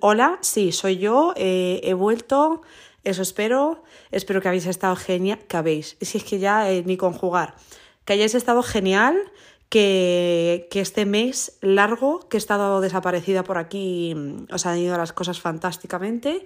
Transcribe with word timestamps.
hola, 0.00 0.38
sí, 0.40 0.72
soy 0.72 0.98
yo, 0.98 1.32
eh, 1.36 1.80
he 1.84 1.94
vuelto, 1.94 2.62
eso 3.04 3.22
espero, 3.22 3.82
espero 4.10 4.40
que 4.40 4.48
habéis 4.48 4.66
estado 4.66 4.96
genial, 4.96 5.38
que 5.48 5.56
habéis, 5.56 5.96
si 6.00 6.18
es 6.18 6.24
que 6.24 6.38
ya 6.38 6.70
eh, 6.70 6.82
ni 6.84 6.96
conjugar, 6.96 7.54
que 8.04 8.14
hayáis 8.14 8.34
estado 8.34 8.62
genial, 8.62 9.16
que, 9.68 10.66
que, 10.70 10.80
este 10.80 11.06
mes 11.06 11.56
largo 11.60 12.28
que 12.28 12.36
he 12.36 12.38
estado 12.38 12.80
desaparecida 12.80 13.44
por 13.44 13.56
aquí 13.56 14.14
mm, 14.16 14.52
os 14.52 14.66
han 14.66 14.78
ido 14.78 14.98
las 14.98 15.12
cosas 15.12 15.40
fantásticamente. 15.40 16.44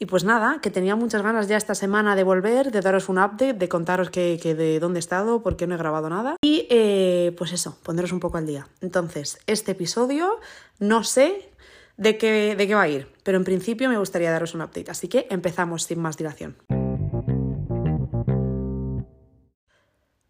Y 0.00 0.06
pues 0.06 0.24
nada, 0.24 0.58
que 0.60 0.70
tenía 0.70 0.96
muchas 0.96 1.22
ganas 1.22 1.46
ya 1.46 1.56
esta 1.56 1.76
semana 1.76 2.16
de 2.16 2.24
volver, 2.24 2.72
de 2.72 2.80
daros 2.80 3.08
un 3.08 3.18
update, 3.18 3.54
de 3.54 3.68
contaros 3.68 4.10
que, 4.10 4.40
que 4.42 4.56
de 4.56 4.80
dónde 4.80 4.98
he 4.98 5.00
estado, 5.00 5.40
porque 5.40 5.68
no 5.68 5.76
he 5.76 5.78
grabado 5.78 6.10
nada. 6.10 6.36
Y 6.42 6.66
eh, 6.68 7.32
pues 7.38 7.52
eso, 7.52 7.78
poneros 7.84 8.10
un 8.10 8.18
poco 8.18 8.38
al 8.38 8.46
día. 8.46 8.66
Entonces, 8.80 9.38
este 9.46 9.72
episodio 9.72 10.40
no 10.80 11.04
sé 11.04 11.48
de 11.96 12.18
qué, 12.18 12.56
de 12.56 12.66
qué 12.66 12.74
va 12.74 12.82
a 12.82 12.88
ir, 12.88 13.08
pero 13.22 13.38
en 13.38 13.44
principio 13.44 13.88
me 13.88 13.98
gustaría 13.98 14.30
daros 14.30 14.54
un 14.54 14.62
update. 14.62 14.90
Así 14.90 15.08
que 15.08 15.26
empezamos 15.30 15.84
sin 15.84 16.00
más 16.00 16.16
dilación. 16.16 16.56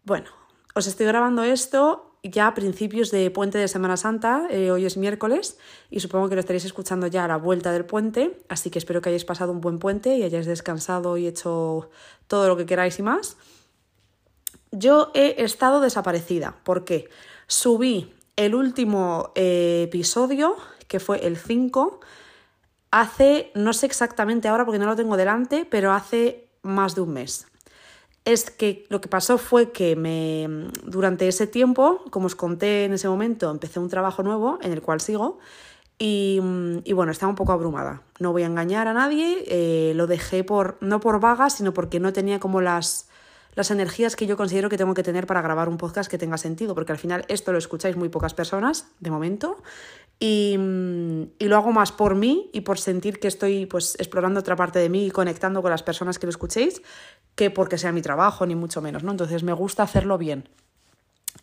Bueno, 0.03 0.29
os 0.75 0.87
estoy 0.87 1.07
grabando 1.07 1.43
esto 1.43 2.15
ya 2.31 2.47
a 2.47 2.53
principios 2.53 3.11
de 3.11 3.29
puente 3.29 3.57
de 3.57 3.67
Semana 3.67 3.97
Santa, 3.97 4.47
eh, 4.49 4.71
hoy 4.71 4.85
es 4.85 4.97
miércoles 4.97 5.57
y 5.91 5.99
supongo 5.99 6.27
que 6.27 6.35
lo 6.35 6.39
estaréis 6.39 6.65
escuchando 6.65 7.07
ya 7.07 7.25
a 7.25 7.27
la 7.27 7.37
vuelta 7.37 7.71
del 7.71 7.85
puente, 7.85 8.41
así 8.49 8.69
que 8.69 8.79
espero 8.79 9.01
que 9.01 9.09
hayáis 9.09 9.25
pasado 9.25 9.51
un 9.51 9.61
buen 9.61 9.79
puente 9.79 10.15
y 10.15 10.23
hayáis 10.23 10.45
descansado 10.45 11.17
y 11.17 11.27
hecho 11.27 11.89
todo 12.27 12.47
lo 12.47 12.57
que 12.57 12.65
queráis 12.65 12.97
y 12.99 13.03
más. 13.03 13.37
Yo 14.71 15.11
he 15.13 15.43
estado 15.43 15.79
desaparecida, 15.81 16.55
porque 16.63 17.09
subí 17.47 18.13
el 18.35 18.55
último 18.55 19.31
eh, 19.35 19.83
episodio, 19.87 20.55
que 20.87 20.99
fue 20.99 21.25
el 21.25 21.37
5, 21.37 21.99
hace, 22.91 23.51
no 23.55 23.73
sé 23.73 23.85
exactamente 23.85 24.47
ahora 24.47 24.65
porque 24.65 24.79
no 24.79 24.85
lo 24.85 24.95
tengo 24.95 25.17
delante, 25.17 25.65
pero 25.69 25.91
hace 25.91 26.47
más 26.61 26.95
de 26.95 27.01
un 27.01 27.13
mes 27.13 27.47
es 28.25 28.49
que 28.49 28.85
lo 28.89 28.99
que 29.01 29.07
pasó 29.07 29.37
fue 29.37 29.71
que 29.71 29.95
me 29.95 30.69
durante 30.83 31.27
ese 31.27 31.45
tiempo, 31.45 32.03
como 32.09 32.25
os 32.25 32.35
conté 32.35 32.85
en 32.85 32.93
ese 32.93 33.07
momento, 33.07 33.51
empecé 33.51 33.79
un 33.79 33.87
trabajo 33.87 34.23
nuevo 34.23 34.57
en 34.61 34.73
el 34.73 34.81
cual 34.81 34.99
sigo 34.99 35.37
y, 35.97 36.41
bueno, 36.93 37.11
estaba 37.11 37.29
un 37.29 37.37
poco 37.37 37.53
abrumada. 37.53 38.01
No 38.19 38.33
voy 38.33 38.43
a 38.43 38.47
engañar 38.47 38.87
a 38.89 38.93
nadie, 38.93 39.45
eh, 39.47 39.93
lo 39.95 40.07
dejé 40.07 40.43
por 40.43 40.77
no 40.81 40.99
por 40.99 41.21
vaga, 41.21 41.49
sino 41.49 41.73
porque 41.73 41.99
no 41.99 42.11
tenía 42.11 42.39
como 42.39 42.59
las 42.59 43.07
las 43.55 43.71
energías 43.71 44.15
que 44.15 44.27
yo 44.27 44.37
considero 44.37 44.69
que 44.69 44.77
tengo 44.77 44.93
que 44.93 45.03
tener 45.03 45.25
para 45.25 45.41
grabar 45.41 45.69
un 45.69 45.77
podcast 45.77 46.09
que 46.09 46.17
tenga 46.17 46.37
sentido, 46.37 46.75
porque 46.75 46.91
al 46.91 46.97
final 46.97 47.25
esto 47.27 47.51
lo 47.51 47.57
escucháis 47.57 47.95
muy 47.95 48.09
pocas 48.09 48.33
personas, 48.33 48.87
de 48.99 49.11
momento, 49.11 49.63
y, 50.19 50.57
y, 51.39 51.45
lo 51.45 51.57
hago 51.57 51.73
más 51.73 51.91
por 51.91 52.15
mí 52.15 52.49
y 52.53 52.61
por 52.61 52.79
sentir 52.79 53.19
que 53.19 53.27
estoy 53.27 53.65
pues 53.65 53.95
explorando 53.99 54.39
otra 54.39 54.55
parte 54.55 54.79
de 54.79 54.89
mí 54.89 55.07
y 55.07 55.11
conectando 55.11 55.61
con 55.61 55.71
las 55.71 55.83
personas 55.83 56.19
que 56.19 56.25
lo 56.25 56.29
escuchéis, 56.29 56.81
que 57.35 57.51
porque 57.51 57.77
sea 57.77 57.91
mi 57.91 58.01
trabajo, 58.01 58.45
ni 58.45 58.55
mucho 58.55 58.81
menos, 58.81 59.03
¿no? 59.03 59.11
Entonces 59.11 59.43
me 59.43 59.53
gusta 59.53 59.83
hacerlo 59.83 60.17
bien. 60.17 60.47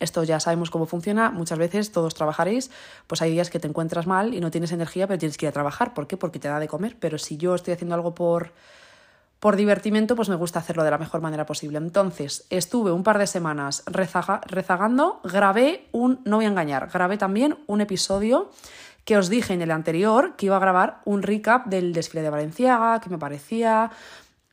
Esto 0.00 0.24
ya 0.24 0.40
sabemos 0.40 0.70
cómo 0.70 0.86
funciona, 0.86 1.30
muchas 1.30 1.58
veces 1.58 1.92
todos 1.92 2.14
trabajaréis, 2.14 2.70
pues 3.06 3.22
hay 3.22 3.30
días 3.30 3.50
que 3.50 3.60
te 3.60 3.68
encuentras 3.68 4.06
mal 4.06 4.34
y 4.34 4.40
no 4.40 4.50
tienes 4.50 4.72
energía, 4.72 5.06
pero 5.06 5.18
tienes 5.18 5.36
que 5.36 5.46
ir 5.46 5.50
a 5.50 5.52
trabajar. 5.52 5.94
¿Por 5.94 6.06
qué? 6.06 6.16
Porque 6.16 6.38
te 6.38 6.48
da 6.48 6.58
de 6.58 6.66
comer. 6.66 6.96
Pero 6.98 7.18
si 7.18 7.36
yo 7.36 7.54
estoy 7.54 7.74
haciendo 7.74 7.94
algo 7.94 8.14
por, 8.14 8.52
por 9.42 9.56
divertimento, 9.56 10.14
pues 10.14 10.28
me 10.28 10.36
gusta 10.36 10.60
hacerlo 10.60 10.84
de 10.84 10.92
la 10.92 10.98
mejor 10.98 11.20
manera 11.20 11.46
posible. 11.46 11.76
Entonces, 11.78 12.46
estuve 12.48 12.92
un 12.92 13.02
par 13.02 13.18
de 13.18 13.26
semanas 13.26 13.82
rezagando, 13.86 15.20
grabé 15.24 15.88
un, 15.90 16.20
no 16.24 16.36
voy 16.36 16.44
a 16.44 16.48
engañar, 16.48 16.88
grabé 16.92 17.18
también 17.18 17.58
un 17.66 17.80
episodio 17.80 18.52
que 19.04 19.16
os 19.16 19.28
dije 19.28 19.52
en 19.52 19.60
el 19.60 19.72
anterior 19.72 20.36
que 20.36 20.46
iba 20.46 20.54
a 20.54 20.60
grabar 20.60 21.00
un 21.06 21.22
recap 21.22 21.66
del 21.66 21.92
desfile 21.92 22.22
de 22.22 22.30
Valenciaga, 22.30 23.00
que 23.00 23.10
me 23.10 23.18
parecía, 23.18 23.90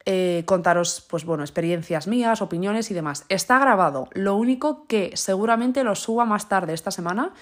eh, 0.05 0.41
contaros, 0.47 1.05
pues 1.07 1.23
bueno, 1.23 1.43
experiencias 1.43 2.07
mías, 2.07 2.41
opiniones 2.41 2.89
y 2.89 2.95
demás. 2.95 3.25
Está 3.29 3.59
grabado, 3.59 4.09
lo 4.13 4.37
único 4.37 4.87
que 4.87 5.11
seguramente 5.13 5.83
lo 5.83 5.93
suba 5.93 6.25
más 6.25 6.49
tarde 6.49 6.73
esta 6.73 6.89
semana 6.89 7.33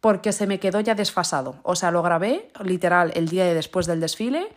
porque 0.00 0.32
se 0.32 0.46
me 0.46 0.60
quedó 0.60 0.78
ya 0.78 0.94
desfasado. 0.94 1.56
O 1.64 1.74
sea, 1.74 1.90
lo 1.90 2.02
grabé 2.02 2.48
literal 2.62 3.10
el 3.16 3.28
día 3.28 3.44
de 3.44 3.54
después 3.54 3.86
del 3.86 4.00
desfile 4.00 4.48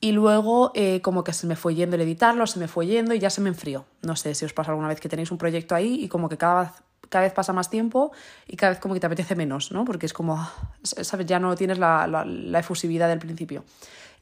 y 0.00 0.12
luego 0.12 0.72
eh, 0.74 1.00
como 1.00 1.24
que 1.24 1.32
se 1.32 1.46
me 1.46 1.56
fue 1.56 1.74
yendo 1.74 1.96
el 1.96 2.02
editarlo, 2.02 2.46
se 2.46 2.58
me 2.58 2.68
fue 2.68 2.86
yendo 2.86 3.14
y 3.14 3.18
ya 3.18 3.30
se 3.30 3.40
me 3.40 3.48
enfrió. 3.48 3.86
No 4.02 4.16
sé 4.16 4.34
si 4.34 4.44
os 4.44 4.52
pasa 4.52 4.70
alguna 4.70 4.88
vez 4.88 5.00
que 5.00 5.08
tenéis 5.08 5.30
un 5.30 5.38
proyecto 5.38 5.74
ahí 5.74 6.04
y 6.04 6.08
como 6.08 6.28
que 6.28 6.36
cada 6.36 6.62
vez, 6.62 6.70
cada 7.08 7.24
vez 7.24 7.32
pasa 7.32 7.52
más 7.52 7.70
tiempo 7.70 8.12
y 8.46 8.56
cada 8.56 8.70
vez 8.70 8.80
como 8.80 8.94
que 8.94 9.00
te 9.00 9.06
apetece 9.06 9.34
menos, 9.34 9.72
¿no? 9.72 9.84
Porque 9.84 10.06
es 10.06 10.12
como, 10.12 10.48
¿sabes? 10.82 11.26
Ya 11.26 11.38
no 11.38 11.54
tienes 11.56 11.78
la, 11.78 12.06
la, 12.06 12.24
la 12.24 12.58
efusividad 12.58 13.08
del 13.08 13.18
principio. 13.18 13.64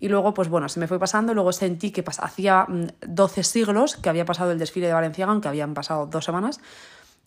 Y 0.00 0.08
luego, 0.08 0.34
pues 0.34 0.48
bueno, 0.48 0.68
se 0.68 0.80
me 0.80 0.86
fue 0.86 0.98
pasando, 0.98 1.34
luego 1.34 1.52
sentí 1.52 1.90
que 1.90 2.04
hacía 2.06 2.66
12 3.06 3.40
mm, 3.40 3.44
siglos 3.44 3.96
que 3.96 4.08
había 4.08 4.24
pasado 4.24 4.52
el 4.52 4.58
desfile 4.58 4.86
de 4.86 4.92
Valenciaga, 4.92 5.32
aunque 5.32 5.48
habían 5.48 5.74
pasado 5.74 6.06
dos 6.06 6.24
semanas, 6.24 6.60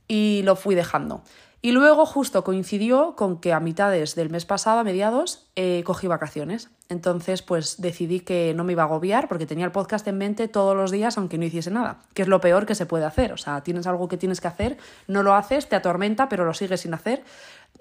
y 0.08 0.42
lo 0.44 0.56
fui 0.56 0.76
dejando. 0.76 1.24
Y 1.62 1.72
luego 1.72 2.06
justo 2.06 2.44
coincidió 2.44 3.16
con 3.16 3.40
que 3.40 3.52
a 3.52 3.60
mitades 3.60 4.14
del 4.14 4.30
mes 4.30 4.46
pasado, 4.46 4.80
a 4.80 4.84
mediados, 4.84 5.48
eh, 5.56 5.82
cogí 5.86 6.06
vacaciones. 6.06 6.70
Entonces, 6.88 7.42
pues 7.42 7.82
decidí 7.82 8.20
que 8.20 8.54
no 8.56 8.64
me 8.64 8.74
iba 8.74 8.84
a 8.84 8.86
agobiar 8.86 9.28
porque 9.28 9.48
tenía 9.48 9.66
el 9.66 9.72
podcast 9.72 10.08
en 10.08 10.20
mente 10.20 10.48
todos 10.48 10.76
los 10.76 10.92
días, 10.92 11.18
aunque 11.18 11.38
no 11.38 11.46
hiciese 11.46 11.72
nada, 11.72 12.00
que 12.14 12.22
es 12.22 12.28
lo 12.28 12.40
peor 12.42 12.68
que 12.68 12.76
se 12.76 12.86
puede 12.86 13.06
hacer. 13.06 13.34
O 13.34 13.38
sea, 13.38 13.62
tienes 13.64 13.88
algo 13.88 14.08
que 14.08 14.18
tienes 14.18 14.40
que 14.40 14.48
hacer, 14.48 14.78
no 15.08 15.24
lo 15.24 15.34
haces, 15.34 15.68
te 15.68 15.76
atormenta, 15.76 16.30
pero 16.30 16.46
lo 16.46 16.54
sigues 16.54 16.82
sin 16.82 16.94
hacer. 16.94 17.24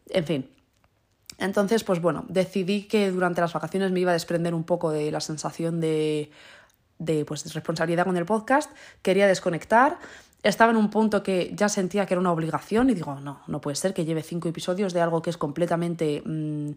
En 0.09 0.25
fin. 0.25 0.51
Entonces, 1.39 1.85
pues 1.85 2.01
bueno, 2.01 2.25
decidí 2.29 2.85
que 2.85 3.11
durante 3.11 3.43
las 3.43 3.53
vacaciones 3.53 3.93
me 3.93 4.01
iba 4.01 4.11
a 4.11 4.15
desprender 4.15 4.55
un 4.55 4.65
poco 4.65 4.91
de 4.91 5.11
la 5.11 5.21
sensación 5.21 5.81
de, 5.81 6.31
de 6.99 7.25
pues, 7.25 7.53
responsabilidad 7.53 8.05
con 8.05 8.17
el 8.17 8.25
podcast, 8.25 8.71
quería 9.03 9.27
desconectar 9.27 9.99
estaba 10.49 10.71
en 10.71 10.77
un 10.77 10.91
punto 10.91 11.23
que 11.23 11.53
ya 11.55 11.69
sentía 11.69 12.07
que 12.07 12.15
era 12.15 12.21
una 12.21 12.33
obligación 12.33 12.91
y 12.91 12.95
digo, 12.95 13.19
no, 13.21 13.41
no 13.47 13.61
puede 13.61 13.77
ser 13.77 13.95
que 13.95 14.05
lleve 14.05 14.23
cinco 14.23 14.49
episodios 14.49 14.93
de 14.93 15.01
algo 15.01 15.23
que 15.23 15.31
es 15.31 15.37
completamente 15.37 16.23
mmm, 16.25 16.71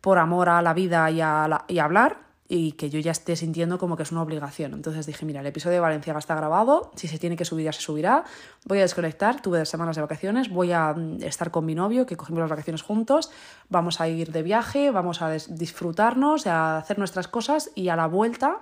por 0.00 0.18
amor 0.18 0.48
a 0.48 0.62
la 0.62 0.74
vida 0.74 1.10
y 1.10 1.20
a, 1.20 1.48
la, 1.48 1.64
y 1.68 1.78
a 1.78 1.84
hablar 1.84 2.26
y 2.48 2.72
que 2.72 2.90
yo 2.90 3.00
ya 3.00 3.10
esté 3.10 3.34
sintiendo 3.34 3.78
como 3.78 3.96
que 3.96 4.04
es 4.04 4.12
una 4.12 4.22
obligación. 4.22 4.74
Entonces 4.74 5.06
dije, 5.06 5.24
mira, 5.24 5.40
el 5.40 5.46
episodio 5.46 5.74
de 5.74 5.80
Valenciaga 5.80 6.18
está 6.18 6.34
grabado, 6.34 6.92
si 6.94 7.08
se 7.08 7.18
tiene 7.18 7.36
que 7.36 7.44
subir 7.44 7.64
ya 7.64 7.72
se 7.72 7.80
subirá, 7.80 8.24
voy 8.64 8.78
a 8.78 8.82
desconectar, 8.82 9.42
tuve 9.42 9.58
dos 9.58 9.68
semanas 9.68 9.96
de 9.96 10.02
vacaciones, 10.02 10.48
voy 10.48 10.72
a 10.72 10.92
mm, 10.92 11.22
estar 11.22 11.50
con 11.50 11.66
mi 11.66 11.74
novio, 11.74 12.06
que 12.06 12.16
cogimos 12.16 12.40
las 12.40 12.50
vacaciones 12.50 12.82
juntos, 12.82 13.30
vamos 13.68 14.00
a 14.00 14.08
ir 14.08 14.30
de 14.30 14.42
viaje, 14.42 14.90
vamos 14.90 15.22
a 15.22 15.30
disfrutarnos, 15.30 16.46
a 16.46 16.78
hacer 16.78 16.98
nuestras 16.98 17.26
cosas 17.28 17.70
y 17.74 17.88
a 17.88 17.96
la 17.96 18.06
vuelta 18.06 18.60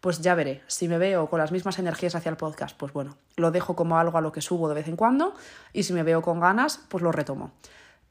pues 0.00 0.20
ya 0.20 0.34
veré. 0.34 0.62
Si 0.66 0.88
me 0.88 0.98
veo 0.98 1.28
con 1.28 1.38
las 1.38 1.52
mismas 1.52 1.78
energías 1.78 2.14
hacia 2.14 2.30
el 2.30 2.36
podcast, 2.36 2.76
pues 2.76 2.92
bueno, 2.92 3.16
lo 3.36 3.50
dejo 3.50 3.76
como 3.76 3.98
algo 3.98 4.18
a 4.18 4.20
lo 4.20 4.32
que 4.32 4.40
subo 4.40 4.68
de 4.68 4.74
vez 4.74 4.88
en 4.88 4.96
cuando 4.96 5.34
y 5.72 5.82
si 5.82 5.92
me 5.92 6.02
veo 6.02 6.22
con 6.22 6.40
ganas, 6.40 6.80
pues 6.88 7.02
lo 7.02 7.12
retomo. 7.12 7.52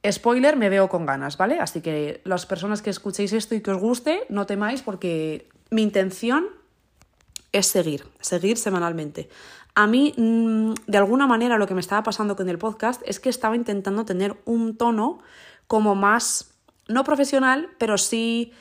Spoiler, 0.10 0.56
me 0.56 0.70
veo 0.70 0.88
con 0.88 1.06
ganas, 1.06 1.36
¿vale? 1.36 1.60
Así 1.60 1.82
que 1.82 2.22
las 2.24 2.46
personas 2.46 2.82
que 2.82 2.90
escuchéis 2.90 3.34
esto 3.34 3.56
y 3.56 3.62
que 3.62 3.72
os 3.72 3.80
guste, 3.80 4.24
no 4.30 4.46
temáis 4.46 4.82
porque 4.82 5.50
mi 5.72 5.82
intención 5.82 6.48
es 7.52 7.68
seguir, 7.68 8.06
seguir 8.22 8.58
semanalmente. 8.58 9.30
A 9.76 9.88
mí, 9.88 10.14
mm, 10.16 10.74
de 10.88 10.98
alguna 10.98 11.28
manera, 11.28 11.58
lo 11.58 11.68
que 11.68 11.74
me 11.74 11.82
estaba 11.82 12.04
pasando 12.04 12.36
con 12.36 12.48
el 12.50 12.58
podcast 12.58 13.02
es 13.06 13.20
que 13.20 13.30
estaba 13.30 13.56
intentando 13.56 14.06
tener 14.06 14.38
un 14.46 14.78
tono 14.78 15.20
como 15.68 15.96
más, 15.96 16.52
no 16.88 17.04
profesional, 17.04 17.70
pero 17.78 17.98
sí 17.98 18.54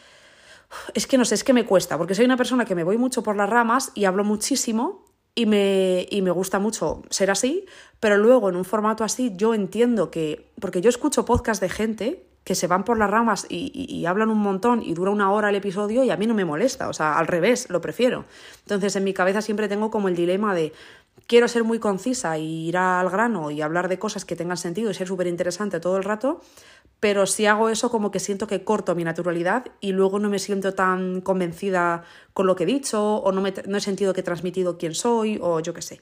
es 0.94 1.06
que 1.06 1.18
no 1.18 1.24
sé, 1.24 1.34
es 1.34 1.44
que 1.44 1.52
me 1.52 1.64
cuesta, 1.64 1.98
porque 1.98 2.14
soy 2.14 2.24
una 2.24 2.36
persona 2.36 2.64
que 2.64 2.74
me 2.74 2.84
voy 2.84 2.98
mucho 2.98 3.22
por 3.22 3.36
las 3.36 3.48
ramas 3.48 3.92
y 3.94 4.04
hablo 4.04 4.24
muchísimo 4.24 5.04
y 5.34 5.46
me, 5.46 6.06
y 6.10 6.22
me 6.22 6.30
gusta 6.30 6.58
mucho 6.58 7.02
ser 7.10 7.30
así, 7.30 7.66
pero 8.00 8.16
luego 8.16 8.48
en 8.48 8.56
un 8.56 8.64
formato 8.64 9.04
así 9.04 9.32
yo 9.36 9.54
entiendo 9.54 10.10
que, 10.10 10.50
porque 10.60 10.80
yo 10.80 10.88
escucho 10.88 11.24
podcast 11.24 11.60
de 11.60 11.68
gente 11.68 12.24
que 12.44 12.54
se 12.54 12.66
van 12.66 12.84
por 12.84 12.98
las 12.98 13.10
ramas 13.10 13.46
y, 13.48 13.70
y, 13.74 13.94
y, 13.94 14.06
hablan 14.06 14.30
un 14.30 14.38
montón 14.38 14.82
y 14.82 14.94
dura 14.94 15.10
una 15.10 15.30
hora 15.30 15.50
el 15.50 15.56
episodio 15.56 16.02
y 16.02 16.10
a 16.10 16.16
mí 16.16 16.26
no 16.26 16.34
me 16.34 16.46
molesta, 16.46 16.88
o 16.88 16.94
sea, 16.94 17.18
al 17.18 17.26
revés, 17.26 17.68
lo 17.68 17.82
prefiero. 17.82 18.24
Entonces 18.60 18.96
en 18.96 19.04
mi 19.04 19.12
cabeza 19.12 19.42
siempre 19.42 19.68
tengo 19.68 19.90
como 19.90 20.08
el 20.08 20.16
dilema 20.16 20.54
de 20.54 20.72
quiero 21.26 21.46
ser 21.46 21.64
muy 21.64 21.78
concisa 21.78 22.38
y 22.38 22.68
ir 22.68 22.76
al 22.76 23.10
grano 23.10 23.50
y 23.50 23.60
hablar 23.60 23.88
de 23.88 23.98
cosas 23.98 24.24
que 24.24 24.34
tengan 24.34 24.56
sentido 24.56 24.90
y 24.90 24.94
ser 24.94 25.06
súper 25.06 25.26
interesante 25.26 25.78
todo 25.78 25.96
el 25.98 26.04
rato, 26.04 26.40
pero 27.00 27.26
si 27.26 27.46
hago 27.46 27.68
eso 27.68 27.90
como 27.90 28.10
que 28.10 28.18
siento 28.18 28.46
que 28.46 28.64
corto 28.64 28.94
mi 28.94 29.04
naturalidad 29.04 29.66
y 29.80 29.92
luego 29.92 30.18
no 30.18 30.28
me 30.28 30.38
siento 30.38 30.74
tan 30.74 31.20
convencida 31.20 32.02
con 32.32 32.46
lo 32.46 32.56
que 32.56 32.64
he 32.64 32.66
dicho 32.66 33.16
o 33.16 33.30
no, 33.32 33.40
me, 33.40 33.50
he 33.50 33.80
sentido 33.80 34.12
que 34.12 34.20
he 34.20 34.24
transmitido 34.24 34.78
quién 34.78 34.94
soy 34.94 35.38
o 35.40 35.60
yo 35.60 35.74
qué 35.74 35.82
sé. 35.82 36.00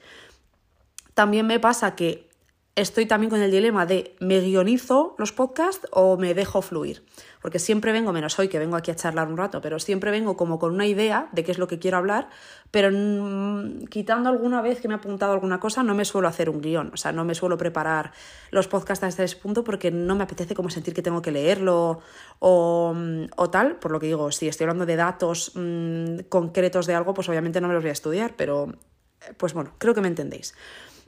También 1.14 1.46
me 1.46 1.60
pasa 1.60 1.94
que 1.96 2.28
estoy 2.76 3.06
también 3.06 3.30
con 3.30 3.40
el 3.40 3.50
dilema 3.50 3.86
de 3.86 4.14
me 4.20 4.38
guionizo 4.40 5.14
los 5.18 5.32
podcasts 5.32 5.88
o 5.90 6.18
me 6.18 6.34
dejo 6.34 6.60
fluir. 6.60 7.04
Porque 7.40 7.58
siempre 7.58 7.90
vengo, 7.90 8.12
menos 8.12 8.38
hoy 8.38 8.48
que 8.48 8.58
vengo 8.58 8.76
aquí 8.76 8.90
a 8.90 8.96
charlar 8.96 9.28
un 9.28 9.36
rato, 9.38 9.62
pero 9.62 9.78
siempre 9.78 10.10
vengo 10.10 10.36
como 10.36 10.58
con 10.58 10.74
una 10.74 10.86
idea 10.86 11.28
de 11.32 11.42
qué 11.42 11.52
es 11.52 11.58
lo 11.58 11.68
que 11.68 11.78
quiero 11.78 11.96
hablar, 11.96 12.28
pero 12.70 12.90
quitando 13.88 14.28
alguna 14.28 14.60
vez 14.60 14.80
que 14.80 14.88
me 14.88 14.94
ha 14.94 14.98
apuntado 14.98 15.32
alguna 15.32 15.58
cosa, 15.58 15.82
no 15.82 15.94
me 15.94 16.04
suelo 16.04 16.28
hacer 16.28 16.50
un 16.50 16.60
guion, 16.60 16.90
o 16.92 16.96
sea, 16.96 17.12
no 17.12 17.24
me 17.24 17.34
suelo 17.34 17.56
preparar 17.56 18.12
los 18.50 18.68
podcasts 18.68 19.04
hasta 19.04 19.24
ese 19.24 19.36
punto 19.36 19.64
porque 19.64 19.90
no 19.90 20.14
me 20.14 20.24
apetece 20.24 20.54
como 20.54 20.68
sentir 20.68 20.92
que 20.92 21.02
tengo 21.02 21.22
que 21.22 21.30
leerlo 21.30 22.00
o, 22.40 22.94
tal, 23.50 23.76
por 23.76 23.90
lo 23.90 24.00
que 24.00 24.06
digo, 24.06 24.30
si 24.32 24.48
estoy 24.48 24.64
hablando 24.64 24.84
de 24.84 24.96
datos 24.96 25.52
mmm, 25.54 26.18
concretos 26.28 26.86
de 26.86 26.94
algo, 26.94 27.14
pues 27.14 27.28
obviamente 27.28 27.60
no 27.60 27.68
me 27.68 27.74
los 27.74 27.82
voy 27.82 27.90
a 27.90 27.92
estudiar, 27.92 28.34
pero 28.36 28.74
pues 29.38 29.54
bueno, 29.54 29.72
creo 29.78 29.94
que 29.94 30.02
me 30.02 30.08
entendéis. 30.08 30.54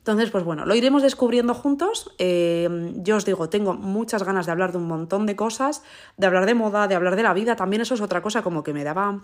Entonces, 0.09 0.31
pues 0.31 0.43
bueno, 0.43 0.65
lo 0.65 0.75
iremos 0.75 1.03
descubriendo 1.03 1.53
juntos. 1.53 2.11
Eh, 2.17 2.95
yo 2.97 3.17
os 3.17 3.27
digo, 3.27 3.51
tengo 3.51 3.75
muchas 3.75 4.23
ganas 4.23 4.47
de 4.47 4.53
hablar 4.53 4.73
de 4.73 4.79
un 4.79 4.87
montón 4.87 5.27
de 5.27 5.37
cosas, 5.37 5.83
de 6.17 6.27
hablar 6.27 6.47
de 6.47 6.55
moda, 6.55 6.89
de 6.89 6.95
hablar 6.95 7.15
de 7.15 7.23
la 7.23 7.35
vida. 7.35 7.57
También 7.57 7.83
eso 7.83 7.93
es 7.93 8.01
otra 8.01 8.23
cosa 8.23 8.41
como 8.41 8.63
que 8.63 8.73
me 8.73 8.85
daba 8.85 9.21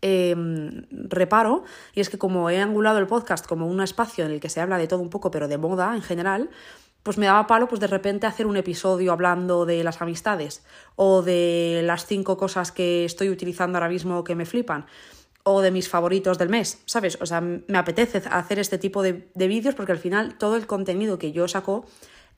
eh, 0.00 0.34
reparo, 0.90 1.64
y 1.92 2.00
es 2.00 2.08
que 2.08 2.16
como 2.16 2.48
he 2.48 2.62
angulado 2.62 2.96
el 2.96 3.06
podcast 3.06 3.46
como 3.46 3.66
un 3.66 3.82
espacio 3.82 4.24
en 4.24 4.30
el 4.30 4.40
que 4.40 4.48
se 4.48 4.62
habla 4.62 4.78
de 4.78 4.88
todo 4.88 5.00
un 5.00 5.10
poco, 5.10 5.30
pero 5.30 5.48
de 5.48 5.58
moda 5.58 5.94
en 5.94 6.00
general, 6.00 6.48
pues 7.02 7.18
me 7.18 7.26
daba 7.26 7.46
palo 7.46 7.68
pues 7.68 7.78
de 7.82 7.86
repente 7.86 8.26
hacer 8.26 8.46
un 8.46 8.56
episodio 8.56 9.12
hablando 9.12 9.66
de 9.66 9.84
las 9.84 10.00
amistades 10.00 10.64
o 10.96 11.20
de 11.20 11.82
las 11.84 12.06
cinco 12.06 12.38
cosas 12.38 12.72
que 12.72 13.04
estoy 13.04 13.28
utilizando 13.28 13.76
ahora 13.76 13.90
mismo 13.90 14.24
que 14.24 14.34
me 14.34 14.46
flipan 14.46 14.86
o 15.42 15.60
de 15.60 15.70
mis 15.70 15.88
favoritos 15.88 16.38
del 16.38 16.48
mes, 16.48 16.82
¿sabes? 16.86 17.18
O 17.20 17.26
sea, 17.26 17.40
me 17.40 17.78
apetece 17.78 18.22
hacer 18.30 18.58
este 18.58 18.78
tipo 18.78 19.02
de, 19.02 19.30
de 19.34 19.48
vídeos 19.48 19.74
porque 19.74 19.92
al 19.92 19.98
final 19.98 20.36
todo 20.36 20.56
el 20.56 20.66
contenido 20.66 21.18
que 21.18 21.32
yo 21.32 21.48
saco 21.48 21.86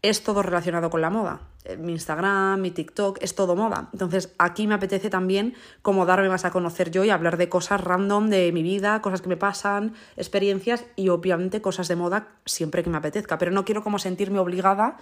es 0.02 0.24
todo 0.24 0.42
relacionado 0.42 0.90
con 0.90 1.00
la 1.00 1.10
moda. 1.10 1.40
Eh, 1.64 1.76
mi 1.76 1.92
Instagram, 1.92 2.60
mi 2.60 2.72
TikTok, 2.72 3.18
es 3.22 3.36
todo 3.36 3.54
moda. 3.54 3.88
Entonces 3.92 4.34
aquí 4.38 4.66
me 4.66 4.74
apetece 4.74 5.10
también 5.10 5.54
como 5.80 6.06
darme 6.06 6.28
más 6.28 6.44
a 6.44 6.50
conocer 6.50 6.90
yo 6.90 7.04
y 7.04 7.10
hablar 7.10 7.36
de 7.36 7.48
cosas 7.48 7.80
random 7.80 8.28
de 8.28 8.50
mi 8.52 8.64
vida, 8.64 9.00
cosas 9.00 9.22
que 9.22 9.28
me 9.28 9.36
pasan, 9.36 9.94
experiencias 10.16 10.84
y 10.96 11.08
obviamente 11.08 11.62
cosas 11.62 11.86
de 11.86 11.96
moda 11.96 12.28
siempre 12.44 12.82
que 12.82 12.90
me 12.90 12.98
apetezca. 12.98 13.38
Pero 13.38 13.52
no 13.52 13.64
quiero 13.64 13.84
como 13.84 14.00
sentirme 14.00 14.40
obligada 14.40 14.96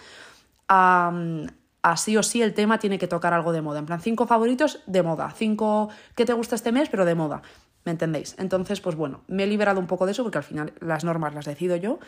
a, 0.69 1.13
a 1.83 1.97
sí 1.97 2.19
o 2.19 2.23
sí 2.23 2.43
el 2.43 2.53
tema 2.53 2.79
tiene 2.79 2.99
que 2.99 3.09
tocar 3.09 3.33
algo 3.33 3.53
de 3.53 3.63
moda. 3.63 3.79
En 3.79 3.87
plan, 3.87 4.03
cinco 4.03 4.27
favoritos 4.27 4.83
de 4.87 5.03
moda, 5.03 5.33
cinco 5.35 5.89
que 6.15 6.27
te 6.27 6.35
gusta 6.35 6.57
este 6.57 6.73
mes, 6.73 6.91
pero 6.91 7.07
de 7.07 7.15
moda. 7.15 7.41
¿Me 7.85 7.93
entendéis? 7.93 8.35
Entonces, 8.39 8.81
pues 8.81 8.95
bueno, 8.95 9.23
me 9.27 9.45
he 9.45 9.47
liberado 9.47 9.81
un 9.81 9.87
poco 9.87 10.05
de 10.05 10.13
eso 10.13 10.23
porque 10.23 10.39
al 10.39 10.45
final 10.45 10.73
las 10.81 11.03
normas 11.03 11.35
las 11.35 11.47
decido 11.47 11.77
yo, 11.77 11.99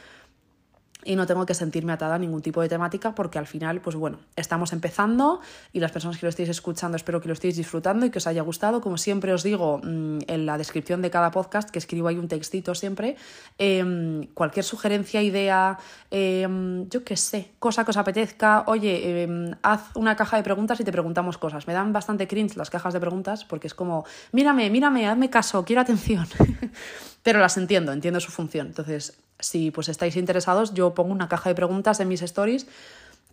y 1.04 1.16
no 1.16 1.26
tengo 1.26 1.46
que 1.46 1.54
sentirme 1.54 1.92
atada 1.92 2.16
a 2.16 2.18
ningún 2.18 2.42
tipo 2.42 2.60
de 2.60 2.68
temática 2.68 3.14
porque 3.14 3.38
al 3.38 3.46
final, 3.46 3.80
pues 3.80 3.96
bueno, 3.96 4.18
estamos 4.36 4.72
empezando 4.72 5.40
y 5.72 5.80
las 5.80 5.92
personas 5.92 6.18
que 6.18 6.26
lo 6.26 6.30
estéis 6.30 6.48
escuchando 6.48 6.96
espero 6.96 7.20
que 7.20 7.28
lo 7.28 7.34
estéis 7.34 7.56
disfrutando 7.56 8.06
y 8.06 8.10
que 8.10 8.18
os 8.18 8.26
haya 8.26 8.42
gustado. 8.42 8.80
Como 8.80 8.98
siempre 8.98 9.32
os 9.32 9.42
digo 9.42 9.80
mm, 9.82 10.18
en 10.26 10.46
la 10.46 10.58
descripción 10.58 11.02
de 11.02 11.10
cada 11.10 11.30
podcast, 11.30 11.70
que 11.70 11.78
escribo 11.78 12.08
ahí 12.08 12.18
un 12.18 12.28
textito 12.28 12.74
siempre, 12.74 13.16
em, 13.58 14.26
cualquier 14.34 14.64
sugerencia, 14.64 15.22
idea, 15.22 15.78
em, 16.10 16.88
yo 16.88 17.04
qué 17.04 17.16
sé, 17.16 17.50
cosa 17.58 17.84
que 17.84 17.90
os 17.90 17.96
apetezca, 17.96 18.64
oye, 18.66 19.22
em, 19.22 19.54
haz 19.62 19.94
una 19.94 20.16
caja 20.16 20.36
de 20.36 20.42
preguntas 20.42 20.80
y 20.80 20.84
te 20.84 20.92
preguntamos 20.92 21.38
cosas. 21.38 21.66
Me 21.66 21.72
dan 21.72 21.92
bastante 21.92 22.28
cringe 22.28 22.56
las 22.56 22.70
cajas 22.70 22.92
de 22.92 23.00
preguntas 23.00 23.44
porque 23.44 23.66
es 23.66 23.74
como, 23.74 24.04
mírame, 24.32 24.70
mírame, 24.70 25.08
hazme 25.08 25.30
caso, 25.30 25.64
quiero 25.64 25.82
atención. 25.82 26.26
Pero 27.22 27.38
las 27.38 27.56
entiendo, 27.56 27.92
entiendo 27.92 28.20
su 28.20 28.30
función. 28.30 28.68
Entonces, 28.68 29.16
si 29.38 29.70
pues 29.70 29.88
estáis 29.88 30.16
interesados, 30.16 30.74
yo 30.74 30.94
pongo 30.94 31.12
una 31.12 31.28
caja 31.28 31.48
de 31.48 31.54
preguntas 31.54 32.00
en 32.00 32.08
mis 32.08 32.22
stories, 32.22 32.66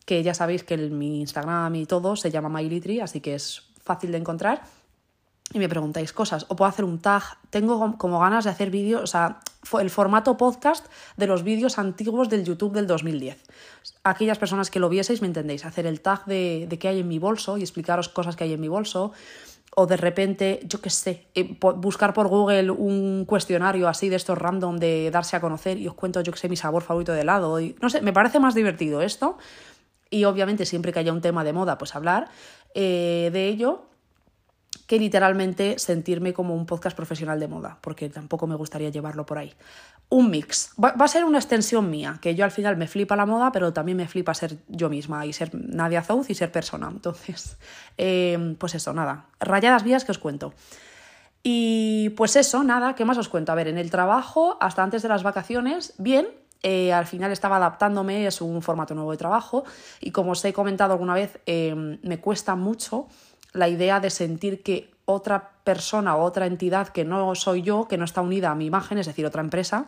que 0.06 0.24
ya 0.24 0.33
sabéis 0.33 0.63
que 0.63 0.74
el, 0.74 0.91
mi 0.91 1.21
Instagram 1.21 1.75
y 1.75 1.86
todo 1.86 2.15
se 2.15 2.31
llama 2.31 2.50
MyLitry, 2.50 3.00
así 3.00 3.21
que 3.21 3.36
es 3.36 3.63
fácil 3.83 4.12
de 4.12 4.18
encontrar. 4.18 4.63
Y 5.51 5.57
me 5.57 5.68
preguntáis 5.68 6.13
cosas, 6.13 6.45
o 6.50 6.56
puedo 6.56 6.69
hacer 6.69 6.86
un 6.86 7.00
tag. 7.00 7.24
Tengo 7.50 7.97
como 7.97 8.19
ganas 8.19 8.44
de 8.44 8.51
hacer 8.51 8.69
vídeos, 8.69 9.01
o 9.01 9.07
sea, 9.07 9.39
el 9.80 9.89
formato 9.89 10.38
podcast 10.38 10.86
de 11.18 11.25
los 11.25 11.44
vídeos 11.44 11.80
antiguos 11.80 12.30
del 12.30 12.44
YouTube 12.44 12.74
del 12.74 12.86
2010. 12.86 13.44
Aquellas 14.03 14.38
personas 14.38 14.69
que 14.69 14.80
lo 14.80 14.89
vieseis 14.89 15.21
me 15.21 15.27
entendéis, 15.27 15.65
hacer 15.65 15.88
el 15.88 16.01
tag 16.01 16.25
de, 16.25 16.68
de 16.69 16.77
qué 16.77 16.89
hay 16.89 17.00
en 17.00 17.07
mi 17.07 17.18
bolso 17.18 17.57
y 17.57 17.62
explicaros 17.62 18.09
cosas 18.09 18.36
que 18.36 18.44
hay 18.44 18.53
en 18.53 18.62
mi 18.62 18.68
bolso, 18.68 19.12
o 19.75 19.86
de 19.86 19.98
repente, 19.98 20.62
yo 20.66 20.81
qué 20.81 20.89
sé, 20.89 21.27
eh, 21.36 21.57
buscar 21.60 22.13
por 22.13 22.27
Google 22.27 22.71
un 22.71 23.25
cuestionario 23.25 23.88
así 23.88 24.10
de 24.10 24.16
estos 24.16 24.38
random 24.38 24.77
de 24.77 25.10
darse 25.12 25.36
a 25.36 25.42
conocer 25.42 25.77
y 25.77 25.88
os 25.88 25.94
cuento, 25.94 26.21
yo 26.21 26.31
qué 26.31 26.39
sé, 26.39 26.50
mi 26.50 26.56
sabor 26.56 26.83
favorito 26.83 27.13
de 27.13 27.21
helado. 27.21 27.60
No 27.81 27.89
sé, 27.89 28.01
me 28.01 28.13
parece 28.13 28.39
más 28.39 28.56
divertido 28.56 29.01
esto. 29.01 29.38
Y 30.10 30.24
obviamente 30.24 30.66
siempre 30.66 30.92
que 30.92 31.00
haya 31.00 31.13
un 31.13 31.21
tema 31.21 31.44
de 31.44 31.54
moda, 31.54 31.77
pues 31.77 31.95
hablar 31.95 32.30
eh, 32.74 33.30
de 33.31 33.48
ello 33.48 33.88
que 34.87 34.99
literalmente 34.99 35.79
sentirme 35.79 36.33
como 36.33 36.55
un 36.55 36.65
podcast 36.65 36.95
profesional 36.95 37.39
de 37.39 37.47
moda, 37.47 37.77
porque 37.81 38.09
tampoco 38.09 38.47
me 38.47 38.55
gustaría 38.55 38.89
llevarlo 38.89 39.25
por 39.25 39.37
ahí. 39.37 39.53
Un 40.09 40.29
mix. 40.31 40.71
Va, 40.83 40.93
a 40.97 41.07
ser 41.07 41.23
una 41.23 41.37
extensión 41.37 41.89
mía, 41.89 42.17
que 42.21 42.35
yo 42.35 42.43
al 42.43 42.51
final 42.51 42.77
me 42.77 42.87
flipa 42.87 43.15
la 43.15 43.25
moda, 43.25 43.51
pero 43.51 43.73
también 43.73 43.97
me 43.97 44.07
flipa 44.07 44.33
ser 44.33 44.57
yo 44.67 44.89
misma 44.89 45.25
y 45.25 45.33
ser 45.33 45.51
Nadia 45.53 46.01
Zouz 46.01 46.29
y 46.29 46.35
ser 46.35 46.51
persona. 46.51 46.89
Entonces, 46.91 47.57
eh, 47.97 48.55
pues 48.57 48.75
eso, 48.75 48.93
nada. 48.93 49.25
Rayadas 49.39 49.83
vías 49.83 50.05
que 50.05 50.11
os 50.11 50.17
cuento. 50.17 50.53
Y 51.43 52.09
pues 52.11 52.35
eso, 52.35 52.63
nada, 52.63 52.95
¿qué 52.95 53.05
más 53.05 53.17
os 53.17 53.29
cuento? 53.29 53.51
A 53.51 53.55
ver, 53.55 53.67
en 53.67 53.77
el 53.77 53.89
trabajo, 53.89 54.57
hasta 54.59 54.83
antes 54.83 55.01
de 55.01 55.09
las 55.09 55.23
vacaciones, 55.23 55.93
bien, 55.97 56.27
eh, 56.61 56.91
al 56.91 57.05
final 57.05 57.31
estaba 57.31 57.55
adaptándome, 57.55 58.27
es 58.27 58.41
un 58.41 58.61
formato 58.61 58.93
nuevo 58.93 59.11
de 59.11 59.17
trabajo 59.17 59.63
y 60.01 60.11
como 60.11 60.31
os 60.31 60.43
he 60.43 60.51
comentado 60.51 60.91
alguna 60.91 61.13
vez, 61.13 61.39
eh, 61.45 61.73
me 62.03 62.19
cuesta 62.19 62.55
mucho 62.55 63.07
la 63.54 63.68
idea 63.68 64.00
de 64.00 64.10
sentir 64.10 64.63
que 64.63 64.92
otra 65.06 65.51
persona 65.63 66.16
o 66.16 66.24
otra 66.24 66.46
entidad 66.46 66.90
que 66.90 67.04
no 67.04 67.34
soy 67.36 67.62
yo, 67.63 67.88
que 67.88 67.98
no 67.98 68.06
está 68.06 68.22
unida 68.22 68.51
a 68.51 68.56
mi 68.56 68.66
imagen, 68.66 68.98
es 68.98 69.07
decir, 69.07 69.25
otra 69.25 69.42
empresa, 69.42 69.88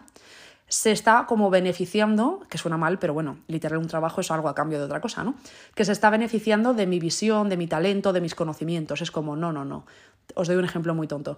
se 0.71 0.91
está 0.91 1.25
como 1.27 1.49
beneficiando, 1.49 2.39
que 2.49 2.57
suena 2.57 2.77
mal, 2.77 2.97
pero 2.97 3.13
bueno, 3.13 3.39
literal 3.47 3.77
un 3.77 3.87
trabajo 3.87 4.21
es 4.21 4.31
algo 4.31 4.47
a 4.47 4.55
cambio 4.55 4.79
de 4.79 4.85
otra 4.85 5.01
cosa, 5.01 5.21
¿no? 5.21 5.35
Que 5.75 5.83
se 5.83 5.91
está 5.91 6.09
beneficiando 6.09 6.73
de 6.73 6.87
mi 6.87 6.97
visión, 6.97 7.49
de 7.49 7.57
mi 7.57 7.67
talento, 7.67 8.13
de 8.13 8.21
mis 8.21 8.35
conocimientos. 8.35 9.01
Es 9.01 9.11
como, 9.11 9.35
no, 9.35 9.51
no, 9.51 9.65
no. 9.65 9.85
Os 10.33 10.47
doy 10.47 10.55
un 10.55 10.63
ejemplo 10.63 10.95
muy 10.95 11.07
tonto. 11.07 11.37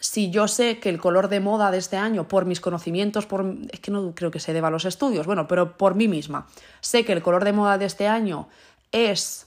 Si 0.00 0.30
yo 0.30 0.48
sé 0.48 0.80
que 0.80 0.88
el 0.88 1.00
color 1.00 1.28
de 1.28 1.38
moda 1.38 1.70
de 1.70 1.78
este 1.78 1.96
año, 1.96 2.26
por 2.26 2.46
mis 2.46 2.60
conocimientos, 2.60 3.26
por 3.26 3.46
es 3.70 3.78
que 3.78 3.92
no 3.92 4.12
creo 4.14 4.32
que 4.32 4.40
se 4.40 4.52
deba 4.52 4.68
a 4.68 4.72
los 4.72 4.86
estudios, 4.86 5.26
bueno, 5.26 5.46
pero 5.46 5.76
por 5.76 5.94
mí 5.94 6.08
misma, 6.08 6.48
sé 6.80 7.04
que 7.04 7.12
el 7.12 7.22
color 7.22 7.44
de 7.44 7.52
moda 7.52 7.78
de 7.78 7.84
este 7.84 8.08
año 8.08 8.48
es 8.90 9.45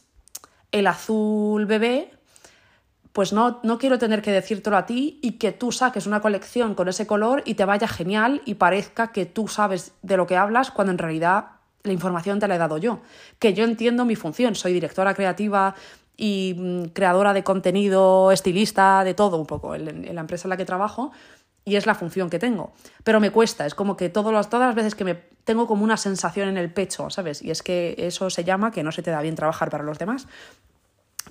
el 0.72 0.88
azul 0.88 1.66
bebé, 1.66 2.12
pues 3.14 3.34
no, 3.34 3.60
no 3.64 3.78
quiero 3.78 3.98
tener 3.98 4.22
que 4.22 4.32
decírtelo 4.32 4.78
a 4.78 4.86
ti 4.86 5.20
y 5.22 5.34
que 5.34 5.52
tú 5.52 5.72
saques 5.72 6.06
una 6.06 6.22
colección 6.22 6.76
con 6.76 6.88
ese 6.88 7.08
color 7.08 7.42
y 7.46 7.56
te 7.56 7.66
vaya 7.66 7.88
genial 7.88 8.42
y 8.46 8.56
parezca 8.56 9.12
que 9.12 9.26
tú 9.26 9.48
sabes 9.48 9.94
de 10.02 10.18
lo 10.18 10.28
que 10.28 10.38
hablas 10.38 10.72
cuando 10.72 10.92
en 10.92 11.00
realidad 11.00 11.48
la 11.84 11.94
información 11.94 12.40
te 12.40 12.48
la 12.48 12.56
he 12.56 12.60
dado 12.60 12.78
yo. 12.78 13.00
Que 13.40 13.54
yo 13.54 13.64
entiendo 13.64 14.06
mi 14.06 14.16
función, 14.16 14.56
soy 14.56 14.74
directora 14.74 15.14
creativa 15.14 15.76
y 16.18 16.56
mm, 16.58 16.84
creadora 16.90 17.34
de 17.34 17.44
contenido, 17.44 18.32
estilista, 18.32 19.04
de 19.04 19.14
todo 19.14 19.38
un 19.38 19.46
poco 19.46 19.74
en, 19.74 20.14
la 20.14 20.22
empresa 20.22 20.48
en 20.48 20.50
la 20.50 20.58
que 20.58 20.66
trabajo 20.66 21.12
y 21.66 21.76
es 21.76 21.86
la 21.86 21.96
función 21.96 22.30
que 22.30 22.40
tengo. 22.40 22.74
Pero 23.04 23.20
me 23.20 23.32
cuesta, 23.32 23.66
es 23.66 23.76
como 23.76 23.96
que 23.96 24.10
todas 24.10 24.34
las, 24.34 24.50
todas 24.50 24.68
las 24.68 24.76
veces 24.76 24.96
que 24.96 25.04
me 25.04 25.16
tengo 25.44 25.68
como 25.68 25.84
una 25.84 25.98
sensación 25.98 26.48
en 26.48 26.58
el 26.58 26.72
pecho, 26.72 27.10
¿sabes? 27.10 27.42
Y 27.42 27.52
es 27.52 27.64
que 27.64 27.96
eso 27.98 28.30
se 28.30 28.44
llama 28.44 28.72
que 28.72 28.84
no 28.84 28.92
se 28.92 29.02
te 29.02 29.12
da 29.12 29.22
bien 29.22 29.36
trabajar 29.36 29.70
para 29.70 29.84
los 29.84 30.00
demás. 30.00 30.28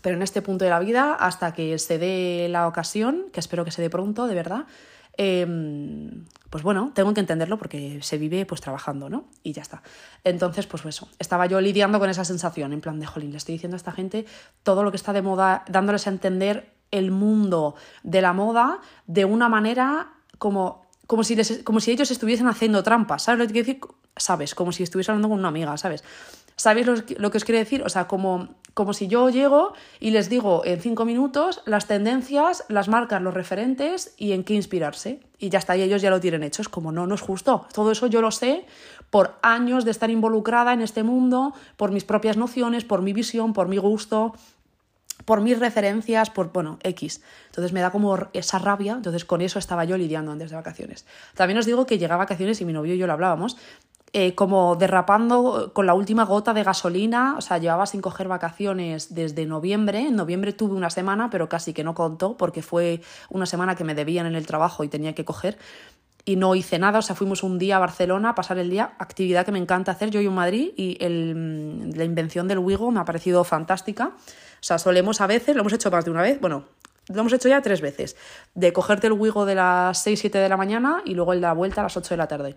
Pero 0.03 0.17
en 0.17 0.23
este 0.23 0.43
punto 0.43 0.65
de 0.65 0.71
la 0.71 0.79
vida, 0.79 1.15
hasta 1.15 1.53
que 1.53 1.79
se 1.79 1.99
dé 1.99 2.49
la 2.49 2.67
ocasión, 2.67 3.27
que 3.33 3.41
espero 3.41 3.65
que 3.65 3.71
se 3.71 3.83
dé 3.83 3.91
pronto, 3.91 4.27
de 4.27 4.35
verdad, 4.35 4.67
em, 5.17 6.25
pues 6.51 6.63
bueno, 6.63 6.93
tengo 6.95 7.13
que 7.15 7.21
entenderlo 7.21 7.59
porque 7.59 7.99
se 8.03 8.19
vive 8.19 8.47
pues 8.47 8.61
trabajando, 8.61 9.11
¿no? 9.11 9.25
Y 9.43 9.53
ya 9.53 9.63
está. 9.63 9.83
Entonces, 10.25 10.67
pues 10.67 10.85
eso, 10.85 11.09
estaba 11.19 11.47
yo 11.47 11.61
lidiando 11.61 11.99
con 11.99 12.11
esa 12.11 12.25
sensación, 12.25 12.73
en 12.73 12.81
plan 12.81 13.01
de, 13.01 13.07
jolín, 13.07 13.33
le 13.33 13.39
estoy 13.39 13.55
diciendo 13.55 13.75
a 13.75 13.79
esta 13.79 13.93
gente 13.93 14.27
todo 14.63 14.83
lo 14.83 14.91
que 14.91 14.97
está 14.97 15.13
de 15.13 15.23
moda, 15.23 15.65
dándoles 15.69 16.07
a 16.07 16.11
entender 16.11 16.73
el 16.91 17.11
mundo 17.11 17.75
de 18.03 18.23
la 18.23 18.33
moda 18.33 18.81
de 19.07 19.25
una 19.25 19.49
manera 19.49 20.13
como, 20.39 20.83
como, 21.07 21.25
si, 21.25 21.37
como 21.65 21.81
si 21.81 21.91
ellos 21.91 22.11
estuviesen 22.11 22.47
haciendo 22.47 22.83
trampas, 22.83 23.25
¿sabes 23.25 23.39
lo 23.39 23.47
que 23.47 23.53
quiero 23.53 23.67
decir? 23.67 23.81
sabes, 24.19 24.55
como 24.55 24.73
si 24.73 24.83
estuviese 24.83 25.11
hablando 25.11 25.29
con 25.29 25.39
una 25.39 25.49
amiga, 25.49 25.77
¿sabes? 25.77 26.05
¿Sabéis 26.57 26.89
lo, 26.89 27.31
que 27.31 27.37
os 27.37 27.45
quiero 27.45 27.61
decir? 27.61 27.83
O 27.85 27.89
sea, 27.89 28.09
como, 28.09 28.49
como 28.75 28.93
si 28.93 29.07
yo 29.07 29.31
llego 29.31 29.75
y 30.01 30.11
les 30.11 30.29
digo 30.29 30.63
en 30.65 30.81
cinco 30.81 31.05
minutos 31.05 31.63
las 31.67 31.87
tendencias, 31.87 32.65
las 32.69 32.89
marcas, 32.89 33.23
los 33.23 33.33
referentes 33.33 34.13
y 34.17 34.33
en 34.33 34.43
qué 34.43 34.55
inspirarse. 34.55 35.21
Y 35.39 35.51
ya 35.51 35.61
está, 35.61 35.77
y 35.77 35.83
ellos 35.83 36.03
ya 36.03 36.11
lo 36.11 36.19
tienen 36.19 36.43
hecho. 36.43 36.63
Es 36.63 36.69
como, 36.69 36.91
no, 36.91 37.07
no 37.07 37.15
es 37.15 37.21
justo. 37.21 37.67
Todo 37.73 37.93
eso 37.93 38.09
yo 38.09 38.21
lo 38.21 38.33
sé 38.33 38.67
por 39.11 39.39
años 39.41 39.85
de 39.85 39.93
estar 39.93 40.11
involucrada 40.11 40.73
en 40.73 40.83
este 40.83 41.05
mundo, 41.05 41.55
por 41.77 41.93
mis 41.93 42.03
propias 42.03 42.37
nociones, 42.37 42.85
por 42.85 43.03
mi 43.03 43.13
visión, 43.13 43.53
por 43.53 43.69
mi 43.69 43.79
gusto, 43.79 44.35
por 45.29 45.43
mis 45.43 45.61
referencias, 45.61 46.31
por, 46.31 46.55
bueno, 46.55 46.79
X. 46.83 47.21
Entonces 47.49 47.75
me 47.75 47.83
da 47.83 47.91
como 47.91 48.17
esa 48.33 48.59
rabia, 48.59 48.95
entonces 48.95 49.27
con 49.27 49.43
eso 49.43 49.59
estaba 49.59 49.85
yo 49.85 49.99
lidiando 49.99 50.33
antes 50.33 50.49
de 50.49 50.57
vacaciones. 50.57 51.05
También 51.35 51.59
os 51.59 51.67
digo 51.67 51.85
que 51.85 51.99
llega 51.99 52.15
a 52.15 52.17
vacaciones 52.17 52.59
y 52.63 52.65
mi 52.65 52.73
novio 52.73 52.95
y 52.95 52.99
yo 52.99 53.07
lo 53.07 53.13
hablábamos, 53.13 53.59
eh, 54.15 54.35
como 54.35 54.75
derrapando 54.77 55.73
con 55.75 55.85
la 55.85 55.93
última 55.93 56.25
gota 56.25 56.55
de 56.55 56.63
gasolina, 56.63 57.35
o 57.37 57.43
sea, 57.43 57.59
llevaba 57.59 57.85
sin 57.85 58.01
coger 58.01 58.27
vacaciones 58.27 59.15
desde 59.15 59.45
noviembre. 59.45 60.01
En 60.07 60.17
noviembre 60.17 60.55
tuve 60.55 60.75
una 60.75 60.89
semana, 60.89 61.29
pero 61.29 61.47
casi 61.47 61.75
que 61.75 61.85
no 61.85 61.95
contó 61.95 62.39
porque 62.39 62.63
fue 62.63 63.03
una 63.29 63.45
semana 63.45 63.75
que 63.75 63.85
me 63.85 63.95
debían 63.95 64.25
en 64.25 64.35
el 64.35 64.47
trabajo 64.47 64.83
y 64.83 64.89
tenía 64.89 65.15
que 65.15 65.27
coger. 65.27 65.59
Y 66.25 66.37
no 66.37 66.55
hice 66.55 66.79
nada, 66.79 67.01
o 67.01 67.03
sea, 67.03 67.17
fuimos 67.17 67.43
un 67.43 67.59
día 67.59 67.77
a 67.77 67.81
Barcelona 67.81 68.31
a 68.31 68.35
pasar 68.35 68.57
el 68.57 68.71
día, 68.71 68.95
actividad 68.99 69.45
que 69.45 69.53
me 69.53 69.59
encanta 69.59 69.93
hacer, 69.93 70.11
yo 70.11 70.23
y 70.23 70.27
en 70.27 70.35
Madrid, 70.35 70.71
y 70.75 70.97
el, 71.05 71.91
la 71.95 72.05
invención 72.05 72.49
del 72.49 72.61
Wigo 72.61 72.91
me 72.91 73.01
ha 73.01 73.05
parecido 73.05 73.45
fantástica. 73.45 74.13
O 74.61 74.63
sea, 74.63 74.79
solemos 74.79 75.21
a 75.21 75.27
veces, 75.27 75.55
lo 75.55 75.61
hemos 75.61 75.73
hecho 75.73 75.91
más 75.91 76.05
de 76.05 76.11
una 76.11 76.23
vez, 76.23 76.41
bueno, 76.41 76.65
lo 77.09 77.21
hemos 77.21 77.33
hecho 77.33 77.49
ya 77.49 77.63
tres 77.63 77.81
veces, 77.81 78.17
de 78.55 78.73
cogerte 78.73 79.07
el 79.07 79.15
Wigo 79.15 79.47
de 79.47 79.55
las 79.55 80.03
6, 80.03 80.21
7 80.21 80.39
de 80.39 80.49
la 80.49 80.57
mañana 80.57 81.03
y 81.05 81.15
luego 81.15 81.33
el 81.33 81.41
de 81.41 81.47
la 81.47 81.55
vuelta 81.55 81.81
a 81.81 81.85
las 81.85 81.97
8 81.97 82.11
de 82.11 82.17
la 82.17 82.29
tarde 82.29 82.57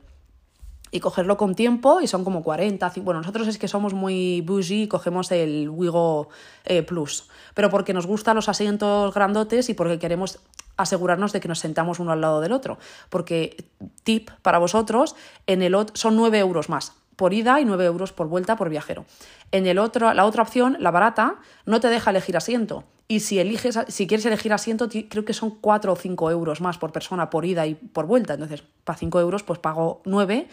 y 0.91 1.00
cogerlo 1.00 1.38
con 1.38 1.55
tiempo 1.55 2.01
y 2.01 2.08
son 2.08 2.24
como 2.24 2.43
40. 2.43 2.91
Bueno, 2.98 3.22
nosotros 3.22 3.48
es 3.48 3.58
que 3.58 3.67
somos 3.67 3.93
muy 3.93 4.41
bougie 4.41 4.84
y 4.84 4.88
cogemos 4.88 5.31
el 5.31 5.70
Wigo 5.70 6.27
eh, 6.65 6.84
Plus, 6.84 7.29
pero 7.53 7.70
porque 7.70 7.93
nos 7.93 8.05
gustan 8.05 8.36
los 8.36 8.50
asientos 8.50 9.13
grandotes 9.13 9.70
y 9.70 9.74
porque 9.74 9.98
queremos 10.00 10.39
asegurarnos 10.75 11.31
de 11.31 11.39
que 11.39 11.48
nos 11.48 11.60
sentamos 11.60 12.00
uno 12.00 12.12
al 12.12 12.22
lado 12.22 12.41
del 12.41 12.51
otro. 12.51 12.77
Porque, 13.10 13.65
tip 14.03 14.29
para 14.41 14.58
vosotros, 14.58 15.15
en 15.48 15.62
el 15.62 15.75
otro 15.75 15.96
son 15.96 16.17
9 16.17 16.39
euros 16.39 16.70
más 16.70 16.93
por 17.15 17.34
ida 17.34 17.60
y 17.60 17.65
9 17.65 17.86
euros 17.86 18.13
por 18.13 18.27
vuelta 18.27 18.56
por 18.56 18.70
viajero. 18.70 19.06
En 19.51 19.68
el 19.68 19.80
otro, 19.80 20.13
la 20.13 20.25
otra 20.25 20.44
opción, 20.44 20.77
la 20.80 20.91
barata, 20.91 21.36
no 21.65 21.80
te 21.80 21.88
deja 21.89 22.12
elegir 22.12 22.38
asiento. 22.38 22.84
Y 23.08 23.20
si 23.20 23.39
eliges, 23.39 23.77
si 23.89 24.08
quieres 24.08 24.25
elegir 24.25 24.53
asiento, 24.53 24.88
creo 24.88 25.25
que 25.25 25.34
son 25.34 25.51
4 25.51 25.91
o 25.91 25.96
5 25.96 26.32
euros 26.32 26.62
más 26.62 26.77
por 26.77 26.91
persona 26.91 27.30
por 27.30 27.46
ida 27.46 27.68
y 27.68 27.75
por 27.75 28.06
vuelta. 28.06 28.36
Entonces, 28.36 28.63
para 28.84 28.98
5 28.98 29.20
euros, 29.20 29.44
pues 29.44 29.60
pago 29.60 30.01
9 30.06 30.48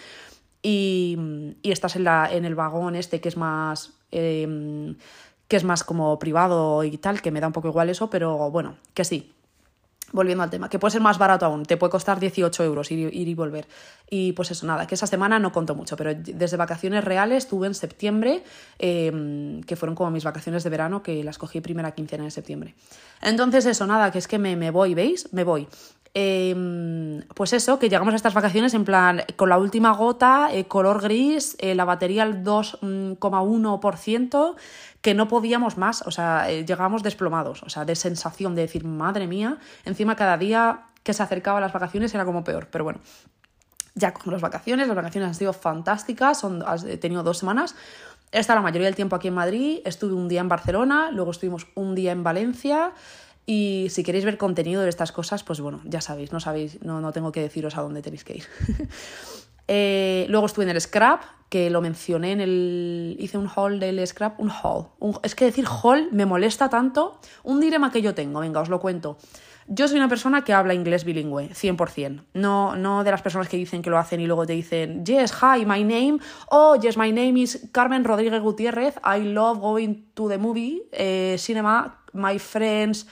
y, 0.63 1.17
estás 1.63 1.97
en, 1.97 2.05
la, 2.05 2.29
en 2.33 2.45
el 2.45 2.55
vagón 2.55 2.97
este 2.97 3.21
que 3.21 3.29
es 3.29 3.37
más... 3.37 3.93
Em, 4.11 4.97
que 5.49 5.57
es 5.57 5.65
más 5.65 5.83
como 5.83 6.19
privado 6.19 6.85
y 6.85 6.99
tal, 6.99 7.23
que 7.23 7.31
me 7.31 7.41
da 7.41 7.47
un 7.47 7.55
poco 7.55 7.69
igual 7.69 7.89
eso, 7.89 8.11
pero 8.11 8.51
bueno, 8.51 8.77
que 8.93 9.05
sí, 9.05 9.33
Volviendo 10.13 10.43
al 10.43 10.49
tema, 10.49 10.71
que 10.71 10.79
puede 10.79 10.93
ser 10.93 11.03
más 11.03 11.19
barato 11.19 11.45
aún, 11.45 11.65
te 11.65 11.77
puede 11.77 11.91
costar 11.91 12.19
18 12.19 12.65
euros 12.65 12.91
ir, 12.91 13.11
y 13.13 13.35
volver. 13.35 13.69
Y 14.09 14.33
pues 14.33 14.51
eso, 14.51 14.67
nada, 14.67 14.87
que 14.87 14.95
esa 14.95 15.07
semana 15.07 15.39
no 15.39 15.53
conto 15.53 15.75
mucho, 15.75 15.97
pero 15.97 16.15
desde 16.15 16.57
vacaciones 16.57 17.05
reales 17.05 17.47
tuve 17.47 17.67
en 17.67 17.75
septiembre, 17.75 18.43
em, 18.79 19.63
que 19.63 19.77
fueron 19.77 19.95
como 19.95 20.11
mis 20.11 20.25
vacaciones 20.25 20.65
de 20.65 20.71
verano, 20.71 21.03
que 21.03 21.23
las 21.23 21.37
cogí 21.37 21.61
primera 21.61 21.93
quincena 21.93 22.25
de 22.25 22.31
septiembre. 22.31 22.75
Entonces 23.21 23.67
eso, 23.67 23.87
nada, 23.87 24.11
que 24.11 24.19
es 24.19 24.29
que 24.29 24.39
me, 24.39 24.57
me 24.57 24.71
voy, 24.71 24.95
¿veis? 24.95 25.31
Me 25.33 25.45
voy. 25.45 25.69
Em, 26.15 27.23
pues 27.35 27.53
eso, 27.53 27.79
que 27.79 27.89
llegamos 27.89 28.13
a 28.13 28.17
estas 28.17 28.35
vacaciones 28.35 28.75
en 28.75 28.85
plan 28.85 29.23
con 29.37 29.49
la 29.49 29.59
última 29.59 29.93
gota, 29.93 30.49
eh, 30.53 30.65
color 30.65 31.03
gris, 31.03 31.57
eh, 31.61 31.75
la 31.75 31.85
batería 31.85 32.23
al 32.23 32.43
2,1%, 32.43 34.57
que 35.01 35.15
no 35.15 35.29
podíamos 35.29 35.77
más, 35.77 36.03
o 36.07 36.11
sea, 36.11 36.51
eh, 36.51 36.65
llegábamos 36.65 37.03
desplomados, 37.03 37.63
o 37.63 37.69
sea, 37.69 37.85
de 37.85 37.95
sensación 37.95 38.55
de 38.55 38.63
decir, 38.63 38.85
madre 38.85 39.27
mía, 39.27 39.59
encima 39.85 40.17
cada 40.17 40.39
día 40.39 40.81
que 41.03 41.13
se 41.13 41.23
acercaba 41.23 41.59
a 41.59 41.61
las 41.61 41.73
vacaciones 41.73 42.15
era 42.15 42.25
como 42.25 42.45
peor, 42.45 42.69
pero 42.71 42.85
bueno. 42.85 43.01
Ya 43.95 44.15
con 44.15 44.33
las 44.33 44.41
vacaciones, 44.41 44.87
las 44.87 44.97
vacaciones 44.97 45.29
han 45.29 45.35
sido 45.35 45.53
fantásticas, 45.53 46.39
son, 46.39 46.65
he 46.87 46.99
tenido 46.99 47.25
dos 47.25 47.39
semanas, 47.39 47.75
he 48.31 48.39
estado 48.39 48.59
la 48.59 48.63
mayoría 48.63 48.87
del 48.87 48.95
tiempo 48.95 49.17
aquí 49.17 49.29
en 49.29 49.35
Madrid, 49.35 49.81
estuve 49.85 50.15
un 50.15 50.29
día 50.29 50.41
en 50.41 50.49
Barcelona, 50.49 51.11
luego 51.11 51.33
estuvimos 51.33 51.67
un 51.75 51.97
día 51.97 52.13
en 52.13 52.23
Valencia, 52.23 52.93
y 53.51 53.87
si 53.89 54.05
queréis 54.05 54.27
ver 54.27 54.37
contenido 54.37 54.83
de 54.83 54.91
estas 54.91 55.11
cosas, 55.11 55.43
pues 55.43 55.63
bueno, 55.63 55.81
ya 55.85 56.03
sabéis, 56.03 56.33
no 56.33 56.39
sabéis, 56.39 56.83
no, 56.83 57.01
no 57.01 57.13
tengo 57.13 57.33
que 57.33 57.41
deciros 57.41 57.79
a 57.79 57.81
dónde 57.81 58.03
tenéis 58.03 58.23
que 58.23 58.37
ir. 58.37 58.45
Eh, 59.71 60.25
luego 60.31 60.47
estuve 60.47 60.65
en 60.65 60.71
el 60.71 60.81
Scrap, 60.81 61.21
que 61.51 61.69
lo 61.69 61.83
mencioné 61.83 62.33
en 62.33 62.41
el. 62.41 63.17
Hice 63.21 63.37
un 63.37 63.51
haul 63.55 63.79
del 63.79 64.07
Scrap, 64.07 64.41
un 64.41 64.51
haul. 64.51 64.87
es 65.23 65.35
que 65.35 65.45
decir 65.45 65.67
haul 65.67 66.09
me 66.11 66.25
molesta 66.25 66.71
tanto. 66.71 67.21
Un 67.43 67.61
dilema 67.61 67.93
que 67.93 68.01
yo 68.01 68.15
tengo, 68.15 68.41
venga, 68.41 68.63
os 68.63 68.71
lo 68.71 68.81
cuento. 68.81 69.19
Yo 69.67 69.87
soy 69.87 69.99
una 69.99 70.09
persona 70.09 70.43
que 70.43 70.55
habla 70.55 70.73
inglés 70.73 71.05
bilingüe, 71.05 71.51
100%. 71.51 72.25
No, 72.33 72.77
no 72.77 73.05
de 73.05 73.11
las 73.11 73.21
personas 73.21 73.47
que 73.51 73.59
dicen 73.59 73.83
que 73.83 73.91
lo 73.91 73.99
hacen 73.99 74.21
y 74.21 74.27
luego 74.27 74.47
te 74.47 74.55
dicen, 74.55 75.05
yes, 75.05 75.35
hi, 75.35 75.67
my 75.67 75.85
name. 75.85 76.19
Oh, 76.51 76.75
yes, 76.81 76.97
my 76.97 77.13
name 77.13 77.39
is 77.39 77.69
Carmen 77.71 78.05
Rodríguez 78.05 78.41
Gutiérrez. 78.41 78.95
I 79.05 79.23
love 79.23 79.61
going 79.61 80.07
to 80.15 80.31
the 80.31 80.39
movie, 80.39 80.85
eh, 80.93 81.37
cinema, 81.39 81.99
my 82.15 82.39
friends 82.39 83.07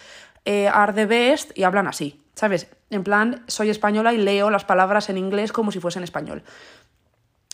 eh, 0.47 0.69
are 0.73 0.93
the 0.93 1.07
best 1.07 1.51
y 1.59 1.65
hablan 1.65 1.89
así, 1.89 2.23
¿sabes? 2.35 2.69
En 2.89 3.03
plan, 3.03 3.45
soy 3.49 3.69
española 3.69 4.15
y 4.15 4.19
leo 4.19 4.49
las 4.49 4.65
palabras 4.65 5.11
en 5.11 5.19
inglés 5.19 5.53
como 5.53 5.73
si 5.73 5.81
fuesen 5.81 6.05
español. 6.05 6.45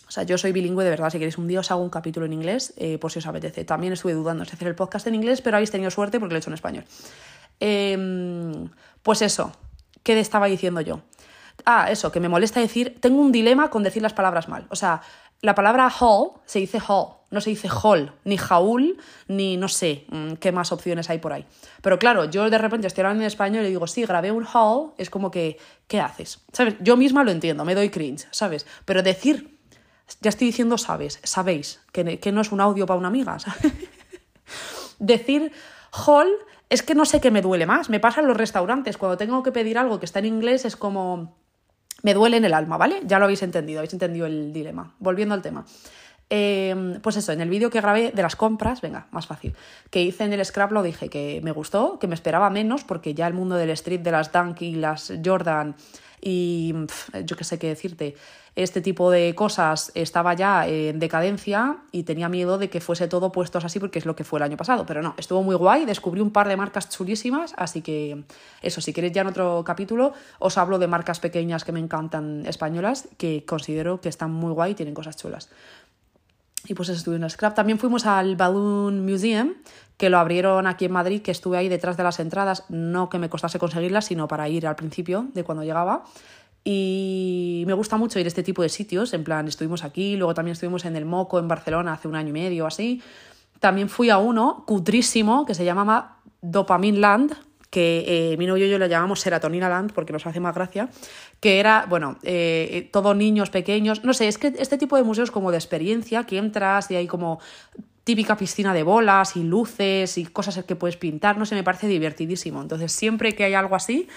O 0.07 0.11
sea, 0.11 0.23
yo 0.23 0.37
soy 0.37 0.51
bilingüe 0.51 0.83
de 0.83 0.91
verdad. 0.91 1.09
Si 1.09 1.17
queréis 1.17 1.39
un 1.39 1.47
día 1.47 1.59
os 1.59 1.71
hago 1.71 1.81
un 1.81 1.89
capítulo 1.89 2.27
en 2.27 2.33
inglés, 2.33 2.71
eh, 2.77 2.99
por 2.99 3.11
si 3.11 3.17
os 3.17 3.25
apetece. 3.25 3.65
También 3.65 3.93
estuve 3.93 4.13
dudando 4.13 4.45
de 4.45 4.51
hacer 4.51 4.67
el 4.67 4.75
podcast 4.75 5.07
en 5.07 5.15
inglés, 5.15 5.41
pero 5.41 5.57
habéis 5.57 5.71
tenido 5.71 5.89
suerte 5.89 6.19
porque 6.19 6.33
lo 6.33 6.37
he 6.37 6.39
hecho 6.39 6.51
en 6.51 6.53
español. 6.53 6.85
Em, 7.59 8.69
pues 9.01 9.23
eso, 9.23 9.51
¿qué 10.03 10.19
estaba 10.19 10.45
diciendo 10.45 10.81
yo? 10.81 11.01
Ah, 11.65 11.87
eso, 11.89 12.11
que 12.11 12.19
me 12.19 12.29
molesta 12.29 12.59
decir, 12.59 12.99
tengo 12.99 13.19
un 13.19 13.31
dilema 13.31 13.71
con 13.71 13.81
decir 13.81 14.03
las 14.03 14.13
palabras 14.13 14.49
mal. 14.49 14.67
O 14.69 14.75
sea, 14.75 15.01
la 15.43 15.55
palabra 15.55 15.89
hall 15.89 16.31
se 16.45 16.59
dice 16.59 16.79
hall, 16.87 17.17
no 17.29 17.41
se 17.41 17.49
dice 17.49 17.67
hall, 17.67 18.13
ni 18.23 18.37
jaúl, 18.37 18.97
ni 19.27 19.57
no 19.57 19.67
sé 19.67 20.05
mm, 20.09 20.35
qué 20.35 20.53
más 20.53 20.71
opciones 20.71 21.09
hay 21.09 21.17
por 21.17 21.33
ahí. 21.33 21.45
Pero 21.81 21.99
claro, 21.99 22.25
yo 22.25 22.49
de 22.49 22.57
repente 22.57 22.87
estoy 22.87 23.01
hablando 23.01 23.23
en 23.23 23.27
español 23.27 23.65
y 23.65 23.69
digo, 23.69 23.85
sí, 23.85 24.05
grabé 24.05 24.31
un 24.31 24.45
hall, 24.45 24.93
es 24.97 25.09
como 25.09 25.31
que, 25.31 25.57
¿qué 25.87 25.99
haces? 25.99 26.45
¿Sabes? 26.53 26.75
Yo 26.79 26.95
misma 26.95 27.25
lo 27.25 27.31
entiendo, 27.31 27.65
me 27.65 27.75
doy 27.75 27.89
cringe, 27.89 28.25
¿sabes? 28.31 28.65
Pero 28.85 29.03
decir, 29.03 29.59
ya 30.21 30.29
estoy 30.29 30.47
diciendo 30.47 30.77
sabes, 30.77 31.19
sabéis, 31.23 31.81
que, 31.91 32.19
que 32.19 32.31
no 32.31 32.39
es 32.39 32.53
un 32.53 32.61
audio 32.61 32.85
para 32.85 32.97
una 32.97 33.09
amiga, 33.09 33.37
¿sabes? 33.37 33.73
decir 34.99 35.51
hall 36.05 36.29
es 36.69 36.83
que 36.83 36.95
no 36.95 37.03
sé 37.03 37.19
qué 37.19 37.31
me 37.31 37.41
duele 37.41 37.65
más. 37.65 37.89
Me 37.89 37.99
pasa 37.99 38.21
en 38.21 38.27
los 38.27 38.37
restaurantes, 38.37 38.97
cuando 38.97 39.17
tengo 39.17 39.43
que 39.43 39.51
pedir 39.51 39.77
algo 39.77 39.99
que 39.99 40.05
está 40.05 40.19
en 40.19 40.25
inglés 40.25 40.63
es 40.63 40.77
como 40.77 41.35
me 42.03 42.13
duele 42.13 42.37
en 42.37 42.45
el 42.45 42.53
alma, 42.53 42.77
¿vale? 42.77 43.01
Ya 43.05 43.17
lo 43.17 43.25
habéis 43.25 43.41
entendido, 43.41 43.79
habéis 43.79 43.93
entendido 43.93 44.27
el 44.27 44.53
dilema. 44.53 44.93
Volviendo 44.99 45.33
al 45.33 45.41
tema. 45.41 45.65
Em, 46.29 46.99
pues 47.01 47.17
eso, 47.17 47.31
en 47.31 47.41
el 47.41 47.49
vídeo 47.49 47.69
que 47.69 47.81
grabé 47.81 48.11
de 48.11 48.21
las 48.21 48.35
compras, 48.35 48.81
venga, 48.81 49.07
más 49.11 49.27
fácil, 49.27 49.55
que 49.89 50.01
hice 50.01 50.23
en 50.23 50.33
el 50.33 50.43
scrap 50.43 50.71
lo 50.71 50.83
dije 50.83 51.09
que 51.09 51.41
me 51.43 51.51
gustó, 51.51 51.99
que 51.99 52.07
me 52.07 52.15
esperaba 52.15 52.49
menos, 52.49 52.83
porque 52.83 53.13
ya 53.13 53.27
el 53.27 53.33
mundo 53.33 53.55
del 53.55 53.69
street, 53.71 54.01
de 54.01 54.11
las 54.11 54.31
Dunk 54.31 54.61
y 54.61 54.75
las 54.75 55.13
Jordan 55.23 55.75
y 56.25 56.73
yo 57.25 57.35
qué 57.35 57.43
sé 57.43 57.59
qué 57.59 57.67
decirte, 57.67 58.15
este 58.55 58.81
tipo 58.81 59.11
de 59.11 59.35
cosas 59.35 59.91
estaba 59.93 60.33
ya 60.35 60.65
en 60.65 60.99
decadencia 60.99 61.79
y 61.91 62.03
tenía 62.03 62.29
miedo 62.29 62.57
de 62.57 62.69
que 62.69 62.79
fuese 62.79 63.09
todo 63.09 63.31
puestos 63.31 63.65
así 63.65 63.79
porque 63.79 63.99
es 63.99 64.05
lo 64.05 64.15
que 64.15 64.23
fue 64.23 64.39
el 64.39 64.43
año 64.43 64.55
pasado. 64.55 64.85
Pero 64.85 65.01
no, 65.01 65.15
estuvo 65.17 65.43
muy 65.43 65.55
guay, 65.55 65.85
descubrí 65.85 66.21
un 66.21 66.31
par 66.31 66.47
de 66.47 66.55
marcas 66.55 66.87
chulísimas, 66.89 67.53
así 67.57 67.81
que 67.81 68.23
eso, 68.61 68.79
si 68.79 68.93
queréis 68.93 69.13
ya 69.13 69.21
en 69.21 69.27
otro 69.27 69.63
capítulo 69.65 70.13
os 70.39 70.57
hablo 70.57 70.79
de 70.79 70.87
marcas 70.87 71.19
pequeñas 71.19 71.65
que 71.65 71.73
me 71.73 71.79
encantan 71.79 72.45
españolas, 72.45 73.09
que 73.17 73.43
considero 73.45 73.99
que 73.99 74.07
están 74.07 74.31
muy 74.31 74.53
guay 74.53 74.71
y 74.71 74.75
tienen 74.75 74.93
cosas 74.93 75.17
chulas. 75.17 75.49
Y 76.65 76.75
pues 76.75 76.87
estuve 76.87 77.17
en 77.17 77.29
Scrap. 77.29 77.55
También 77.55 77.77
fuimos 77.77 78.05
al 78.05 78.37
Balloon 78.37 79.05
Museum, 79.05 79.55
que 79.97 80.09
lo 80.09 80.17
abrieron 80.17 80.67
aquí 80.67 80.85
en 80.85 80.91
Madrid, 80.91 81.21
que 81.21 81.31
estuve 81.31 81.57
ahí 81.57 81.69
detrás 81.69 81.97
de 81.97 82.03
las 82.03 82.19
entradas, 82.19 82.65
no 82.69 83.09
que 83.09 83.19
me 83.19 83.29
costase 83.29 83.59
conseguirlas, 83.59 84.05
sino 84.05 84.27
para 84.27 84.49
ir 84.49 84.67
al 84.67 84.75
principio 84.75 85.27
de 85.33 85.43
cuando 85.43 85.63
llegaba. 85.63 86.03
Y 86.63 87.63
me 87.67 87.73
gusta 87.73 87.97
mucho 87.97 88.19
ir 88.19 88.25
a 88.25 88.29
este 88.29 88.43
tipo 88.43 88.61
de 88.61 88.69
sitios, 88.69 89.13
en 89.13 89.23
plan, 89.23 89.47
estuvimos 89.47 89.83
aquí, 89.83 90.15
luego 90.15 90.33
también 90.33 90.53
estuvimos 90.53 90.85
en 90.85 90.95
el 90.95 91.05
Moco, 91.05 91.37
en 91.39 91.47
Barcelona, 91.47 91.93
hace 91.93 92.07
un 92.07 92.15
año 92.15 92.29
y 92.29 92.33
medio 92.33 92.63
o 92.63 92.67
así. 92.67 93.01
También 93.59 93.89
fui 93.89 94.09
a 94.09 94.17
uno, 94.17 94.63
cutrísimo, 94.65 95.45
que 95.45 95.53
se 95.53 95.65
llamaba 95.65 96.17
Dopamine 96.41 96.99
Land, 96.99 97.35
que 97.69 98.05
eh, 98.33 98.37
mi 98.37 98.45
novio 98.45 98.67
y 98.67 98.69
yo 98.69 98.77
lo 98.77 98.85
llamamos 98.85 99.19
Serotonina 99.19 99.67
Land 99.67 99.93
porque 99.93 100.13
nos 100.13 100.27
hace 100.27 100.39
más 100.39 100.53
gracia, 100.53 100.89
que 101.39 101.59
era, 101.59 101.87
bueno, 101.89 102.17
eh, 102.21 102.69
eh, 102.71 102.89
todos 102.93 103.15
niños 103.15 103.49
pequeños, 103.49 104.03
no 104.03 104.13
sé, 104.13 104.27
es 104.27 104.37
que 104.37 104.53
este 104.59 104.77
tipo 104.77 104.95
de 104.95 105.01
museos 105.03 105.31
como 105.31 105.49
de 105.49 105.57
experiencia, 105.57 106.23
que 106.25 106.37
entras 106.37 106.91
y 106.91 106.95
hay 106.95 107.07
como 107.07 107.39
típica 108.03 108.35
piscina 108.35 108.73
de 108.73 108.83
bolas 108.83 109.35
y 109.35 109.43
luces 109.43 110.17
y 110.17 110.25
cosas 110.25 110.63
que 110.65 110.75
puedes 110.75 110.97
pintar, 110.97 111.37
no 111.37 111.45
sé, 111.45 111.55
me 111.55 111.63
parece 111.63 111.87
divertidísimo. 111.87 112.61
Entonces, 112.61 112.91
siempre 112.91 113.33
que 113.33 113.45
hay 113.45 113.53
algo 113.53 113.75
así, 113.75 114.09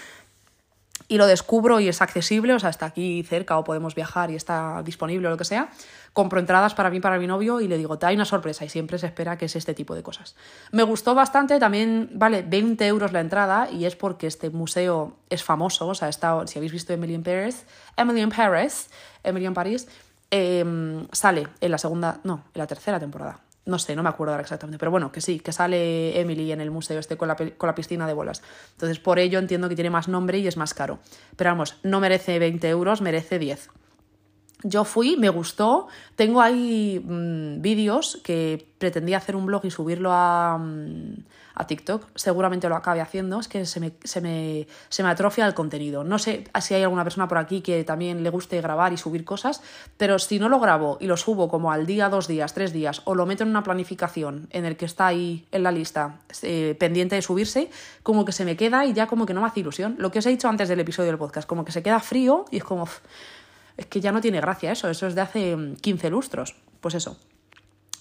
y 1.09 1.19
lo 1.19 1.27
descubro 1.27 1.79
y 1.79 1.89
es 1.89 2.03
accesible, 2.03 2.55
o 2.55 2.59
sea, 2.59 2.71
está 2.71 2.87
aquí 2.87 3.23
cerca 3.23 3.59
o 3.59 3.65
podemos 3.65 3.95
viajar 3.95 4.31
y 4.31 4.35
está 4.35 4.83
disponible 4.85 5.29
o 5.29 5.31
lo 5.31 5.37
que 5.37 5.45
sea, 5.45 5.71
compro 6.13 6.41
entradas 6.41 6.75
para 6.75 6.91
mí, 6.91 7.01
para 7.01 7.19
mi 7.19 7.27
novio 7.27 7.61
y 7.61 7.69
le 7.69 7.79
digo, 7.79 7.99
te 7.99 8.07
hay 8.07 8.17
una 8.17 8.25
sorpresa 8.25 8.65
y 8.65 8.69
siempre 8.69 8.99
se 8.99 9.07
espera 9.07 9.39
que 9.39 9.45
es 9.45 9.55
este 9.55 9.75
tipo 9.75 9.95
de 9.95 10.03
cosas. 10.03 10.35
Me 10.73 10.83
gustó 10.83 11.15
bastante, 11.15 11.61
también 11.61 12.11
vale 12.15 12.43
20 12.43 12.85
euros 12.87 13.13
la 13.13 13.21
entrada 13.21 13.69
y 13.71 13.85
es 13.85 13.95
porque 13.95 14.27
este 14.27 14.51
museo 14.51 15.17
es 15.31 15.45
famoso, 15.45 15.87
o 15.87 15.95
sea, 15.95 16.09
está, 16.09 16.47
si 16.47 16.59
habéis 16.59 16.73
visto 16.73 16.93
Emily 16.93 17.15
in 17.15 17.23
Paris, 17.23 17.67
Emily 17.97 18.23
in 18.23 19.55
Paris, 19.55 19.89
em, 20.31 21.07
sale 21.13 21.47
en 21.61 21.71
la 21.71 21.79
segunda, 21.79 22.21
no, 22.25 22.43
en 22.53 22.59
la 22.59 22.67
tercera 22.67 22.99
temporada 22.99 23.46
no 23.67 23.79
sé, 23.79 23.95
no 23.97 24.03
me 24.03 24.09
acuerdo 24.09 24.33
ahora 24.33 24.43
exactamente, 24.43 24.79
pero 24.79 24.91
bueno, 24.91 25.13
que 25.13 25.21
sí, 25.21 25.41
que 25.41 25.53
sale 25.53 26.19
Emily 26.21 26.53
en 26.53 26.61
el 26.61 26.71
museo 26.71 26.99
este 26.99 27.17
con 27.17 27.29
la, 27.29 27.37
con 27.37 27.67
la 27.67 27.75
piscina 27.75 28.07
de 28.07 28.15
bolas. 28.15 28.43
Entonces, 28.73 28.99
por 28.99 29.19
ello 29.19 29.39
entiendo 29.39 29.69
que 29.69 29.75
tiene 29.75 29.91
más 29.91 30.09
nombre 30.09 30.39
y 30.39 30.47
es 30.47 30.57
más 30.57 30.73
caro. 30.73 31.01
Pero 31.37 31.51
vamos, 31.51 31.77
no 31.83 32.01
merece 32.01 32.39
20 32.39 32.69
euros, 32.69 33.01
merece 33.01 33.39
10. 33.39 33.69
Yo 34.63 34.85
fui, 34.85 35.17
me 35.17 35.29
gustó. 35.29 35.89
Tengo 36.15 36.41
ahí 36.41 37.03
mm, 37.05 37.61
vídeos 37.61 38.21
que 38.25 38.67
pretendía 38.79 39.19
hacer 39.19 39.37
un 39.37 39.47
blog 39.47 39.65
y 39.65 39.71
subirlo 39.71 40.11
a, 40.13 40.59
mm, 40.59 41.15
a 41.57 41.67
TikTok. 41.67 42.07
Seguramente 42.15 42.69
lo 42.69 42.77
acabe 42.77 43.01
haciendo. 43.01 43.39
Es 43.41 43.49
que 43.49 43.67
se 43.67 43.81
me, 43.81 43.93
se, 44.05 44.21
me, 44.21 44.67
se 44.89 45.03
me 45.03 45.11
atrofia 45.11 45.47
el 45.47 45.55
contenido. 45.55 46.05
No 46.05 46.19
sé 46.19 46.45
si 46.61 46.75
hay 46.75 46.83
alguna 46.83 47.03
persona 47.03 47.29
por 47.29 47.39
aquí 47.39 47.61
que 47.61 47.85
también 47.85 48.23
le 48.23 48.31
guste 48.31 48.61
grabar 48.61 48.93
y 48.93 48.97
subir 48.97 49.25
cosas, 49.25 49.63
pero 49.97 50.19
si 50.19 50.39
no 50.39 50.49
lo 50.49 50.59
grabo 50.61 50.99
y 51.01 51.07
lo 51.07 51.17
subo 51.17 51.49
como 51.49 51.73
al 51.73 51.87
día, 51.87 52.09
dos 52.09 52.29
días, 52.29 52.55
tres 52.55 52.73
días, 52.73 53.03
o 53.05 53.15
lo 53.15 53.27
meto 53.27 53.43
en 53.43 53.51
una 53.51 53.63
planificación 53.63 54.49
en 54.51 54.65
el 54.65 54.77
que 54.77 54.85
está 54.85 55.07
ahí 55.07 55.47
en 55.53 55.63
la 55.63 55.73
lista 55.73 56.21
eh, 56.43 56.77
pendiente 56.79 57.15
de 57.15 57.23
subirse, 57.23 57.71
como 58.03 58.25
que 58.25 58.33
se 58.33 58.45
me 58.45 58.57
queda 58.57 58.87
y 58.87 58.93
ya 58.93 59.07
como 59.07 59.27
que 59.27 59.35
no 59.35 59.41
me 59.41 59.47
hace 59.47 59.61
ilusión. 59.61 59.97
Lo 59.99 60.11
que 60.11 60.21
os 60.21 60.27
he 60.27 60.31
dicho 60.31 60.49
antes 60.49 60.69
del 60.69 60.81
episodio 60.81 61.09
del 61.09 61.19
podcast, 61.19 61.49
como 61.49 61.65
que 61.65 61.73
se 61.73 61.83
queda 61.83 62.01
frío 62.01 62.45
y 62.51 62.59
es 62.59 62.65
como 62.65 62.87
es 63.77 63.87
que 63.87 64.01
ya 64.01 64.13
no 64.13 64.21
tiene 64.21 64.41
gracia 64.41 64.73
eso, 64.73 64.89
eso 64.89 65.07
es 65.07 65.15
de 65.15 65.21
hace 65.21 65.57
15 65.81 66.11
lustros. 66.11 66.57
Pues 66.81 66.95
eso. 66.95 67.19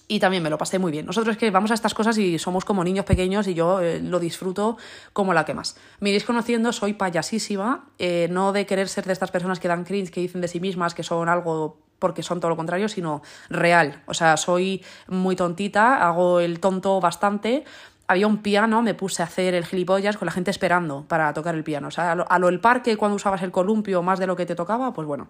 Y 0.08 0.20
también 0.20 0.42
me 0.42 0.50
lo 0.50 0.58
pasé 0.58 0.78
muy 0.78 0.92
bien. 0.92 1.06
Nosotros 1.06 1.34
es 1.34 1.38
que 1.38 1.50
vamos 1.50 1.72
a 1.72 1.74
estas 1.74 1.92
cosas 1.92 2.16
y 2.18 2.38
somos 2.38 2.64
como 2.64 2.84
niños 2.84 3.04
pequeños 3.04 3.48
y 3.48 3.54
yo 3.54 3.80
eh, 3.80 4.00
lo 4.00 4.20
disfruto 4.20 4.76
como 5.12 5.34
la 5.34 5.44
que 5.44 5.52
más. 5.52 5.76
Me 5.98 6.10
iréis 6.10 6.24
conociendo, 6.24 6.72
soy 6.72 6.92
payasísima, 6.92 7.86
eh, 7.98 8.28
no 8.30 8.52
de 8.52 8.66
querer 8.66 8.88
ser 8.88 9.04
de 9.04 9.12
estas 9.12 9.32
personas 9.32 9.58
que 9.58 9.66
dan 9.66 9.84
cringe, 9.84 10.12
que 10.12 10.20
dicen 10.20 10.40
de 10.40 10.48
sí 10.48 10.60
mismas 10.60 10.94
que 10.94 11.02
son 11.02 11.28
algo 11.28 11.78
porque 11.98 12.22
son 12.22 12.38
todo 12.38 12.50
lo 12.50 12.56
contrario, 12.56 12.88
sino 12.88 13.22
real. 13.48 14.02
O 14.06 14.14
sea, 14.14 14.36
soy 14.36 14.84
muy 15.08 15.34
tontita, 15.34 16.06
hago 16.06 16.38
el 16.38 16.60
tonto 16.60 17.00
bastante. 17.00 17.64
Había 18.06 18.28
un 18.28 18.42
piano, 18.42 18.82
me 18.82 18.94
puse 18.94 19.22
a 19.22 19.24
hacer 19.24 19.54
el 19.54 19.64
gilipollas 19.64 20.16
con 20.16 20.26
la 20.26 20.32
gente 20.32 20.52
esperando 20.52 21.04
para 21.08 21.32
tocar 21.32 21.56
el 21.56 21.64
piano. 21.64 21.88
O 21.88 21.90
sea, 21.90 22.12
a 22.12 22.14
lo, 22.14 22.30
a 22.30 22.38
lo 22.38 22.48
el 22.48 22.60
parque 22.60 22.96
cuando 22.96 23.16
usabas 23.16 23.42
el 23.42 23.50
columpio 23.50 24.02
más 24.02 24.20
de 24.20 24.28
lo 24.28 24.36
que 24.36 24.46
te 24.46 24.54
tocaba, 24.54 24.92
pues 24.92 25.08
bueno. 25.08 25.28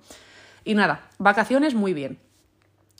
Y 0.66 0.74
nada, 0.74 1.08
vacaciones 1.18 1.74
muy 1.74 1.94
bien. 1.94 2.18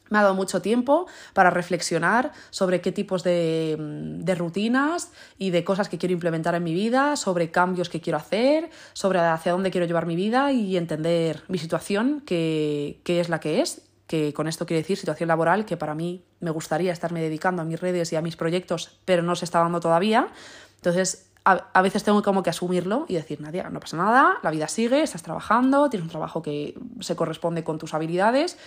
Me 0.09 0.19
ha 0.19 0.23
dado 0.23 0.37
mucho 0.37 0.63
tiempo 0.63 1.09
para 1.35 1.51
reflexionar 1.51 2.31
sobre 2.51 2.81
qué 2.81 2.93
tipos 2.93 3.25
de, 3.25 3.77
de, 3.77 4.35
rutinas 4.37 5.11
y 5.37 5.51
de 5.51 5.65
cosas 5.65 5.89
que 5.89 5.99
quiero 5.99 6.13
implementar 6.13 6.55
en 6.55 6.63
mi 6.63 6.73
vida, 6.73 7.17
sobre 7.17 7.51
cambios 7.51 7.89
que 7.89 8.01
quiero 8.01 8.19
hacer, 8.19 8.71
sobre 8.93 9.19
hacia 9.19 9.51
dónde 9.51 9.73
quiero 9.73 9.85
llevar 9.85 10.07
mi 10.07 10.15
vida 10.15 10.53
y 10.53 10.77
entender 10.77 11.43
mi 11.49 11.59
situación, 11.59 12.23
que, 12.25 13.01
que 13.03 13.19
es 13.19 13.29
la 13.29 13.41
que 13.41 13.61
es, 13.61 13.83
que 14.07 14.33
con 14.33 14.47
esto 14.47 14.65
quiero 14.65 14.81
decir 14.81 14.97
situación 14.97 15.27
laboral, 15.27 15.65
que 15.65 15.77
para 15.77 15.97
mí 15.97 16.23
me 16.39 16.53
gustaría 16.53 16.93
estarme 16.93 17.21
dedicando 17.21 17.63
a 17.63 17.65
mis 17.65 17.81
redes 17.81 18.13
y 18.13 18.17
a 18.17 18.23
mis 18.23 18.37
proyectos, 18.37 19.01
pero 19.05 19.25
no 19.25 19.35
se 19.35 19.45
está 19.45 19.59
dando 19.59 19.81
todavía. 19.81 20.29
Entonces, 20.77 21.33
a, 21.47 21.83
veces 21.83 22.03
tengo 22.03 22.23
como 22.23 22.43
que 22.43 22.51
asumirlo 22.51 23.07
y 23.09 23.15
decir, 23.15 23.41
Nadia, 23.41 23.71
no 23.71 23.79
pasa 23.79 23.97
nada, 23.97 24.39
la 24.43 24.51
vida 24.51 24.67
sigue, 24.67 25.03
estás 25.03 25.23
trabajando, 25.23 25.89
tienes 25.89 26.05
un 26.05 26.11
trabajo 26.11 26.43
que 26.43 26.75
se 26.99 27.15
corresponde 27.15 27.63
con 27.63 27.79
tus 27.79 27.95
habilidades 27.95 28.59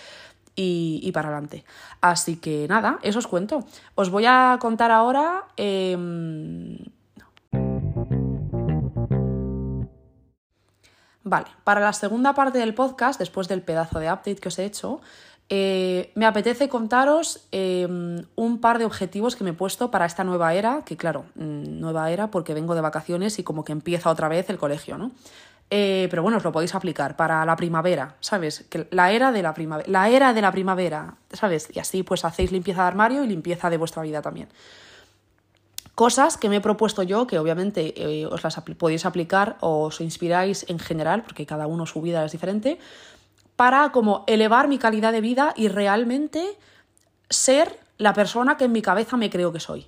y, 0.56 1.10
para 1.12 1.28
adelante. 1.28 1.64
Así 2.00 2.36
que 2.36 2.66
nada, 2.68 2.98
eso 3.02 3.18
os 3.18 3.26
cuento. 3.26 3.64
Os 3.94 4.10
voy 4.10 4.24
a 4.26 4.56
contar 4.60 4.90
ahora... 4.90 5.44
Em, 5.58 6.78
vale, 11.22 11.46
para 11.64 11.80
la 11.80 11.92
segunda 11.92 12.32
parte 12.34 12.58
del 12.58 12.74
podcast, 12.74 13.18
después 13.18 13.46
del 13.46 13.60
pedazo 13.60 13.98
de 13.98 14.10
update 14.10 14.36
que 14.36 14.48
os 14.48 14.58
he 14.58 14.64
hecho, 14.64 15.02
eh, 15.52 16.12
me 16.14 16.26
apetece 16.26 16.68
contaros 16.68 17.48
em, 17.50 18.24
un 18.36 18.60
par 18.60 18.78
de 18.78 18.84
objetivos 18.84 19.34
que 19.34 19.42
me 19.42 19.50
he 19.50 19.52
puesto 19.52 19.90
para 19.90 20.06
esta 20.06 20.22
nueva 20.22 20.54
era, 20.54 20.82
que 20.86 20.96
claro, 20.96 21.24
mm, 21.34 21.80
nueva 21.80 22.12
era 22.12 22.30
porque 22.30 22.54
vengo 22.54 22.76
de 22.76 22.80
vacaciones 22.80 23.40
y 23.40 23.42
como 23.42 23.64
que 23.64 23.72
empieza 23.72 24.10
otra 24.10 24.28
vez 24.28 24.48
el 24.48 24.58
colegio, 24.58 24.96
¿no? 24.96 25.10
Eh, 25.68 26.06
pero 26.08 26.22
bueno, 26.22 26.38
os 26.38 26.44
lo 26.44 26.52
podéis 26.52 26.76
aplicar 26.76 27.16
para 27.16 27.44
la 27.44 27.56
primavera, 27.56 28.14
¿sabes? 28.20 28.64
Que 28.70 28.86
la 28.92 29.10
era 29.10 29.32
de 29.32 29.42
la 29.42 29.52
primavera, 29.52 29.90
la 29.90 30.08
era 30.08 30.32
de 30.32 30.40
la 30.40 30.52
primavera, 30.52 31.16
¿sabes? 31.32 31.68
Y 31.72 31.80
así 31.80 32.04
pues 32.04 32.24
hacéis 32.24 32.52
limpieza 32.52 32.82
de 32.82 32.88
armario 32.88 33.24
y 33.24 33.26
limpieza 33.26 33.70
de 33.70 33.76
vuestra 33.76 34.02
vida 34.02 34.22
también. 34.22 34.48
Cosas 35.96 36.38
que 36.38 36.48
me 36.48 36.56
he 36.56 36.60
propuesto 36.60 37.02
yo, 37.02 37.26
que 37.26 37.38
obviamente 37.38 37.92
eh, 37.94 38.24
os 38.24 38.42
las 38.42 38.58
podéis 38.78 39.04
aplicar 39.04 39.58
o 39.60 39.82
os 39.82 40.00
inspiráis 40.00 40.64
en 40.68 40.78
general, 40.78 41.22
porque 41.22 41.44
cada 41.44 41.66
uno 41.66 41.84
su 41.86 42.00
vida 42.00 42.24
es 42.24 42.32
diferente, 42.32 42.78
para 43.60 43.92
como 43.92 44.24
elevar 44.26 44.68
mi 44.68 44.78
calidad 44.78 45.12
de 45.12 45.20
vida 45.20 45.52
y 45.54 45.68
realmente 45.68 46.56
ser 47.28 47.78
la 47.98 48.14
persona 48.14 48.56
que 48.56 48.64
en 48.64 48.72
mi 48.72 48.80
cabeza 48.80 49.18
me 49.18 49.28
creo 49.28 49.52
que 49.52 49.60
soy. 49.60 49.86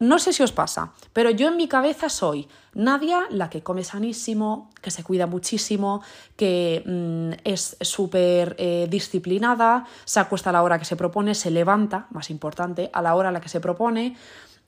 No 0.00 0.18
sé 0.18 0.32
si 0.32 0.42
os 0.42 0.50
pasa, 0.50 0.90
pero 1.12 1.30
yo 1.30 1.46
en 1.46 1.56
mi 1.56 1.68
cabeza 1.68 2.08
soy 2.08 2.48
Nadia, 2.74 3.28
la 3.30 3.48
que 3.48 3.62
come 3.62 3.84
sanísimo, 3.84 4.70
que 4.82 4.90
se 4.90 5.04
cuida 5.04 5.28
muchísimo, 5.28 6.02
que 6.34 6.82
mm, 6.84 7.42
es 7.44 7.76
súper 7.80 8.56
eh, 8.58 8.88
disciplinada, 8.90 9.86
se 10.04 10.18
acuesta 10.18 10.50
a 10.50 10.52
la 10.52 10.64
hora 10.64 10.80
que 10.80 10.84
se 10.84 10.96
propone, 10.96 11.36
se 11.36 11.52
levanta, 11.52 12.08
más 12.10 12.28
importante, 12.28 12.90
a 12.92 13.02
la 13.02 13.14
hora 13.14 13.28
a 13.28 13.32
la 13.32 13.40
que 13.40 13.48
se 13.48 13.60
propone, 13.60 14.16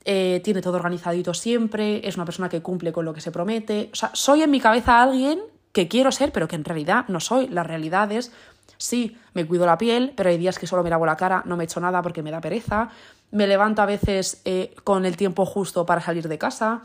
eh, 0.05 0.39
tiene 0.45 0.61
todo 0.61 0.77
organizadito 0.77 1.33
siempre, 1.33 2.07
es 2.07 2.15
una 2.15 2.23
persona 2.23 2.47
que 2.47 2.61
cumple 2.61 2.93
con 2.93 3.03
lo 3.03 3.13
que 3.13 3.19
se 3.19 3.31
promete. 3.31 3.89
O 3.91 3.95
sea, 3.97 4.11
soy 4.13 4.43
en 4.43 4.51
mi 4.51 4.61
cabeza 4.61 5.03
alguien 5.03 5.41
que 5.73 5.87
quiero 5.87 6.11
ser, 6.11 6.31
pero 6.31 6.47
que 6.47 6.55
en 6.55 6.63
realidad 6.63 7.05
no 7.09 7.19
soy. 7.19 7.47
La 7.49 7.63
realidad 7.63 8.11
es, 8.11 8.31
sí, 8.77 9.17
me 9.33 9.45
cuido 9.45 9.65
la 9.65 9.77
piel, 9.77 10.13
pero 10.15 10.29
hay 10.29 10.37
días 10.37 10.57
que 10.57 10.67
solo 10.67 10.83
me 10.83 10.89
lavo 10.89 11.05
la 11.05 11.17
cara, 11.17 11.41
no 11.45 11.57
me 11.57 11.65
echo 11.65 11.81
nada 11.81 12.01
porque 12.01 12.23
me 12.23 12.31
da 12.31 12.39
pereza. 12.39 12.89
Me 13.31 13.47
levanto 13.47 13.81
a 13.81 13.85
veces 13.85 14.41
eh, 14.45 14.73
con 14.83 15.05
el 15.05 15.17
tiempo 15.17 15.45
justo 15.45 15.85
para 15.85 15.99
salir 15.99 16.27
de 16.27 16.37
casa. 16.37 16.83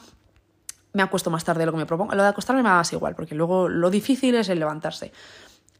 Me 0.94 1.02
acuesto 1.02 1.30
más 1.30 1.44
tarde 1.44 1.60
de 1.60 1.66
lo 1.66 1.72
que 1.72 1.78
me 1.78 1.86
propongo. 1.86 2.14
Lo 2.14 2.22
de 2.22 2.30
acostarme 2.30 2.62
me 2.62 2.70
da 2.70 2.82
igual, 2.90 3.14
porque 3.14 3.34
luego 3.34 3.68
lo 3.68 3.90
difícil 3.90 4.34
es 4.34 4.48
el 4.48 4.58
levantarse. 4.58 5.12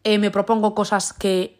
Eh, 0.04 0.18
me 0.18 0.30
propongo 0.30 0.74
cosas 0.74 1.14
que 1.14 1.57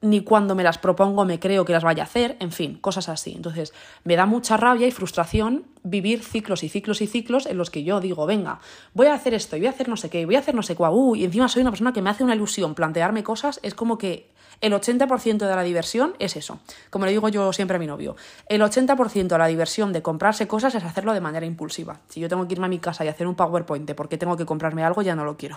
ni 0.00 0.20
cuando 0.20 0.54
me 0.54 0.62
las 0.62 0.78
propongo 0.78 1.24
me 1.24 1.40
creo 1.40 1.64
que 1.64 1.72
las 1.72 1.82
vaya 1.82 2.04
a 2.04 2.06
hacer, 2.06 2.36
en 2.40 2.52
fin, 2.52 2.78
cosas 2.80 3.08
así. 3.08 3.32
Entonces, 3.34 3.72
me 4.04 4.16
da 4.16 4.26
mucha 4.26 4.56
rabia 4.56 4.86
y 4.86 4.90
frustración 4.90 5.64
vivir 5.82 6.22
ciclos 6.22 6.62
y 6.62 6.68
ciclos 6.68 7.00
y 7.00 7.06
ciclos 7.06 7.46
en 7.46 7.56
los 7.56 7.70
que 7.70 7.82
yo 7.82 8.00
digo, 8.00 8.26
venga, 8.26 8.60
voy 8.94 9.08
a 9.08 9.14
hacer 9.14 9.34
esto 9.34 9.56
y 9.56 9.60
voy 9.60 9.66
a 9.68 9.70
hacer 9.70 9.88
no 9.88 9.96
sé 9.96 10.10
qué, 10.10 10.24
voy 10.26 10.36
a 10.36 10.40
hacer 10.40 10.54
no 10.54 10.62
sé 10.62 10.76
cuál, 10.76 10.92
uh, 10.94 11.16
y 11.16 11.24
encima 11.24 11.48
soy 11.48 11.62
una 11.62 11.70
persona 11.70 11.92
que 11.92 12.02
me 12.02 12.10
hace 12.10 12.24
una 12.24 12.34
ilusión 12.34 12.74
plantearme 12.74 13.24
cosas, 13.24 13.58
es 13.62 13.74
como 13.74 13.98
que 13.98 14.28
el 14.60 14.72
80% 14.72 15.38
de 15.38 15.56
la 15.56 15.62
diversión 15.62 16.14
es 16.18 16.36
eso. 16.36 16.58
Como 16.90 17.06
le 17.06 17.12
digo 17.12 17.28
yo 17.28 17.52
siempre 17.52 17.76
a 17.76 17.78
mi 17.78 17.86
novio, 17.86 18.16
el 18.48 18.60
80% 18.60 19.28
de 19.28 19.38
la 19.38 19.46
diversión 19.46 19.92
de 19.92 20.02
comprarse 20.02 20.48
cosas 20.48 20.74
es 20.74 20.84
hacerlo 20.84 21.14
de 21.14 21.20
manera 21.20 21.46
impulsiva. 21.46 22.00
Si 22.08 22.20
yo 22.20 22.28
tengo 22.28 22.46
que 22.46 22.54
irme 22.54 22.66
a 22.66 22.68
mi 22.68 22.78
casa 22.78 23.04
y 23.04 23.08
hacer 23.08 23.26
un 23.26 23.34
PowerPoint 23.34 23.90
porque 23.94 24.18
tengo 24.18 24.36
que 24.36 24.46
comprarme 24.46 24.84
algo, 24.84 25.02
ya 25.02 25.14
no 25.14 25.24
lo 25.24 25.36
quiero. 25.36 25.56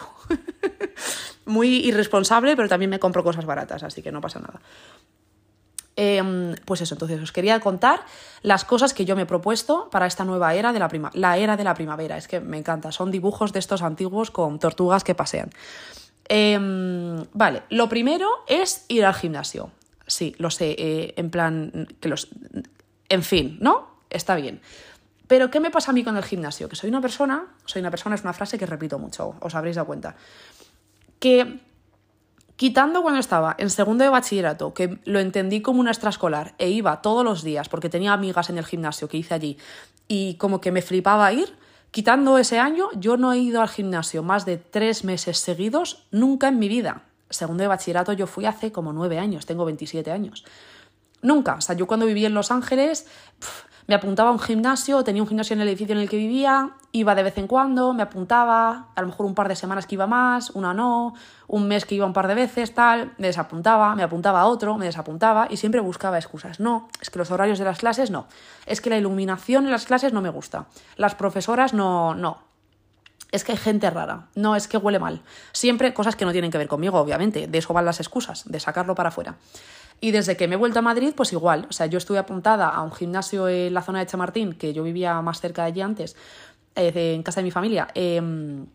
Muy 1.45 1.77
irresponsable, 1.77 2.55
pero 2.55 2.69
también 2.69 2.89
me 2.89 2.99
compro 2.99 3.23
cosas 3.23 3.45
baratas, 3.45 3.83
así 3.83 4.01
que 4.01 4.11
no 4.11 4.21
pasa 4.21 4.39
nada. 4.39 4.61
Em, 5.95 6.55
pues 6.65 6.81
eso, 6.81 6.95
entonces 6.95 7.21
os 7.21 7.31
quería 7.31 7.59
contar 7.59 8.05
las 8.43 8.63
cosas 8.63 8.93
que 8.93 9.05
yo 9.05 9.15
me 9.15 9.23
he 9.23 9.25
propuesto 9.25 9.89
para 9.91 10.05
esta 10.05 10.23
nueva 10.23 10.53
era 10.55 10.71
de 10.71 10.79
la 10.79 10.87
primavera. 10.87 11.19
La 11.19 11.37
era 11.37 11.57
de 11.57 11.63
la 11.63 11.73
primavera, 11.73 12.17
es 12.17 12.27
que 12.27 12.39
me 12.39 12.57
encanta. 12.57 12.91
Son 12.91 13.11
dibujos 13.11 13.51
de 13.51 13.59
estos 13.59 13.81
antiguos 13.81 14.31
con 14.31 14.59
tortugas 14.59 15.03
que 15.03 15.15
pasean. 15.15 15.49
Em, 16.25 17.25
vale, 17.33 17.63
lo 17.69 17.89
primero 17.89 18.29
es 18.47 18.85
ir 18.87 19.05
al 19.05 19.13
gimnasio. 19.13 19.71
Sí, 20.07 20.35
lo 20.37 20.49
sé, 20.49 20.75
eh, 20.77 21.13
en 21.17 21.29
plan, 21.29 21.87
que 21.99 22.09
los... 22.09 22.29
En 23.09 23.23
fin, 23.23 23.57
¿no? 23.61 23.97
Está 24.09 24.35
bien. 24.35 24.61
Pero 25.27 25.49
¿qué 25.49 25.59
me 25.59 25.71
pasa 25.71 25.91
a 25.91 25.93
mí 25.93 26.03
con 26.03 26.17
el 26.17 26.23
gimnasio? 26.23 26.67
Que 26.67 26.75
soy 26.75 26.89
una 26.89 26.99
persona, 26.99 27.47
soy 27.65 27.79
una 27.79 27.89
persona 27.89 28.15
es 28.15 28.21
una 28.21 28.33
frase 28.33 28.57
que 28.57 28.65
repito 28.65 28.99
mucho, 28.99 29.35
os 29.39 29.55
habréis 29.55 29.77
dado 29.77 29.87
cuenta 29.87 30.15
que 31.21 31.59
quitando 32.57 33.01
cuando 33.01 33.19
estaba 33.19 33.55
en 33.57 33.69
segundo 33.69 34.03
de 34.03 34.09
bachillerato, 34.09 34.73
que 34.73 34.99
lo 35.05 35.19
entendí 35.19 35.61
como 35.61 35.79
una 35.79 35.91
extraescolar 35.91 36.55
e 36.57 36.69
iba 36.69 37.01
todos 37.01 37.23
los 37.23 37.43
días 37.43 37.69
porque 37.69 37.89
tenía 37.89 38.11
amigas 38.11 38.49
en 38.49 38.57
el 38.57 38.65
gimnasio 38.65 39.07
que 39.07 39.17
hice 39.17 39.35
allí 39.35 39.57
y 40.07 40.35
como 40.35 40.59
que 40.59 40.71
me 40.71 40.81
flipaba 40.81 41.31
ir, 41.31 41.55
quitando 41.91 42.37
ese 42.37 42.59
año, 42.59 42.89
yo 42.95 43.17
no 43.17 43.33
he 43.33 43.37
ido 43.37 43.61
al 43.61 43.69
gimnasio 43.69 44.23
más 44.23 44.45
de 44.45 44.57
tres 44.57 45.03
meses 45.03 45.37
seguidos 45.37 46.07
nunca 46.11 46.47
en 46.47 46.59
mi 46.59 46.67
vida. 46.67 47.03
Segundo 47.29 47.61
de 47.61 47.67
bachillerato 47.67 48.13
yo 48.13 48.27
fui 48.27 48.45
hace 48.45 48.71
como 48.71 48.93
nueve 48.93 49.19
años, 49.19 49.45
tengo 49.45 49.65
27 49.65 50.11
años. 50.11 50.43
Nunca, 51.21 51.55
o 51.55 51.61
sea, 51.61 51.75
yo 51.75 51.87
cuando 51.87 52.05
viví 52.05 52.25
en 52.25 52.33
Los 52.33 52.51
Ángeles, 52.51 53.05
me 53.87 53.95
apuntaba 53.95 54.29
a 54.29 54.33
un 54.33 54.39
gimnasio, 54.39 55.03
tenía 55.03 55.21
un 55.21 55.27
gimnasio 55.27 55.53
en 55.53 55.61
el 55.61 55.67
edificio 55.67 55.93
en 55.93 56.01
el 56.01 56.09
que 56.09 56.17
vivía, 56.17 56.71
iba 56.91 57.15
de 57.15 57.23
vez 57.23 57.37
en 57.37 57.47
cuando, 57.47 57.93
me 57.93 58.03
apuntaba, 58.03 58.87
a 58.95 59.01
lo 59.01 59.07
mejor 59.07 59.25
un 59.25 59.35
par 59.35 59.47
de 59.47 59.55
semanas 59.55 59.87
que 59.87 59.95
iba 59.95 60.07
más, 60.07 60.51
una 60.51 60.73
no, 60.73 61.13
un 61.47 61.67
mes 61.67 61.85
que 61.85 61.95
iba 61.95 62.05
un 62.05 62.13
par 62.13 62.27
de 62.27 62.35
veces, 62.35 62.73
tal, 62.73 63.13
me 63.17 63.27
desapuntaba, 63.27 63.95
me 63.95 64.03
apuntaba 64.03 64.41
a 64.41 64.45
otro, 64.45 64.77
me 64.77 64.85
desapuntaba 64.85 65.47
y 65.49 65.57
siempre 65.57 65.81
buscaba 65.81 66.17
excusas. 66.17 66.59
No, 66.59 66.87
es 67.01 67.09
que 67.09 67.19
los 67.19 67.31
horarios 67.31 67.59
de 67.59 67.65
las 67.65 67.79
clases 67.79 68.11
no, 68.11 68.27
es 68.65 68.81
que 68.81 68.89
la 68.89 68.97
iluminación 68.97 69.65
en 69.65 69.71
las 69.71 69.85
clases 69.85 70.13
no 70.13 70.21
me 70.21 70.29
gusta, 70.29 70.65
las 70.97 71.15
profesoras 71.15 71.73
no, 71.73 72.15
no, 72.15 72.50
es 73.31 73.43
que 73.43 73.53
hay 73.53 73.57
gente 73.57 73.89
rara, 73.89 74.27
no 74.35 74.55
es 74.55 74.67
que 74.67 74.77
huele 74.77 74.99
mal. 74.99 75.21
Siempre 75.51 75.93
cosas 75.93 76.15
que 76.15 76.25
no 76.25 76.31
tienen 76.31 76.51
que 76.51 76.57
ver 76.57 76.67
conmigo, 76.67 76.99
obviamente, 76.99 77.47
de 77.47 77.57
eso 77.57 77.73
van 77.73 77.85
las 77.85 77.99
excusas, 77.99 78.43
de 78.49 78.59
sacarlo 78.59 78.95
para 78.95 79.09
afuera. 79.09 79.37
Y 80.01 80.11
desde 80.11 80.35
que 80.35 80.47
me 80.47 80.55
he 80.55 80.57
vuelto 80.57 80.79
a 80.79 80.81
Madrid, 80.81 81.13
pues 81.15 81.31
igual. 81.31 81.67
O 81.69 81.73
sea, 81.73 81.85
yo 81.85 81.99
estuve 81.99 82.17
apuntada 82.17 82.67
a 82.67 82.81
un 82.81 82.91
gimnasio 82.91 83.47
en 83.47 83.73
la 83.73 83.83
zona 83.83 83.99
de 83.99 84.07
Chamartín, 84.07 84.53
que 84.53 84.73
yo 84.73 84.83
vivía 84.83 85.21
más 85.21 85.39
cerca 85.39 85.61
de 85.61 85.67
allí 85.69 85.81
antes, 85.81 86.15
eh, 86.75 87.13
en 87.15 87.21
casa 87.21 87.39
de 87.39 87.43
mi 87.43 87.51
familia. 87.51 87.87
Em, 87.93 88.65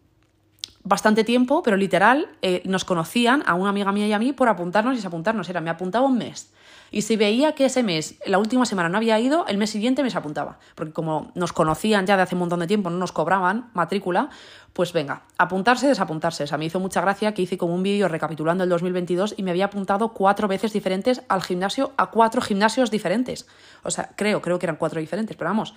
bastante 0.84 1.24
tiempo, 1.24 1.64
pero 1.64 1.76
literal, 1.76 2.28
eh, 2.42 2.62
nos 2.64 2.84
conocían 2.84 3.42
a 3.44 3.54
una 3.54 3.70
amiga 3.70 3.90
mía 3.90 4.06
y 4.06 4.12
a 4.12 4.20
mí 4.20 4.32
por 4.32 4.48
apuntarnos 4.48 4.94
y 4.94 4.96
desapuntarnos. 4.96 5.48
Era, 5.50 5.60
me 5.60 5.70
apuntaba 5.70 6.06
un 6.06 6.16
mes. 6.16 6.52
Y 6.90 7.02
si 7.02 7.16
veía 7.16 7.54
que 7.54 7.66
ese 7.66 7.82
mes, 7.82 8.16
la 8.26 8.38
última 8.38 8.64
semana 8.64 8.88
no 8.88 8.96
había 8.96 9.18
ido, 9.18 9.46
el 9.46 9.58
mes 9.58 9.70
siguiente 9.70 10.02
me 10.02 10.10
se 10.10 10.18
apuntaba. 10.18 10.58
Porque 10.74 10.92
como 10.92 11.32
nos 11.34 11.52
conocían 11.52 12.06
ya 12.06 12.16
de 12.16 12.22
hace 12.22 12.34
un 12.34 12.40
montón 12.40 12.60
de 12.60 12.66
tiempo, 12.66 12.90
no 12.90 12.98
nos 12.98 13.12
cobraban 13.12 13.70
matrícula, 13.74 14.30
pues 14.72 14.92
venga, 14.92 15.22
apuntarse, 15.38 15.88
desapuntarse. 15.88 16.44
O 16.44 16.46
sea, 16.46 16.58
me 16.58 16.66
hizo 16.66 16.80
mucha 16.80 17.00
gracia 17.00 17.32
que 17.34 17.42
hice 17.42 17.58
como 17.58 17.74
un 17.74 17.82
vídeo 17.82 18.08
recapitulando 18.08 18.64
el 18.64 18.70
2022 18.70 19.34
y 19.36 19.42
me 19.42 19.50
había 19.50 19.66
apuntado 19.66 20.12
cuatro 20.12 20.48
veces 20.48 20.72
diferentes 20.72 21.22
al 21.28 21.42
gimnasio, 21.42 21.92
a 21.96 22.10
cuatro 22.10 22.40
gimnasios 22.42 22.90
diferentes. 22.90 23.46
O 23.82 23.90
sea, 23.90 24.10
creo, 24.16 24.42
creo 24.42 24.58
que 24.58 24.66
eran 24.66 24.76
cuatro 24.76 25.00
diferentes, 25.00 25.36
pero 25.36 25.50
vamos, 25.50 25.74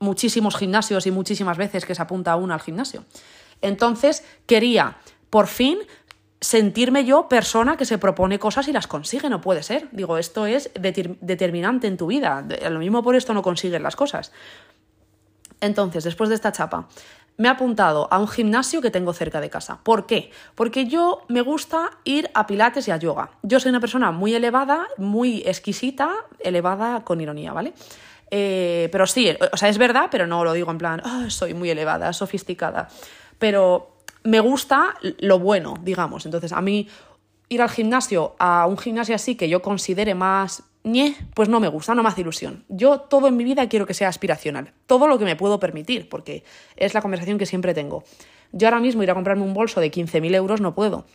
muchísimos 0.00 0.56
gimnasios 0.56 1.06
y 1.06 1.10
muchísimas 1.10 1.56
veces 1.56 1.84
que 1.86 1.94
se 1.94 2.02
apunta 2.02 2.36
uno 2.36 2.54
al 2.54 2.60
gimnasio. 2.60 3.04
Entonces, 3.60 4.24
quería, 4.46 4.98
por 5.30 5.46
fin, 5.46 5.78
sentirme 6.44 7.06
yo 7.06 7.26
persona 7.26 7.78
que 7.78 7.86
se 7.86 7.96
propone 7.96 8.38
cosas 8.38 8.68
y 8.68 8.72
las 8.72 8.86
consigue, 8.86 9.30
no 9.30 9.40
puede 9.40 9.62
ser. 9.62 9.88
Digo, 9.92 10.18
esto 10.18 10.44
es 10.44 10.70
determinante 10.74 11.86
en 11.86 11.96
tu 11.96 12.06
vida. 12.06 12.46
Lo 12.68 12.78
mismo 12.78 13.02
por 13.02 13.16
esto 13.16 13.32
no 13.32 13.40
consigues 13.40 13.80
las 13.80 13.96
cosas. 13.96 14.30
Entonces, 15.62 16.04
después 16.04 16.28
de 16.28 16.34
esta 16.34 16.52
chapa, 16.52 16.86
me 17.38 17.48
he 17.48 17.50
apuntado 17.50 18.08
a 18.10 18.18
un 18.18 18.28
gimnasio 18.28 18.82
que 18.82 18.90
tengo 18.90 19.14
cerca 19.14 19.40
de 19.40 19.48
casa. 19.48 19.78
¿Por 19.82 20.04
qué? 20.04 20.30
Porque 20.54 20.84
yo 20.84 21.22
me 21.28 21.40
gusta 21.40 21.92
ir 22.04 22.30
a 22.34 22.46
pilates 22.46 22.88
y 22.88 22.90
a 22.90 22.98
yoga. 22.98 23.30
Yo 23.42 23.58
soy 23.58 23.70
una 23.70 23.80
persona 23.80 24.10
muy 24.10 24.34
elevada, 24.34 24.86
muy 24.98 25.42
exquisita, 25.46 26.10
elevada 26.40 27.04
con 27.04 27.22
ironía, 27.22 27.54
¿vale? 27.54 27.72
Eh, 28.30 28.90
pero 28.92 29.06
sí, 29.06 29.34
o 29.50 29.56
sea, 29.56 29.70
es 29.70 29.78
verdad, 29.78 30.08
pero 30.10 30.26
no 30.26 30.44
lo 30.44 30.52
digo 30.52 30.70
en 30.70 30.78
plan, 30.78 31.00
ah, 31.04 31.24
soy 31.28 31.54
muy 31.54 31.70
elevada, 31.70 32.12
sofisticada. 32.12 32.88
Pero 33.38 33.93
me 34.24 34.40
gusta 34.40 34.94
lo 35.18 35.38
bueno, 35.38 35.74
digamos. 35.82 36.24
Entonces, 36.24 36.52
a 36.52 36.60
mí 36.60 36.88
ir 37.48 37.62
al 37.62 37.70
gimnasio, 37.70 38.34
a 38.38 38.66
un 38.66 38.78
gimnasio 38.78 39.14
así 39.14 39.36
que 39.36 39.48
yo 39.48 39.62
considere 39.62 40.14
más 40.14 40.64
ñe, 40.82 41.16
pues 41.34 41.48
no 41.48 41.60
me 41.60 41.68
gusta, 41.68 41.94
no 41.94 42.02
me 42.02 42.08
hace 42.08 42.22
ilusión. 42.22 42.64
Yo 42.68 43.00
todo 43.00 43.28
en 43.28 43.36
mi 43.36 43.44
vida 43.44 43.68
quiero 43.68 43.86
que 43.86 43.94
sea 43.94 44.08
aspiracional, 44.08 44.72
todo 44.86 45.06
lo 45.06 45.18
que 45.18 45.24
me 45.24 45.36
puedo 45.36 45.58
permitir, 45.58 46.08
porque 46.08 46.44
es 46.76 46.94
la 46.94 47.00
conversación 47.02 47.38
que 47.38 47.46
siempre 47.46 47.74
tengo. 47.74 48.04
Yo 48.52 48.68
ahora 48.68 48.80
mismo 48.80 49.02
ir 49.02 49.10
a 49.10 49.14
comprarme 49.14 49.44
un 49.44 49.54
bolso 49.54 49.80
de 49.80 49.90
15.000 49.90 50.34
euros 50.34 50.60
no 50.60 50.74
puedo, 50.74 51.06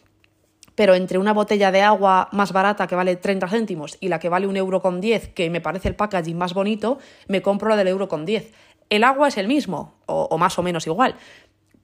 pero 0.76 0.96
entre 0.96 1.20
una 1.20 1.34
botella 1.34 1.72
de 1.72 1.82
agua 1.82 2.30
más 2.32 2.52
barata 2.52 2.88
que 2.88 2.96
vale 2.96 3.16
30 3.16 3.48
céntimos 3.48 3.98
y 4.00 4.08
la 4.08 4.20
que 4.20 4.30
vale 4.30 4.48
un 4.48 4.58
euro 4.58 4.82
con 4.82 5.02
10, 5.02 5.30
que 5.30 5.50
me 5.50 5.62
parece 5.62 5.88
el 5.88 5.96
packaging 5.96 6.38
más 6.38 6.54
bonito, 6.54 6.98
me 7.28 7.42
compro 7.42 7.70
la 7.70 7.76
del 7.76 7.90
euro 7.90 8.08
con 8.08 8.26
10. 8.26 8.52
El 8.90 9.04
agua 9.04 9.28
es 9.28 9.38
el 9.38 9.48
mismo, 9.48 10.00
o 10.08 10.36
más 10.40 10.58
o 10.58 10.64
menos 10.64 10.88
igual, 10.88 11.16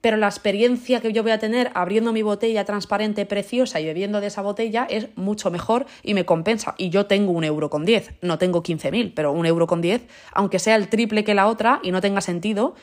pero 0.06 0.18
la 0.18 0.28
experiencia 0.28 1.00
que 1.00 1.12
yo 1.12 1.24
voy 1.24 1.32
a 1.32 1.40
tener 1.40 1.72
abriendo 1.74 2.12
mi 2.12 2.22
botella 2.22 2.64
transparente 2.64 3.26
preciosa 3.26 3.80
y 3.80 3.86
bebiendo 3.86 4.20
de 4.20 4.28
esa 4.28 4.40
botella 4.40 4.86
es 4.88 5.08
mucho 5.16 5.50
mejor 5.50 5.84
y 6.04 6.14
me 6.14 6.24
compensa. 6.24 6.76
Y 6.78 6.90
yo 6.90 7.06
tengo 7.06 7.32
un 7.32 7.42
euro 7.42 7.70
con 7.70 7.84
10, 7.84 8.12
no 8.22 8.38
tengo 8.38 8.62
15.000, 8.62 9.14
pero 9.16 9.32
un 9.32 9.46
euro 9.46 9.66
con 9.66 9.80
10, 9.80 10.06
aunque 10.32 10.60
sea 10.60 10.76
el 10.76 10.86
triple 10.86 11.24
que 11.24 11.34
la 11.34 11.48
otra 11.48 11.80
y 11.82 11.90
no 11.90 12.00
tenga 12.00 12.20
sentido, 12.20 12.76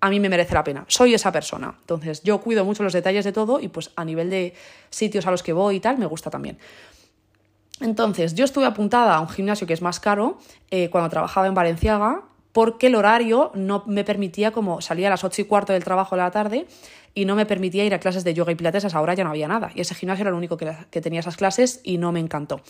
a 0.00 0.08
mí 0.08 0.20
me 0.20 0.28
merece 0.28 0.54
la 0.54 0.62
pena. 0.62 0.84
Soy 0.86 1.14
esa 1.14 1.32
persona. 1.32 1.74
Entonces 1.80 2.22
yo 2.22 2.40
cuido 2.40 2.64
mucho 2.64 2.84
los 2.84 2.92
detalles 2.92 3.24
de 3.24 3.32
todo 3.32 3.58
y 3.58 3.66
pues 3.66 3.90
a 3.96 4.04
nivel 4.04 4.30
de 4.30 4.54
sitios 4.88 5.26
a 5.26 5.32
los 5.32 5.42
que 5.42 5.52
voy 5.52 5.74
y 5.74 5.80
tal, 5.80 5.98
me 5.98 6.06
gusta 6.06 6.30
también. 6.30 6.58
Entonces, 7.80 8.36
yo 8.36 8.44
estuve 8.44 8.66
apuntada 8.66 9.16
a 9.16 9.20
un 9.20 9.28
gimnasio 9.28 9.66
que 9.66 9.72
es 9.72 9.82
más 9.82 9.98
caro 9.98 10.38
eh, 10.70 10.90
cuando 10.90 11.10
trabajaba 11.10 11.48
en 11.48 11.54
Valenciaga 11.54 12.22
porque 12.56 12.86
el 12.86 12.94
horario 12.94 13.50
no 13.52 13.82
me 13.84 14.02
permitía 14.02 14.50
como 14.50 14.80
salía 14.80 15.08
a 15.08 15.10
las 15.10 15.24
8 15.24 15.42
y 15.42 15.44
cuarto 15.44 15.74
del 15.74 15.84
trabajo 15.84 16.16
de 16.16 16.22
la 16.22 16.30
tarde 16.30 16.66
y 17.16 17.24
no 17.24 17.34
me 17.34 17.46
permitía 17.46 17.82
ir 17.82 17.94
a 17.94 17.98
clases 17.98 18.24
de 18.24 18.34
yoga 18.34 18.52
y 18.52 18.56
pilates, 18.56 18.84
a 18.84 18.88
esa 18.88 19.00
hora 19.00 19.14
ya 19.14 19.24
no 19.24 19.30
había 19.30 19.48
nada. 19.48 19.70
Y 19.74 19.80
ese 19.80 19.94
gimnasio 19.94 20.22
era 20.22 20.28
el 20.28 20.36
único 20.36 20.58
que, 20.58 20.70
que, 20.90 21.00
tenía 21.00 21.20
esas 21.20 21.38
clases 21.38 21.80
y 21.82 21.96
no 21.96 22.12
me 22.12 22.20
encantó. 22.20 22.60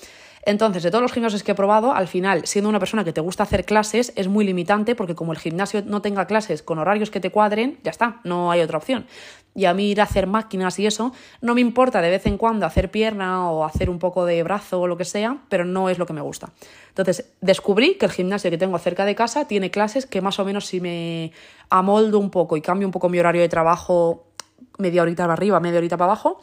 Entonces, 0.45 0.85
de 0.85 0.93
todos 0.93 1.03
los 1.03 1.13
gimnasios 1.13 1.43
que 1.43 1.51
he 1.51 1.55
probado, 1.57 1.93
al 1.93 2.07
final, 2.07 2.47
siendo 2.47 2.69
una 2.69 2.79
persona 2.79 3.03
que 3.03 3.13
te 3.13 3.21
gusta 3.21 3.43
hacer 3.43 3.65
clases, 3.65 4.13
es 4.15 4.29
muy 4.29 4.45
limitante 4.45 4.95
porque 4.95 5.17
como 5.17 5.33
el 5.33 5.39
gimnasio 5.39 5.83
no 5.85 6.01
tenga 6.01 6.27
clases 6.27 6.63
con 6.63 6.79
horarios 6.79 7.11
que 7.11 7.19
te 7.19 7.31
cuadren, 7.31 7.81
ya 7.83 7.91
está, 7.91 8.21
no 8.23 8.53
hay 8.53 8.61
otra 8.61 8.79
opción 8.79 9.07
y 9.57 9.65
a 9.65 9.75
mí 9.75 9.91
ir 9.91 10.01
a 10.01 10.05
hacer 10.05 10.27
máquinas 10.27 10.79
y 10.79 10.87
eso, 10.87 11.13
no 11.41 11.55
me 11.55 11.63
importa 11.63 12.03
de 12.03 12.11
vez 12.11 12.27
en 12.27 12.37
cuando 12.37 12.67
hacer 12.67 12.91
pierna 12.91 13.51
o 13.51 13.65
hacer 13.65 13.89
un 13.89 13.99
poco 13.99 14.27
de 14.27 14.43
brazo 14.43 14.83
o 14.83 14.87
lo 14.87 14.99
que 14.99 15.07
sea, 15.07 15.39
pero 15.49 15.65
no 15.65 15.89
es 15.89 15.99
lo 15.99 16.07
que 16.07 16.13
me 16.13 16.21
gusta. 16.21 16.53
Entonces, 16.89 17.33
descubrí 17.41 17.95
que 17.95 18.05
el 18.05 18.13
gimnasio 18.13 18.51
que 18.51 18.59
tengo 18.59 18.79
cerca 18.79 19.07
de 19.07 19.15
casa 19.15 19.49
tiene 19.49 19.71
clases 19.71 20.07
que 20.07 20.21
más 20.21 20.39
o 20.39 20.45
menos 20.45 20.67
si 20.67 20.81
me 20.81 21.33
amoldo 21.71 22.19
un 22.19 22.31
poco 22.31 22.57
y 22.57 22.61
cambio 22.61 22.87
un 22.87 22.93
poco 22.93 23.09
mi 23.09 23.19
horario 23.19 23.41
de 23.41 23.49
trabajo 23.49 24.27
media 24.79 25.03
horita 25.03 25.25
para 25.25 25.35
arriba, 25.35 25.61
media 25.61 25.79
horita 25.79 25.97
para 25.97 26.13
abajo, 26.13 26.43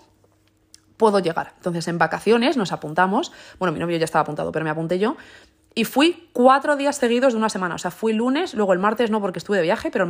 puedo 0.98 1.20
llegar. 1.20 1.54
Entonces, 1.58 1.88
en 1.88 1.98
vacaciones 1.98 2.58
nos 2.58 2.72
apuntamos, 2.72 3.32
bueno, 3.60 3.74
mi 3.74 3.80
novio 3.80 3.98
ya 3.98 4.06
estaba 4.06 4.22
apuntado, 4.22 4.52
pero 4.52 4.64
me 4.66 4.72
apunté 4.72 5.00
yo, 5.00 5.18
y 5.76 5.86
fui 5.86 6.30
cuatro 6.34 6.76
días 6.76 6.98
seguidos 6.98 7.34
de 7.34 7.40
una 7.40 7.50
semana. 7.50 7.76
O 7.76 7.78
sea, 7.78 7.92
fui 7.92 8.14
lunes, 8.14 8.54
luego 8.54 8.74
el 8.74 8.80
martes 8.80 9.10
no 9.10 9.22
porque 9.22 9.40
estuve 9.40 9.58
de 9.58 9.64
viaje, 9.64 9.90
pero 9.92 10.06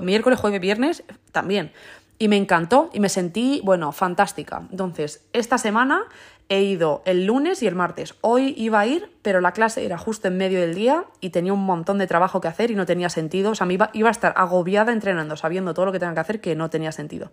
miércoles, 0.00 0.38
jueves, 0.38 0.60
viernes 0.60 1.02
también. 1.32 1.72
Y 2.18 2.28
me 2.28 2.36
encantó 2.36 2.90
y 2.92 3.00
me 3.00 3.08
sentí, 3.08 3.60
bueno, 3.64 3.92
fantástica. 3.92 4.62
Entonces, 4.70 5.24
esta 5.32 5.58
semana 5.58 6.04
he 6.48 6.62
ido 6.62 7.02
el 7.04 7.26
lunes 7.26 7.62
y 7.62 7.66
el 7.66 7.74
martes. 7.74 8.14
Hoy 8.20 8.54
iba 8.56 8.80
a 8.80 8.86
ir, 8.86 9.10
pero 9.22 9.40
la 9.40 9.52
clase 9.52 9.84
era 9.84 9.98
justo 9.98 10.28
en 10.28 10.36
medio 10.36 10.60
del 10.60 10.74
día 10.74 11.04
y 11.20 11.30
tenía 11.30 11.52
un 11.52 11.64
montón 11.64 11.98
de 11.98 12.06
trabajo 12.06 12.40
que 12.40 12.48
hacer 12.48 12.70
y 12.70 12.74
no 12.74 12.86
tenía 12.86 13.10
sentido. 13.10 13.50
O 13.50 13.54
sea, 13.54 13.66
me 13.66 13.74
iba, 13.74 13.90
a 13.92 14.10
estar 14.10 14.32
agobiada 14.36 14.92
entrenando, 14.92 15.36
sabiendo 15.36 15.74
todo 15.74 15.86
lo 15.86 15.92
que 15.92 15.98
tenía 15.98 16.14
que 16.14 16.20
hacer 16.20 16.40
que 16.40 16.56
no 16.56 16.70
tenía 16.70 16.92
sentido. 16.92 17.32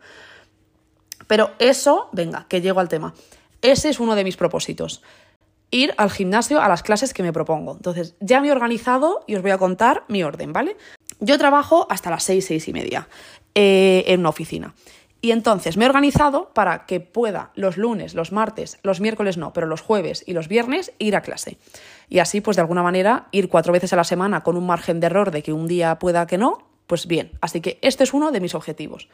Pero 1.27 1.51
eso, 1.59 2.09
venga, 2.11 2.45
que 2.49 2.61
llego 2.61 2.79
al 2.79 2.89
tema. 2.89 3.13
Ese 3.61 3.89
es 3.89 3.99
uno 3.99 4.15
de 4.15 4.23
mis 4.23 4.37
propósitos. 4.37 5.01
Ir 5.71 5.93
al 5.97 6.11
gimnasio 6.11 6.61
a 6.61 6.67
las 6.67 6.83
clases 6.83 7.13
que 7.13 7.23
me 7.23 7.33
propongo. 7.33 7.73
Entonces, 7.73 8.15
ya 8.19 8.41
me 8.41 8.49
he 8.49 8.51
organizado 8.51 9.23
y 9.27 9.35
os 9.35 9.41
voy 9.41 9.51
a 9.51 9.57
contar 9.57 10.03
mi 10.07 10.23
orden, 10.23 10.53
¿vale? 10.53 10.77
Yo 11.19 11.37
trabajo 11.37 11.87
hasta 11.89 12.09
las 12.09 12.23
seis, 12.23 12.45
seis 12.45 12.67
y 12.67 12.73
media. 12.73 13.07
Eh, 13.55 14.03
en 14.07 14.19
una 14.19 14.29
oficina. 14.29 14.75
Y 15.25 15.31
entonces 15.31 15.75
me 15.75 15.85
he 15.85 15.87
organizado 15.87 16.51
para 16.53 16.85
que 16.85 16.99
pueda 16.99 17.49
los 17.55 17.77
lunes, 17.77 18.13
los 18.13 18.31
martes, 18.31 18.77
los 18.83 19.01
miércoles 19.01 19.37
no, 19.37 19.53
pero 19.53 19.65
los 19.65 19.81
jueves 19.81 20.23
y 20.27 20.33
los 20.33 20.47
viernes 20.47 20.93
ir 20.99 21.15
a 21.15 21.21
clase. 21.21 21.57
Y 22.09 22.19
así, 22.19 22.41
pues 22.41 22.57
de 22.57 22.61
alguna 22.61 22.83
manera, 22.83 23.27
ir 23.31 23.49
cuatro 23.49 23.73
veces 23.73 23.91
a 23.91 23.95
la 23.95 24.03
semana 24.03 24.43
con 24.43 24.55
un 24.55 24.67
margen 24.67 24.99
de 24.99 25.07
error 25.07 25.31
de 25.31 25.41
que 25.41 25.51
un 25.51 25.65
día 25.65 25.97
pueda 25.97 26.27
que 26.27 26.37
no, 26.37 26.59
pues 26.85 27.07
bien. 27.07 27.31
Así 27.41 27.59
que 27.59 27.79
este 27.81 28.03
es 28.03 28.13
uno 28.13 28.31
de 28.31 28.39
mis 28.39 28.53
objetivos. 28.53 29.09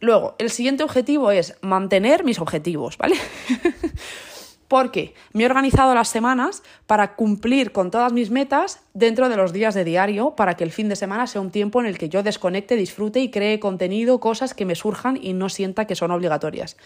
Luego, 0.00 0.36
el 0.38 0.50
siguiente 0.50 0.84
objetivo 0.84 1.30
es 1.30 1.56
mantener 1.62 2.24
mis 2.24 2.40
objetivos, 2.40 2.98
¿vale? 2.98 3.16
porque 4.68 5.14
me 5.32 5.42
he 5.42 5.46
organizado 5.46 5.94
las 5.94 6.08
semanas 6.08 6.62
para 6.86 7.16
cumplir 7.16 7.72
con 7.72 7.90
todas 7.90 8.12
mis 8.12 8.30
metas 8.30 8.80
dentro 8.92 9.28
de 9.28 9.36
los 9.36 9.52
días 9.52 9.74
de 9.74 9.84
diario, 9.84 10.36
para 10.36 10.54
que 10.54 10.64
el 10.64 10.70
fin 10.70 10.88
de 10.88 10.96
semana 10.96 11.26
sea 11.26 11.40
un 11.40 11.50
tiempo 11.50 11.80
en 11.80 11.86
el 11.86 11.98
que 11.98 12.10
yo 12.10 12.22
desconecte, 12.22 12.76
disfrute 12.76 13.20
y 13.20 13.30
cree 13.30 13.58
contenido, 13.58 14.20
cosas 14.20 14.54
que 14.54 14.66
me 14.66 14.74
surjan 14.74 15.18
y 15.20 15.32
no 15.32 15.48
sienta 15.48 15.86
que 15.86 15.96
son 15.96 16.10
obligatorias. 16.10 16.76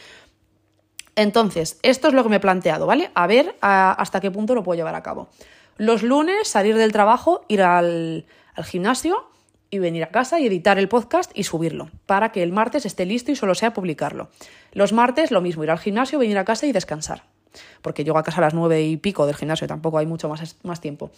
Entonces, 1.17 1.79
esto 1.83 2.09
es 2.09 2.15
lo 2.15 2.23
que 2.23 2.31
me 2.31 2.37
he 2.37 2.41
planteado, 2.41 2.87
¿vale? 2.87 3.11
A 3.15 3.27
ver 3.27 3.57
hasta 3.61 4.21
qué 4.21 4.31
punto 4.31 4.55
lo 4.55 4.63
puedo 4.63 4.77
llevar 4.77 4.95
a 4.95 5.03
cabo. 5.03 5.29
Los 5.77 6.03
lunes, 6.03 6.49
salir 6.49 6.77
del 6.77 6.93
trabajo, 6.93 7.45
ir 7.49 7.63
al, 7.63 8.25
al 8.55 8.65
gimnasio 8.65 9.29
y 9.71 9.79
venir 9.79 10.05
a 10.05 10.11
casa 10.11 10.39
y 10.39 10.47
editar 10.47 10.79
el 10.79 10.89
podcast 10.89 11.31
y 11.35 11.45
subirlo, 11.45 11.91
para 12.07 12.31
que 12.31 12.43
el 12.43 12.53
martes 12.53 12.87
esté 12.87 13.05
listo 13.05 13.33
y 13.33 13.37
solo 13.37 13.55
sea 13.55 13.75
publicarlo. 13.75 14.31
Los 14.73 14.93
martes, 14.93 15.31
lo 15.31 15.41
mismo, 15.41 15.65
ir 15.65 15.71
al 15.71 15.79
gimnasio, 15.79 16.19
venir 16.19 16.39
a 16.39 16.45
casa 16.45 16.67
y 16.67 16.73
descansar 16.73 17.32
porque 17.81 18.05
llego 18.05 18.19
a 18.19 18.23
casa 18.23 18.39
a 18.39 18.43
las 18.43 18.55
nueve 18.55 18.83
y 18.83 18.97
pico 18.97 19.27
del 19.27 19.37
gimnasio, 19.37 19.67
tampoco 19.67 19.99
hay 19.99 20.07
mucho 20.07 20.29
más, 20.29 20.57
más 20.63 20.81
tiempo. 20.81 21.11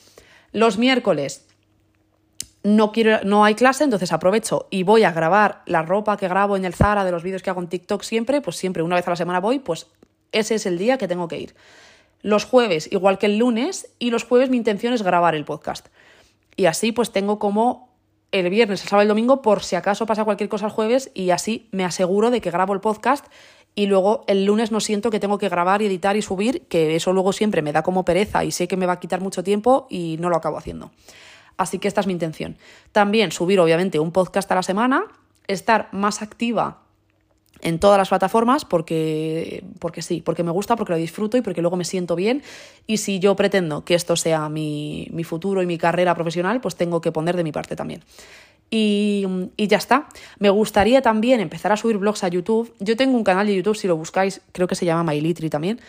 Los 0.53 0.79
miércoles 0.79 1.47
no, 2.65 2.93
quiero, 2.93 3.23
no 3.25 3.45
hay 3.45 3.55
clase, 3.55 3.85
entonces 3.85 4.13
aprovecho 4.13 4.67
y 4.71 4.83
voy 4.83 5.05
a 5.05 5.13
grabar 5.13 5.63
la 5.67 5.83
ropa 5.83 6.17
que 6.17 6.29
grabo 6.29 6.57
en 6.57 6.65
el 6.65 6.75
Zara 6.75 7.05
de 7.05 7.13
los 7.13 7.23
vídeos 7.23 7.43
que 7.43 7.51
hago 7.51 7.61
en 7.61 7.69
TikTok 7.69 8.03
siempre, 8.03 8.41
pues 8.41 8.57
siempre 8.57 8.83
una 8.83 8.97
vez 8.97 9.07
a 9.07 9.11
la 9.11 9.17
semana 9.17 9.41
voy, 9.41 9.59
pues 9.59 9.87
ese 10.33 10.57
es 10.57 10.67
el 10.67 10.79
día 10.79 10.99
que 10.99 11.07
tengo 11.07 11.29
que 11.29 11.39
ir. 11.39 11.55
Los 12.23 12.47
jueves, 12.47 12.91
igual 12.91 13.19
que 13.19 13.27
el 13.27 13.37
lunes, 13.37 13.89
y 13.99 14.11
los 14.11 14.25
jueves 14.25 14.49
mi 14.49 14.57
intención 14.57 14.95
es 14.95 15.03
grabar 15.03 15.35
el 15.35 15.45
podcast. 15.45 15.89
Y 16.57 16.65
así 16.65 16.91
pues 16.91 17.13
tengo 17.13 17.39
como 17.39 17.95
el 18.33 18.49
viernes, 18.49 18.83
el 18.83 18.89
sábado 18.89 19.03
y 19.03 19.07
el 19.07 19.09
domingo 19.09 19.43
por 19.43 19.63
si 19.63 19.77
acaso 19.77 20.07
pasa 20.07 20.25
cualquier 20.25 20.49
cosa 20.49 20.67
el 20.67 20.73
jueves 20.73 21.11
y 21.15 21.31
así 21.31 21.69
me 21.71 21.85
aseguro 21.85 22.31
de 22.31 22.41
que 22.41 22.51
grabo 22.51 22.73
el 22.73 22.81
podcast 22.81 23.27
y 23.75 23.87
luego 23.87 24.25
el 24.27 24.45
lunes 24.45 24.71
no 24.71 24.81
siento 24.81 25.11
que 25.11 25.21
tengo 25.21 25.39
que 25.39 25.49
grabar 25.49 25.83
y 25.83 25.87
editar 25.87 26.17
y 26.17 26.23
subir, 26.23 26.63
que 26.69 26.95
eso 26.95 27.13
luego 27.13 27.33
siempre 27.33 27.63
me 27.63 27.73
da 27.73 27.83
como 27.83 28.05
pereza 28.05 28.45
y 28.45 28.53
sé 28.53 28.69
que 28.69 28.77
me 28.77 28.87
va 28.87 28.95
a 28.95 29.01
quitar 29.01 29.21
mucho 29.21 29.43
tiempo 29.43 29.87
y 29.91 30.17
no 30.21 30.31
lo 30.31 30.37
acabo 30.37 30.59
haciendo. 30.59 30.93
Así 31.57 31.79
que 31.79 31.89
esta 31.89 32.01
es 32.01 32.07
mi 32.07 32.13
intención. 32.13 32.57
También 32.93 33.33
subir 33.33 33.61
obviamente 33.61 33.99
un 33.99 34.13
podcast 34.13 34.51
a 34.51 34.55
la 34.57 34.63
semana, 34.63 35.05
estar 35.47 35.89
más 35.93 36.23
activa 36.23 36.81
en 37.61 37.79
todas 37.79 37.97
las 37.99 38.09
plataformas 38.09 38.65
porque, 38.65 39.65
porque 39.79 40.03
sí, 40.03 40.21
porque 40.21 40.43
me 40.43 40.51
gusta, 40.51 40.77
porque 40.77 40.93
lo 40.93 40.99
disfruto 40.99 41.37
y 41.37 41.41
porque 41.41 41.63
luego 41.63 41.77
me 41.77 41.85
siento 41.85 42.15
bien. 42.15 42.43
Y 42.87 42.99
si 42.99 43.19
yo 43.19 43.35
pretendo 43.37 43.85
que 43.85 43.95
esto 43.95 44.17
sea 44.17 44.49
mi, 44.49 45.09
mi 45.13 45.25
futuro 45.25 45.63
y 45.63 45.67
mi 45.67 45.79
carrera 45.79 46.15
profesional, 46.15 46.61
pues 46.61 46.77
tengo 46.77 47.01
que 47.01 47.11
poner 47.11 47.37
de 47.37 47.45
mi 47.45 47.53
parte 47.53 47.75
también. 47.75 48.03
Y, 48.71 49.27
ya 49.57 49.77
está. 49.77 50.09
Me 50.39 50.51
gustaría 50.51 51.01
también 51.03 51.41
empezar 51.41 51.73
a 51.73 51.77
subir 51.77 51.99
blogs 51.99 52.25
a 52.25 52.29
YouTube. 52.29 52.75
Yo 52.81 52.97
tengo 52.97 53.17
un 53.17 53.25
canal 53.25 53.47
de 53.47 53.55
YouTube, 53.55 53.77
si 53.77 53.87
lo 53.87 53.97
buscáis, 53.97 54.41
creo 54.53 54.67
que 54.67 54.75
se 54.75 54.85
llama 54.85 55.13
MyLitry 55.13 55.49
también, 55.49 55.81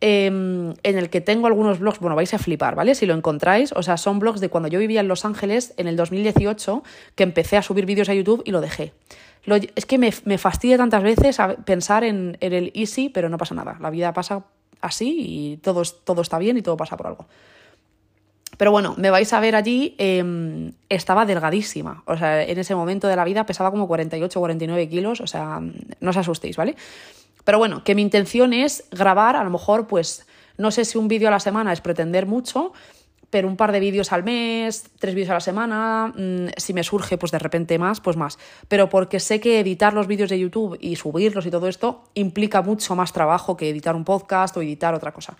em, 0.00 0.74
en 0.82 0.98
el 0.98 1.10
que 1.10 1.20
tengo 1.20 1.46
algunos 1.46 1.78
blogs, 1.78 1.98
bueno, 2.00 2.16
vais 2.16 2.32
a 2.32 2.38
flipar, 2.38 2.74
¿vale? 2.74 2.94
Si 2.94 3.04
lo 3.06 3.14
encontráis, 3.14 3.72
o 3.72 3.82
sea, 3.82 3.96
son 3.96 4.18
blogs 4.18 4.40
de 4.40 4.48
cuando 4.48 4.68
yo 4.68 4.78
vivía 4.78 5.00
en 5.00 5.08
Los 5.08 5.24
Ángeles 5.24 5.74
en 5.76 5.86
el 5.86 5.96
2018, 5.96 6.82
que 7.14 7.22
empecé 7.22 7.56
a 7.56 7.62
subir 7.62 7.84
vídeos 7.86 8.08
a 8.08 8.14
YouTube 8.14 8.42
y 8.44 8.50
lo 8.50 8.60
dejé. 8.60 8.92
Es 9.76 9.84
que 9.84 9.98
me, 9.98 10.38
fastidia 10.38 10.78
tantas 10.78 11.02
veces 11.02 11.36
pensar 11.66 12.02
en, 12.02 12.38
en, 12.40 12.52
el 12.54 12.72
easy, 12.74 13.10
pero 13.10 13.28
no 13.28 13.36
pasa 13.36 13.54
nada. 13.54 13.76
La 13.80 13.90
vida 13.90 14.14
pasa 14.14 14.44
así 14.80 15.16
y 15.18 15.56
todo, 15.58 15.82
todo 16.04 16.22
está 16.22 16.38
bien 16.38 16.56
y 16.56 16.62
todo 16.62 16.76
pasa 16.76 16.96
por 16.96 17.06
algo. 17.06 17.26
Pero 18.56 18.70
bueno, 18.70 18.94
me 18.96 19.10
vais 19.10 19.32
a 19.32 19.40
ver 19.40 19.56
allí, 19.56 19.94
eh, 19.98 20.72
estaba 20.88 21.26
delgadísima. 21.26 22.02
O 22.06 22.16
sea, 22.16 22.42
en 22.42 22.58
ese 22.58 22.74
momento 22.74 23.08
de 23.08 23.16
la 23.16 23.24
vida 23.24 23.46
pesaba 23.46 23.70
como 23.70 23.88
48 23.88 24.38
o 24.38 24.42
49 24.42 24.88
kilos. 24.88 25.20
O 25.20 25.26
sea, 25.26 25.60
no 25.60 26.10
os 26.10 26.16
asustéis, 26.16 26.56
¿vale? 26.56 26.76
Pero 27.44 27.58
bueno, 27.58 27.84
que 27.84 27.94
mi 27.94 28.02
intención 28.02 28.52
es 28.52 28.84
grabar, 28.90 29.36
a 29.36 29.44
lo 29.44 29.50
mejor, 29.50 29.86
pues, 29.86 30.26
no 30.56 30.70
sé 30.70 30.84
si 30.84 30.98
un 30.98 31.08
vídeo 31.08 31.28
a 31.28 31.30
la 31.30 31.40
semana 31.40 31.72
es 31.72 31.80
pretender 31.80 32.26
mucho, 32.26 32.72
pero 33.28 33.48
un 33.48 33.56
par 33.56 33.72
de 33.72 33.80
vídeos 33.80 34.12
al 34.12 34.22
mes, 34.22 34.84
tres 34.98 35.14
vídeos 35.14 35.30
a 35.30 35.34
la 35.34 35.40
semana, 35.40 36.12
mmm, 36.16 36.46
si 36.56 36.72
me 36.72 36.84
surge, 36.84 37.18
pues 37.18 37.32
de 37.32 37.40
repente 37.40 37.78
más, 37.78 38.00
pues 38.00 38.16
más. 38.16 38.38
Pero 38.68 38.88
porque 38.88 39.18
sé 39.20 39.40
que 39.40 39.60
editar 39.60 39.92
los 39.92 40.06
vídeos 40.06 40.30
de 40.30 40.38
YouTube 40.38 40.78
y 40.80 40.96
subirlos 40.96 41.44
y 41.44 41.50
todo 41.50 41.66
esto 41.66 42.04
implica 42.14 42.62
mucho 42.62 42.94
más 42.94 43.12
trabajo 43.12 43.56
que 43.56 43.68
editar 43.68 43.96
un 43.96 44.04
podcast 44.04 44.56
o 44.56 44.62
editar 44.62 44.94
otra 44.94 45.12
cosa. 45.12 45.36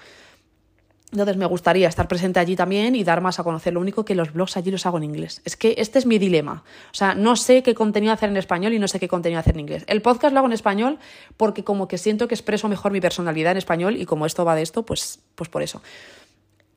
Entonces 1.14 1.36
me 1.36 1.46
gustaría 1.46 1.88
estar 1.88 2.08
presente 2.08 2.40
allí 2.40 2.56
también 2.56 2.96
y 2.96 3.04
dar 3.04 3.20
más 3.20 3.38
a 3.38 3.44
conocer. 3.44 3.72
Lo 3.72 3.80
único 3.80 4.04
que 4.04 4.16
los 4.16 4.32
blogs 4.32 4.56
allí 4.56 4.72
los 4.72 4.84
hago 4.84 4.98
en 4.98 5.04
inglés. 5.04 5.42
Es 5.44 5.56
que 5.56 5.76
este 5.78 6.00
es 6.00 6.06
mi 6.06 6.18
dilema. 6.18 6.64
O 6.90 6.94
sea, 6.94 7.14
no 7.14 7.36
sé 7.36 7.62
qué 7.62 7.72
contenido 7.72 8.12
hacer 8.12 8.30
en 8.30 8.36
español 8.36 8.72
y 8.72 8.80
no 8.80 8.88
sé 8.88 8.98
qué 8.98 9.06
contenido 9.06 9.38
hacer 9.38 9.54
en 9.54 9.60
inglés. 9.60 9.84
El 9.86 10.02
podcast 10.02 10.32
lo 10.32 10.40
hago 10.40 10.48
en 10.48 10.54
español 10.54 10.98
porque 11.36 11.62
como 11.62 11.86
que 11.86 11.98
siento 11.98 12.26
que 12.26 12.34
expreso 12.34 12.68
mejor 12.68 12.90
mi 12.90 13.00
personalidad 13.00 13.52
en 13.52 13.58
español 13.58 13.96
y 13.96 14.06
como 14.06 14.26
esto 14.26 14.44
va 14.44 14.56
de 14.56 14.62
esto, 14.62 14.82
pues, 14.82 15.20
pues 15.36 15.48
por 15.48 15.62
eso. 15.62 15.82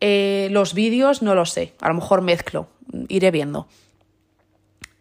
Eh, 0.02 0.50
los 0.52 0.76
vídeos 0.76 1.24
no 1.24 1.34
lo 1.34 1.48
sé. 1.48 1.74
A 1.82 1.88
lo 1.88 1.96
mejor 1.96 2.22
mezclo. 2.22 2.68
Iré 3.08 3.32
viendo. 3.32 3.68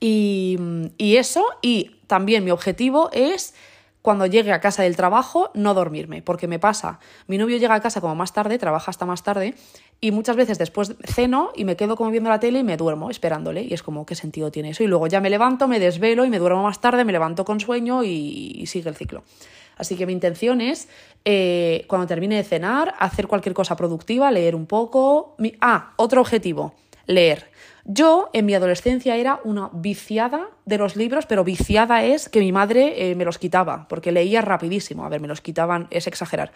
Y, 0.00 0.58
y 0.96 1.16
eso, 1.18 1.44
y 1.60 1.96
también 2.06 2.42
mi 2.42 2.52
objetivo 2.52 3.10
es 3.12 3.54
cuando 4.06 4.26
llegue 4.26 4.52
a 4.52 4.60
casa 4.60 4.84
del 4.84 4.94
trabajo 4.94 5.50
no 5.54 5.74
dormirme, 5.74 6.22
porque 6.22 6.46
me 6.46 6.60
pasa, 6.60 7.00
mi 7.26 7.38
novio 7.38 7.56
llega 7.56 7.74
a 7.74 7.80
casa 7.80 8.00
como 8.00 8.14
más 8.14 8.32
tarde, 8.32 8.56
trabaja 8.56 8.88
hasta 8.88 9.04
más 9.04 9.24
tarde, 9.24 9.56
y 10.00 10.12
muchas 10.12 10.36
veces 10.36 10.58
después 10.58 10.94
ceno 11.02 11.50
y 11.56 11.64
me 11.64 11.74
quedo 11.74 11.96
como 11.96 12.12
viendo 12.12 12.30
la 12.30 12.38
tele 12.38 12.60
y 12.60 12.62
me 12.62 12.76
duermo 12.76 13.10
esperándole, 13.10 13.62
y 13.62 13.74
es 13.74 13.82
como, 13.82 14.06
¿qué 14.06 14.14
sentido 14.14 14.52
tiene 14.52 14.70
eso? 14.70 14.84
Y 14.84 14.86
luego 14.86 15.08
ya 15.08 15.20
me 15.20 15.28
levanto, 15.28 15.66
me 15.66 15.80
desvelo 15.80 16.24
y 16.24 16.30
me 16.30 16.38
duermo 16.38 16.62
más 16.62 16.80
tarde, 16.80 17.04
me 17.04 17.10
levanto 17.10 17.44
con 17.44 17.58
sueño 17.58 18.04
y, 18.04 18.64
sigue 18.68 18.88
el 18.88 18.94
ciclo. 18.94 19.24
Así 19.76 19.96
que 19.96 20.06
mi 20.06 20.12
intención 20.12 20.60
es, 20.60 20.88
eh, 21.24 21.84
cuando 21.88 22.06
termine 22.06 22.36
de 22.36 22.44
cenar, 22.44 22.94
hacer 23.00 23.26
cualquier 23.26 23.56
cosa 23.56 23.74
productiva, 23.74 24.30
leer 24.30 24.54
un 24.54 24.66
poco. 24.66 25.34
Ah, 25.60 25.94
otro 25.96 26.20
objetivo, 26.20 26.74
leer. 27.06 27.50
Yo 27.88 28.30
en 28.32 28.46
mi 28.46 28.54
adolescencia 28.54 29.14
era 29.14 29.38
una 29.44 29.70
viciada 29.72 30.48
de 30.64 30.76
los 30.76 30.96
libros, 30.96 31.24
pero 31.26 31.44
viciada 31.44 32.02
es 32.02 32.28
que 32.28 32.40
mi 32.40 32.50
madre 32.50 33.10
eh, 33.10 33.14
me 33.14 33.24
los 33.24 33.38
quitaba, 33.38 33.86
porque 33.86 34.10
leía 34.10 34.42
rapidísimo. 34.42 35.04
A 35.04 35.08
ver, 35.08 35.20
me 35.20 35.28
los 35.28 35.40
quitaban, 35.40 35.86
es 35.90 36.08
exagerar. 36.08 36.50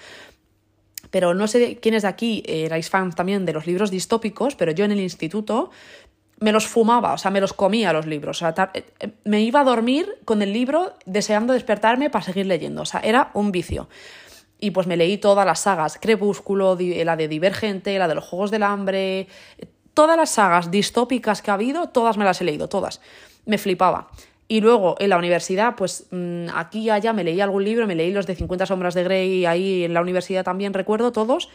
Pero 1.12 1.32
no 1.32 1.46
sé 1.46 1.78
quiénes 1.78 2.02
de 2.02 2.08
aquí 2.08 2.42
erais 2.46 2.90
fans 2.90 3.14
también 3.14 3.46
de 3.46 3.52
los 3.52 3.68
libros 3.68 3.92
distópicos, 3.92 4.56
pero 4.56 4.72
yo 4.72 4.84
en 4.84 4.90
el 4.90 4.98
instituto 4.98 5.70
me 6.40 6.50
los 6.50 6.66
fumaba, 6.66 7.12
o 7.12 7.18
sea, 7.18 7.30
me 7.30 7.40
los 7.40 7.52
comía 7.52 7.92
los 7.92 8.06
libros. 8.06 8.42
O 8.42 8.52
sea, 8.52 8.72
eh, 8.74 8.82
me 9.24 9.40
iba 9.40 9.60
a 9.60 9.64
dormir 9.64 10.18
con 10.24 10.42
el 10.42 10.52
libro 10.52 10.94
deseando 11.06 11.52
despertarme 11.52 12.10
para 12.10 12.24
seguir 12.24 12.46
leyendo. 12.46 12.82
O 12.82 12.86
sea, 12.86 13.00
era 13.00 13.30
un 13.34 13.52
vicio. 13.52 13.88
Y 14.58 14.72
pues 14.72 14.88
me 14.88 14.96
leí 14.96 15.16
todas 15.16 15.46
las 15.46 15.60
sagas, 15.60 15.96
Crepúsculo, 16.00 16.76
la 16.76 17.16
de 17.16 17.28
Divergente, 17.28 17.96
la 18.00 18.08
de 18.08 18.16
los 18.16 18.24
Juegos 18.24 18.50
del 18.50 18.64
Hambre, 18.64 19.28
todas 20.00 20.16
las 20.16 20.30
sagas 20.30 20.70
distópicas 20.70 21.42
que 21.42 21.50
ha 21.50 21.54
habido, 21.54 21.90
todas 21.90 22.16
me 22.16 22.24
las 22.24 22.40
he 22.40 22.44
leído, 22.44 22.70
todas. 22.70 23.02
Me 23.44 23.58
flipaba. 23.58 24.08
Y 24.48 24.62
luego 24.62 24.96
en 24.98 25.10
la 25.10 25.18
universidad, 25.18 25.76
pues 25.76 26.06
mm, 26.10 26.46
aquí 26.54 26.78
y 26.78 26.88
allá 26.88 27.12
me 27.12 27.22
leí 27.22 27.38
algún 27.42 27.64
libro, 27.64 27.86
me 27.86 27.94
leí 27.94 28.10
los 28.10 28.26
de 28.26 28.34
50 28.34 28.64
sombras 28.64 28.94
de 28.94 29.04
Grey, 29.04 29.44
ahí 29.44 29.84
en 29.84 29.92
la 29.92 30.00
universidad 30.00 30.42
también 30.42 30.72
recuerdo 30.72 31.12
todos. 31.12 31.50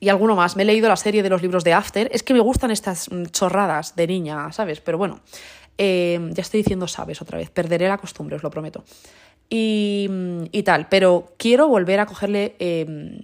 Y 0.00 0.08
alguno 0.08 0.34
más. 0.34 0.56
Me 0.56 0.64
he 0.64 0.66
leído 0.66 0.88
la 0.88 0.96
serie 0.96 1.22
de 1.22 1.30
los 1.30 1.40
libros 1.40 1.62
de 1.62 1.72
After. 1.72 2.08
Es 2.12 2.24
que 2.24 2.34
me 2.34 2.40
gustan 2.40 2.72
estas 2.72 3.08
mm, 3.08 3.26
chorradas 3.26 3.94
de 3.94 4.08
niña, 4.08 4.50
¿sabes? 4.50 4.80
Pero 4.80 4.98
bueno, 4.98 5.20
eh, 5.78 6.18
ya 6.32 6.42
estoy 6.42 6.62
diciendo 6.62 6.88
sabes 6.88 7.22
otra 7.22 7.38
vez. 7.38 7.48
Perderé 7.50 7.86
la 7.86 7.98
costumbre, 7.98 8.34
os 8.34 8.42
lo 8.42 8.50
prometo. 8.50 8.82
Y, 9.48 10.08
mm, 10.10 10.42
y 10.50 10.64
tal. 10.64 10.88
Pero 10.88 11.34
quiero 11.36 11.68
volver 11.68 12.00
a 12.00 12.06
cogerle 12.06 12.56
eh, 12.58 13.20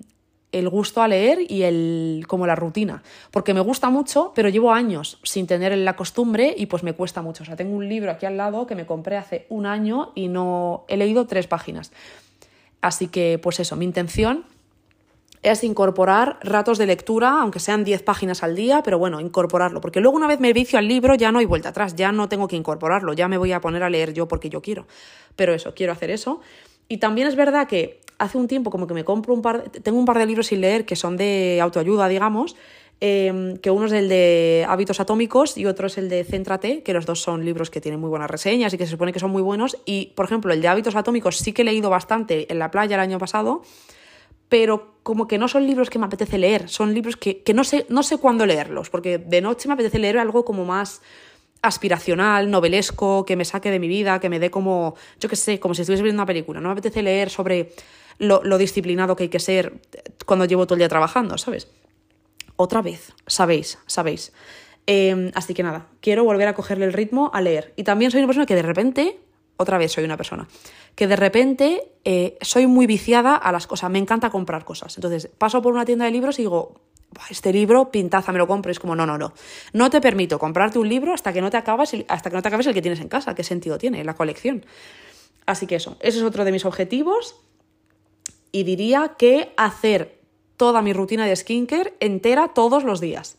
el 0.59 0.69
gusto 0.69 1.03
a 1.03 1.09
leer 1.09 1.40
y 1.49 1.62
el 1.62 2.25
como 2.27 2.47
la 2.47 2.55
rutina, 2.55 3.03
porque 3.31 3.55
me 3.55 3.61
gusta 3.61 3.90
mucho, 3.90 4.33
pero 4.35 4.49
llevo 4.49 4.73
años 4.73 5.19
sin 5.23 5.47
tener 5.47 5.77
la 5.77 5.97
costumbre 5.97 6.55
y 6.57 6.66
pues 6.66 6.83
me 6.83 6.95
cuesta 6.95 7.23
mucho. 7.23 7.42
O 7.42 7.47
sea, 7.47 7.57
tengo 7.57 7.77
un 7.77 7.88
libro 7.88 8.11
aquí 8.11 8.27
al 8.27 8.37
lado 8.37 8.66
que 8.66 8.75
me 8.75 8.87
compré 8.87 9.16
hace 9.16 9.47
un 9.49 9.66
año 9.66 10.12
y 10.14 10.29
no 10.29 10.85
he 10.88 10.97
leído 10.97 11.27
tres 11.27 11.47
páginas. 11.47 11.92
Así 12.81 13.09
que 13.09 13.38
pues 13.42 13.61
eso, 13.61 13.77
mi 13.77 13.85
intención 13.85 14.45
es 15.42 15.62
incorporar 15.62 16.38
ratos 16.42 16.79
de 16.79 16.87
lectura, 16.87 17.40
aunque 17.40 17.61
sean 17.61 17.85
10 17.85 18.03
páginas 18.03 18.42
al 18.42 18.57
día, 18.57 18.83
pero 18.83 18.99
bueno, 18.99 19.21
incorporarlo, 19.21 19.81
porque 19.81 20.01
luego 20.01 20.16
una 20.16 20.27
vez 20.27 20.40
me 20.40 20.53
vicio 20.53 20.79
al 20.79 20.88
libro 20.88 21.14
ya 21.14 21.31
no 21.31 21.38
hay 21.38 21.45
vuelta 21.45 21.69
atrás, 21.69 21.95
ya 21.95 22.11
no 22.11 22.29
tengo 22.29 22.49
que 22.49 22.57
incorporarlo, 22.57 23.12
ya 23.12 23.29
me 23.29 23.38
voy 23.38 23.53
a 23.53 23.61
poner 23.61 23.83
a 23.83 23.90
leer 23.90 24.12
yo 24.12 24.27
porque 24.27 24.49
yo 24.49 24.61
quiero. 24.61 24.87
Pero 25.37 25.55
eso, 25.55 25.75
quiero 25.75 25.92
hacer 25.92 26.11
eso. 26.11 26.40
Y 26.88 26.99
también 26.99 27.29
es 27.29 27.37
verdad 27.37 27.69
que 27.69 28.01
hace 28.18 28.38
un 28.38 28.48
tiempo 28.48 28.70
como 28.70 28.87
que 28.87 28.94
me 28.94 29.05
compro 29.05 29.35
un 29.35 29.42
par, 29.42 29.70
tengo 29.70 29.98
un 29.98 30.05
par 30.05 30.18
de 30.18 30.26
libros 30.26 30.46
sin 30.46 30.61
leer 30.61 30.85
que 30.85 30.96
son 30.96 31.16
de 31.16 31.59
autoayuda, 31.61 32.09
digamos, 32.09 32.57
eh, 33.00 33.59
que 33.62 33.70
uno 33.70 33.87
es 33.87 33.92
el 33.92 34.09
de 34.09 34.64
Hábitos 34.68 35.00
Atómicos 35.00 35.59
y 35.59 35.66
otro 35.66 35.88
es 35.88 35.98
el 35.98 36.09
de 36.09 36.24
Céntrate, 36.24 36.83
que 36.83 36.94
los 36.94 37.05
dos 37.05 37.20
son 37.20 37.44
libros 37.44 37.70
que 37.70 37.81
tienen 37.81 38.00
muy 38.00 38.09
buenas 38.09 38.31
reseñas 38.31 38.72
y 38.72 38.79
que 38.79 38.87
se 38.87 38.92
supone 38.92 39.12
que 39.12 39.20
son 39.20 39.31
muy 39.31 39.42
buenos. 39.42 39.76
Y, 39.85 40.12
por 40.16 40.24
ejemplo, 40.24 40.52
el 40.52 40.62
de 40.62 40.68
Hábitos 40.68 40.96
Atómicos 40.96 41.37
sí 41.37 41.52
que 41.52 41.62
he 41.62 41.64
leído 41.64 41.90
bastante 41.90 42.50
en 42.50 42.59
la 42.59 42.70
playa 42.70 42.96
el 42.96 43.00
año 43.00 43.18
pasado, 43.18 43.62
pero 44.48 44.94
como 45.02 45.26
que 45.26 45.37
no 45.37 45.48
son 45.48 45.66
libros 45.66 45.90
que 45.90 45.98
me 45.98 46.07
apetece 46.07 46.38
leer, 46.38 46.68
son 46.70 46.94
libros 46.94 47.16
que, 47.16 47.42
que 47.42 47.52
no, 47.52 47.64
sé, 47.64 47.85
no 47.90 48.02
sé 48.02 48.16
cuándo 48.16 48.46
leerlos, 48.46 48.88
porque 48.88 49.18
de 49.18 49.40
noche 49.42 49.68
me 49.68 49.74
apetece 49.74 49.98
leer 49.98 50.18
algo 50.18 50.44
como 50.44 50.64
más 50.64 51.02
aspiracional, 51.66 52.50
novelesco, 52.50 53.24
que 53.24 53.37
me 53.37 53.44
saque 53.44 53.70
de 53.70 53.79
mi 53.79 53.88
vida, 53.88 54.20
que 54.20 54.29
me 54.29 54.38
dé 54.38 54.50
como, 54.50 54.94
yo 55.20 55.29
qué 55.29 55.37
sé, 55.37 55.61
como 55.61 55.74
si 55.74 55.83
estuviese 55.83 56.02
viendo 56.02 56.20
una 56.20 56.26
película. 56.26 56.61
No 56.61 56.68
me 56.68 56.72
apetece 56.72 57.02
leer 57.02 57.31
sobre 57.31 57.72
lo, 58.18 58.59
disciplinado 58.59 59.16
que 59.16 59.24
hay 59.24 59.29
que 59.29 59.40
ser 59.40 59.74
cuando 60.24 60.44
llevo 60.44 60.66
todo 60.66 60.74
el 60.74 60.81
día 60.81 60.88
trabajando, 60.88 61.38
¿sabes? 61.38 61.68
Otra 62.57 62.83
vez, 62.83 63.12
sabéis, 63.26 63.79
sabéis. 63.87 64.33
Eh, 64.87 65.31
así 65.35 65.52
que 65.52 65.62
nada, 65.62 65.88
quiero 66.00 66.24
volver 66.24 66.48
a 66.48 66.55
cogerle 66.55 66.87
el 66.87 66.92
ritmo 66.92 67.31
a 67.35 67.40
leer. 67.40 67.72
Y 67.76 67.85
también 67.85 68.11
soy 68.11 68.20
una 68.20 68.29
persona 68.29 68.46
que 68.46 68.55
de 68.55 68.62
repente, 68.62 69.18
otra 69.57 69.79
vez 69.79 69.92
soy 69.92 70.05
una 70.05 70.16
persona, 70.16 70.48
que 70.94 71.07
de 71.07 71.16
repente 71.16 71.92
eh, 72.05 72.38
soy 72.40 72.66
muy 72.66 72.87
viciada 72.87 73.35
a 73.35 73.52
las 73.52 73.66
cosas, 73.66 73.90
me 73.90 73.98
encanta 73.98 74.31
comprar 74.31 74.64
cosas. 74.64 74.96
Entonces 74.96 75.29
paso 75.38 75.61
por 75.61 75.74
una 75.74 75.85
tienda 75.85 76.07
de 76.07 76.12
libros 76.12 76.38
y 76.38 76.42
digo, 76.42 76.81
este 77.31 77.52
libro, 77.52 77.90
pintaza, 77.90 78.33
me 78.33 78.38
lo 78.38 78.46
compro. 78.46 78.70
Es 78.70 78.79
como, 78.79 78.94
no, 78.94 79.07
no, 79.07 79.18
no. 79.18 79.33
No 79.72 79.90
te 79.90 80.00
permito 80.00 80.38
comprarte 80.38 80.79
un 80.79 80.88
libro 80.88 81.12
hasta 81.12 81.33
que 81.33 81.40
no 81.40 81.50
te 81.50 81.57
acabas, 81.57 81.92
hasta 82.09 82.31
que 82.31 82.37
no 82.37 82.42
te 82.42 82.48
acabes 82.48 82.66
el 82.66 82.74
que 82.74 82.83
tienes 82.83 83.00
en 83.00 83.09
casa. 83.09 83.35
¿Qué 83.35 83.44
sentido 83.44 83.79
tiene 83.79 84.05
la 84.05 84.14
colección? 84.14 84.64
Así 85.46 85.66
que 85.66 85.76
eso, 85.76 85.96
ese 86.00 86.18
es 86.18 86.24
otro 86.24 86.44
de 86.44 86.52
mis 86.52 86.64
objetivos. 86.64 87.37
Y 88.52 88.64
diría 88.64 89.14
que 89.18 89.52
hacer 89.57 90.18
toda 90.57 90.83
mi 90.83 90.92
rutina 90.92 91.26
de 91.26 91.37
skincare 91.37 91.94
entera 92.00 92.48
todos 92.48 92.85
los 92.85 93.00
días 93.00 93.37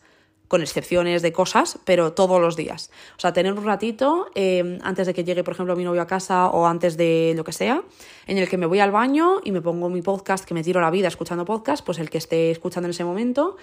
con 0.48 0.62
excepciones 0.62 1.22
de 1.22 1.32
cosas, 1.32 1.78
pero 1.84 2.12
todos 2.12 2.40
los 2.40 2.56
días. 2.56 2.90
O 3.16 3.20
sea, 3.20 3.32
tener 3.32 3.52
un 3.52 3.64
ratito 3.64 4.30
eh, 4.34 4.78
antes 4.82 5.06
de 5.06 5.14
que 5.14 5.22
llegue, 5.22 5.44
por 5.44 5.54
ejemplo, 5.54 5.76
mi 5.76 5.84
novio 5.84 6.02
a 6.02 6.06
casa 6.06 6.48
o 6.48 6.66
antes 6.66 6.96
de 6.96 7.34
lo 7.36 7.44
que 7.44 7.52
sea, 7.52 7.82
en 8.26 8.38
el 8.38 8.48
que 8.48 8.56
me 8.56 8.66
voy 8.66 8.80
al 8.80 8.90
baño 8.90 9.40
y 9.44 9.52
me 9.52 9.60
pongo 9.60 9.88
mi 9.90 10.02
podcast, 10.02 10.44
que 10.44 10.54
me 10.54 10.62
tiro 10.62 10.80
la 10.80 10.90
vida 10.90 11.08
escuchando 11.08 11.44
podcast, 11.44 11.84
pues 11.84 11.98
el 11.98 12.10
que 12.10 12.18
esté 12.18 12.50
escuchando 12.50 12.86
en 12.86 12.90
ese 12.90 13.04
momento, 13.04 13.56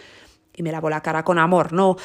y 0.55 0.63
me 0.63 0.71
lavo 0.71 0.89
la 0.89 1.01
cara 1.01 1.23
con 1.23 1.37
amor, 1.37 1.73
no, 1.73 1.97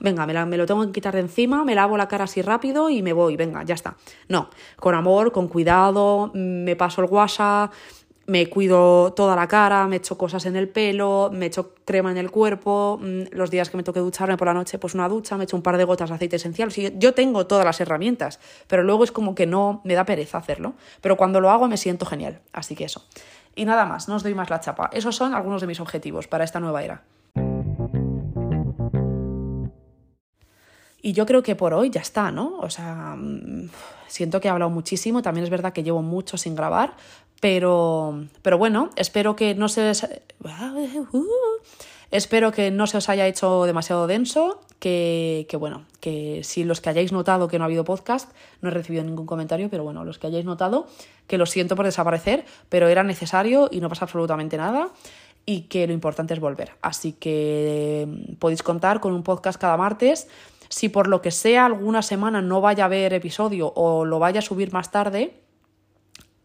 venga, 0.00 0.26
me, 0.26 0.44
me, 0.44 0.56
lo 0.56 0.66
tengo 0.66 0.84
que 0.86 0.92
quitar 0.92 1.14
de 1.14 1.20
encima, 1.20 1.64
me 1.64 1.74
lavo 1.74 1.96
la 1.96 2.08
cara 2.08 2.24
así 2.24 2.42
rápido 2.42 2.90
y 2.90 3.02
me 3.02 3.12
voy, 3.12 3.36
venga, 3.36 3.62
ya 3.62 3.74
está. 3.74 3.96
No, 4.28 4.50
con 4.76 4.94
amor, 4.94 5.32
con 5.32 5.48
cuidado, 5.48 6.30
me 6.34 6.76
paso 6.76 7.02
el 7.02 7.10
WhatsApp, 7.10 7.72
me 8.26 8.48
cuido 8.48 9.12
toda 9.12 9.36
la 9.36 9.46
cara, 9.46 9.86
me 9.86 9.96
echo 9.96 10.18
cosas 10.18 10.46
en 10.46 10.56
el 10.56 10.68
pelo, 10.68 11.30
me 11.32 11.46
echo 11.46 11.74
crema 11.84 12.10
en 12.10 12.18
el 12.18 12.30
cuerpo, 12.30 12.98
mm, 13.00 13.32
los 13.32 13.50
días 13.50 13.70
que 13.70 13.76
me 13.76 13.82
toque 13.82 14.00
ducharme 14.00 14.36
por 14.36 14.48
la 14.48 14.54
noche, 14.54 14.78
pues 14.78 14.94
una 14.94 15.08
ducha, 15.08 15.36
me 15.36 15.44
echo 15.44 15.56
un 15.56 15.62
par 15.62 15.76
de 15.76 15.84
gotas 15.84 16.08
de 16.10 16.16
aceite 16.16 16.36
esencial. 16.36 16.70
yo 16.98 17.14
tengo 17.14 17.46
todas 17.46 17.64
las 17.64 17.80
herramientas, 17.80 18.40
pero 18.66 18.82
luego 18.82 19.04
es 19.04 19.12
como 19.12 19.34
que 19.34 19.46
no 19.46 19.80
me 19.84 19.94
da 19.94 20.04
pereza 20.04 20.38
hacerlo. 20.38 20.74
Pero 21.00 21.16
cuando 21.16 21.40
lo 21.40 21.50
hago 21.50 21.68
me 21.68 21.76
siento 21.76 22.06
genial, 22.06 22.40
así 22.52 22.74
que 22.74 22.84
eso. 22.84 23.04
Y 23.54 23.64
nada 23.64 23.86
más, 23.86 24.08
no 24.08 24.16
os 24.16 24.22
doy 24.22 24.34
más 24.34 24.50
la 24.50 24.60
chapa. 24.60 24.90
Esos 24.92 25.16
son 25.16 25.34
algunos 25.34 25.60
de 25.60 25.66
mis 25.66 25.80
objetivos 25.80 26.26
para 26.26 26.44
esta 26.44 26.60
nueva 26.60 26.82
era. 26.82 27.04
Y 31.00 31.12
yo 31.12 31.24
creo 31.24 31.42
que 31.42 31.54
por 31.54 31.72
hoy 31.72 31.90
ya 31.90 32.00
está, 32.00 32.32
¿no? 32.32 32.58
O 32.58 32.68
sea, 32.68 33.14
mm, 33.16 33.70
siento 34.08 34.40
que 34.40 34.48
he 34.48 34.50
hablado 34.50 34.70
muchísimo, 34.70 35.22
también 35.22 35.44
es 35.44 35.50
verdad 35.50 35.72
que 35.72 35.84
llevo 35.84 36.02
mucho 36.02 36.36
sin 36.36 36.56
grabar, 36.56 36.96
pero, 37.46 38.24
pero 38.42 38.58
bueno, 38.58 38.90
espero 38.96 39.36
que 39.36 39.54
no 39.54 39.68
se... 39.68 39.92
Espero 42.10 42.50
que 42.50 42.72
no 42.72 42.88
se 42.88 42.96
os 42.96 43.08
haya 43.08 43.26
hecho 43.28 43.64
demasiado 43.66 44.08
denso, 44.08 44.62
que, 44.80 45.46
que, 45.48 45.56
bueno, 45.56 45.84
que 46.00 46.40
si 46.42 46.64
los 46.64 46.80
que 46.80 46.90
hayáis 46.90 47.12
notado 47.12 47.46
que 47.46 47.58
no 47.58 47.64
ha 47.64 47.66
habido 47.66 47.84
podcast, 47.84 48.32
no 48.62 48.68
he 48.68 48.72
recibido 48.72 49.04
ningún 49.04 49.26
comentario, 49.26 49.68
pero 49.70 49.84
bueno, 49.84 50.04
los 50.04 50.18
que 50.18 50.26
hayáis 50.26 50.44
notado, 50.44 50.88
que 51.28 51.38
lo 51.38 51.46
siento 51.46 51.76
por 51.76 51.84
desaparecer, 51.84 52.44
pero 52.68 52.88
era 52.88 53.04
necesario 53.04 53.68
y 53.70 53.80
no 53.80 53.88
pasa 53.88 54.06
absolutamente 54.06 54.56
nada 54.56 54.90
y 55.44 55.62
que 55.62 55.86
lo 55.86 55.92
importante 55.92 56.34
es 56.34 56.40
volver. 56.40 56.72
Así 56.82 57.12
que 57.12 58.08
mm, 58.08 58.34
podéis 58.36 58.64
contar 58.64 58.98
con 58.98 59.12
un 59.12 59.22
podcast 59.22 59.60
cada 59.60 59.76
martes. 59.76 60.26
Si 60.68 60.88
por 60.88 61.06
lo 61.06 61.22
que 61.22 61.30
sea 61.30 61.66
alguna 61.66 62.02
semana 62.02 62.42
no 62.42 62.60
vaya 62.60 62.84
a 62.84 62.86
haber 62.86 63.12
episodio 63.14 63.72
o 63.76 64.04
lo 64.04 64.18
vaya 64.18 64.40
a 64.40 64.42
subir 64.42 64.72
más 64.72 64.90
tarde, 64.90 65.45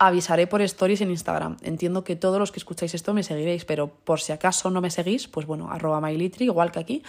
avisaré 0.01 0.47
por 0.47 0.63
stories 0.63 1.01
en 1.01 1.11
Instagram. 1.11 1.57
Entiendo 1.61 2.03
que 2.03 2.15
todos 2.15 2.39
los 2.39 2.51
que 2.51 2.57
escucháis 2.57 2.95
esto 2.95 3.13
me 3.13 3.21
seguiréis, 3.21 3.65
pero 3.65 3.87
por 3.87 4.19
si 4.19 4.31
acaso 4.31 4.71
no 4.71 4.81
me 4.81 4.89
seguís, 4.89 5.27
pues 5.27 5.45
bueno, 5.45 5.69
arroba 5.69 6.01
mylitri, 6.01 6.45
igual 6.45 6.71
que 6.71 6.79
aquí, 6.79 7.03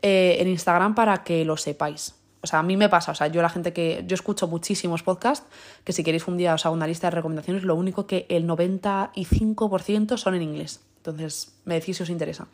eh, 0.00 0.36
en 0.38 0.46
Instagram 0.46 0.94
para 0.94 1.24
que 1.24 1.44
lo 1.44 1.56
sepáis. 1.56 2.14
O 2.40 2.46
sea, 2.46 2.60
a 2.60 2.62
mí 2.62 2.76
me 2.76 2.88
pasa, 2.88 3.10
o 3.10 3.14
sea, 3.16 3.26
yo 3.26 3.42
la 3.42 3.48
gente 3.48 3.72
que. 3.72 4.04
Yo 4.06 4.14
escucho 4.14 4.46
muchísimos 4.46 5.02
podcasts, 5.02 5.44
que 5.82 5.92
si 5.92 6.04
queréis 6.04 6.28
un 6.28 6.36
día 6.36 6.54
os 6.54 6.64
hago 6.64 6.74
una 6.76 6.86
lista 6.86 7.08
de 7.08 7.16
recomendaciones, 7.16 7.64
lo 7.64 7.74
único 7.74 8.06
que 8.06 8.26
el 8.28 8.46
95% 8.46 10.16
son 10.16 10.36
en 10.36 10.42
inglés. 10.42 10.84
Entonces, 10.98 11.56
me 11.64 11.74
decís 11.74 11.96
si 11.96 12.04
os 12.04 12.10
interesa. 12.10 12.46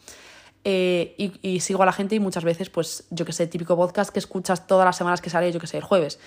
Eh, 0.65 1.15
y, 1.19 1.33
y, 1.43 1.61
sigo 1.61 1.83
a 1.83 1.87
la 1.87 1.93
gente 1.93 2.15
y 2.15 2.21
muchas 2.21 2.45
veces, 2.45 2.71
pues, 2.71 3.05
yo 3.11 3.27
que 3.27 3.33
sé, 3.33 3.47
típico 3.47 3.77
podcast 3.77 4.11
que 4.11 4.21
escuchas 4.21 4.67
todas 4.67 4.87
las 4.87 4.97
semanas 4.97 5.21
que 5.21 5.29
sale, 5.29 5.53
yo 5.53 5.61
que 5.61 5.67
sé, 5.67 5.79
el 5.79 5.85
jueves 5.85 6.19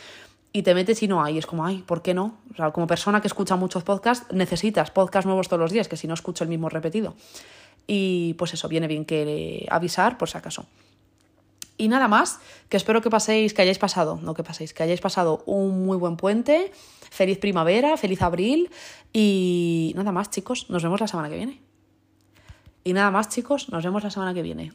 y 0.54 0.62
te 0.62 0.76
metes 0.76 1.02
y 1.02 1.08
no 1.08 1.24
hay. 1.24 1.40
Es 1.40 1.48
como, 1.48 1.66
ay, 1.66 1.84
¿por 1.86 2.04
qué 2.04 2.14
no? 2.14 2.38
O 2.54 2.56
sea, 2.56 2.72
como 2.72 2.86
persona 2.86 3.20
que 3.20 3.28
escucha 3.28 3.56
muchos 3.56 3.84
podcasts, 3.84 4.32
necesitas 4.32 4.92
podcasts 4.92 5.26
nuevos 5.26 5.50
todos 5.50 5.60
los 5.60 5.72
días, 5.72 5.88
que 5.88 5.98
si 5.98 6.08
no 6.08 6.14
escucho 6.14 6.44
el 6.44 6.50
mismo 6.50 6.70
repetido. 6.70 7.16
Y 7.88 8.36
pues 8.36 8.54
eso, 8.54 8.70
viene 8.70 8.88
bien 8.88 9.04
que 9.04 9.68
avisar 9.70 10.18
por 10.18 10.30
si 10.30 10.38
acaso. 10.38 10.66
Y 11.76 11.88
nada 11.88 12.08
más, 12.08 12.40
que 12.70 12.78
espero 12.78 13.02
que 13.02 13.10
paséis, 13.10 13.54
que 13.54 13.64
hayáis 13.64 13.80
pasado, 13.80 14.20
no 14.22 14.36
que 14.36 14.44
paséis, 14.44 14.74
que 14.74 14.84
hayáis 14.84 15.02
pasado 15.02 15.44
un 15.48 15.86
muy 15.86 15.98
buen 15.98 16.18
puente, 16.18 16.72
feliz 17.10 17.40
primavera, 17.40 17.98
feliz 17.98 18.22
abril 18.22 18.70
y 19.12 19.92
nada 19.96 20.12
más 20.12 20.30
chicos, 20.30 20.70
nos 20.70 20.84
vemos 20.84 21.02
la 21.02 21.08
semana 21.08 21.30
que 21.30 21.38
viene. 21.38 21.62
Y 22.84 22.94
nada 22.94 23.10
más 23.10 23.30
chicos, 23.30 23.70
nos 23.70 23.84
vemos 23.84 24.04
la 24.04 24.12
semana 24.12 24.34
que 24.36 24.44
viene. 24.44 24.72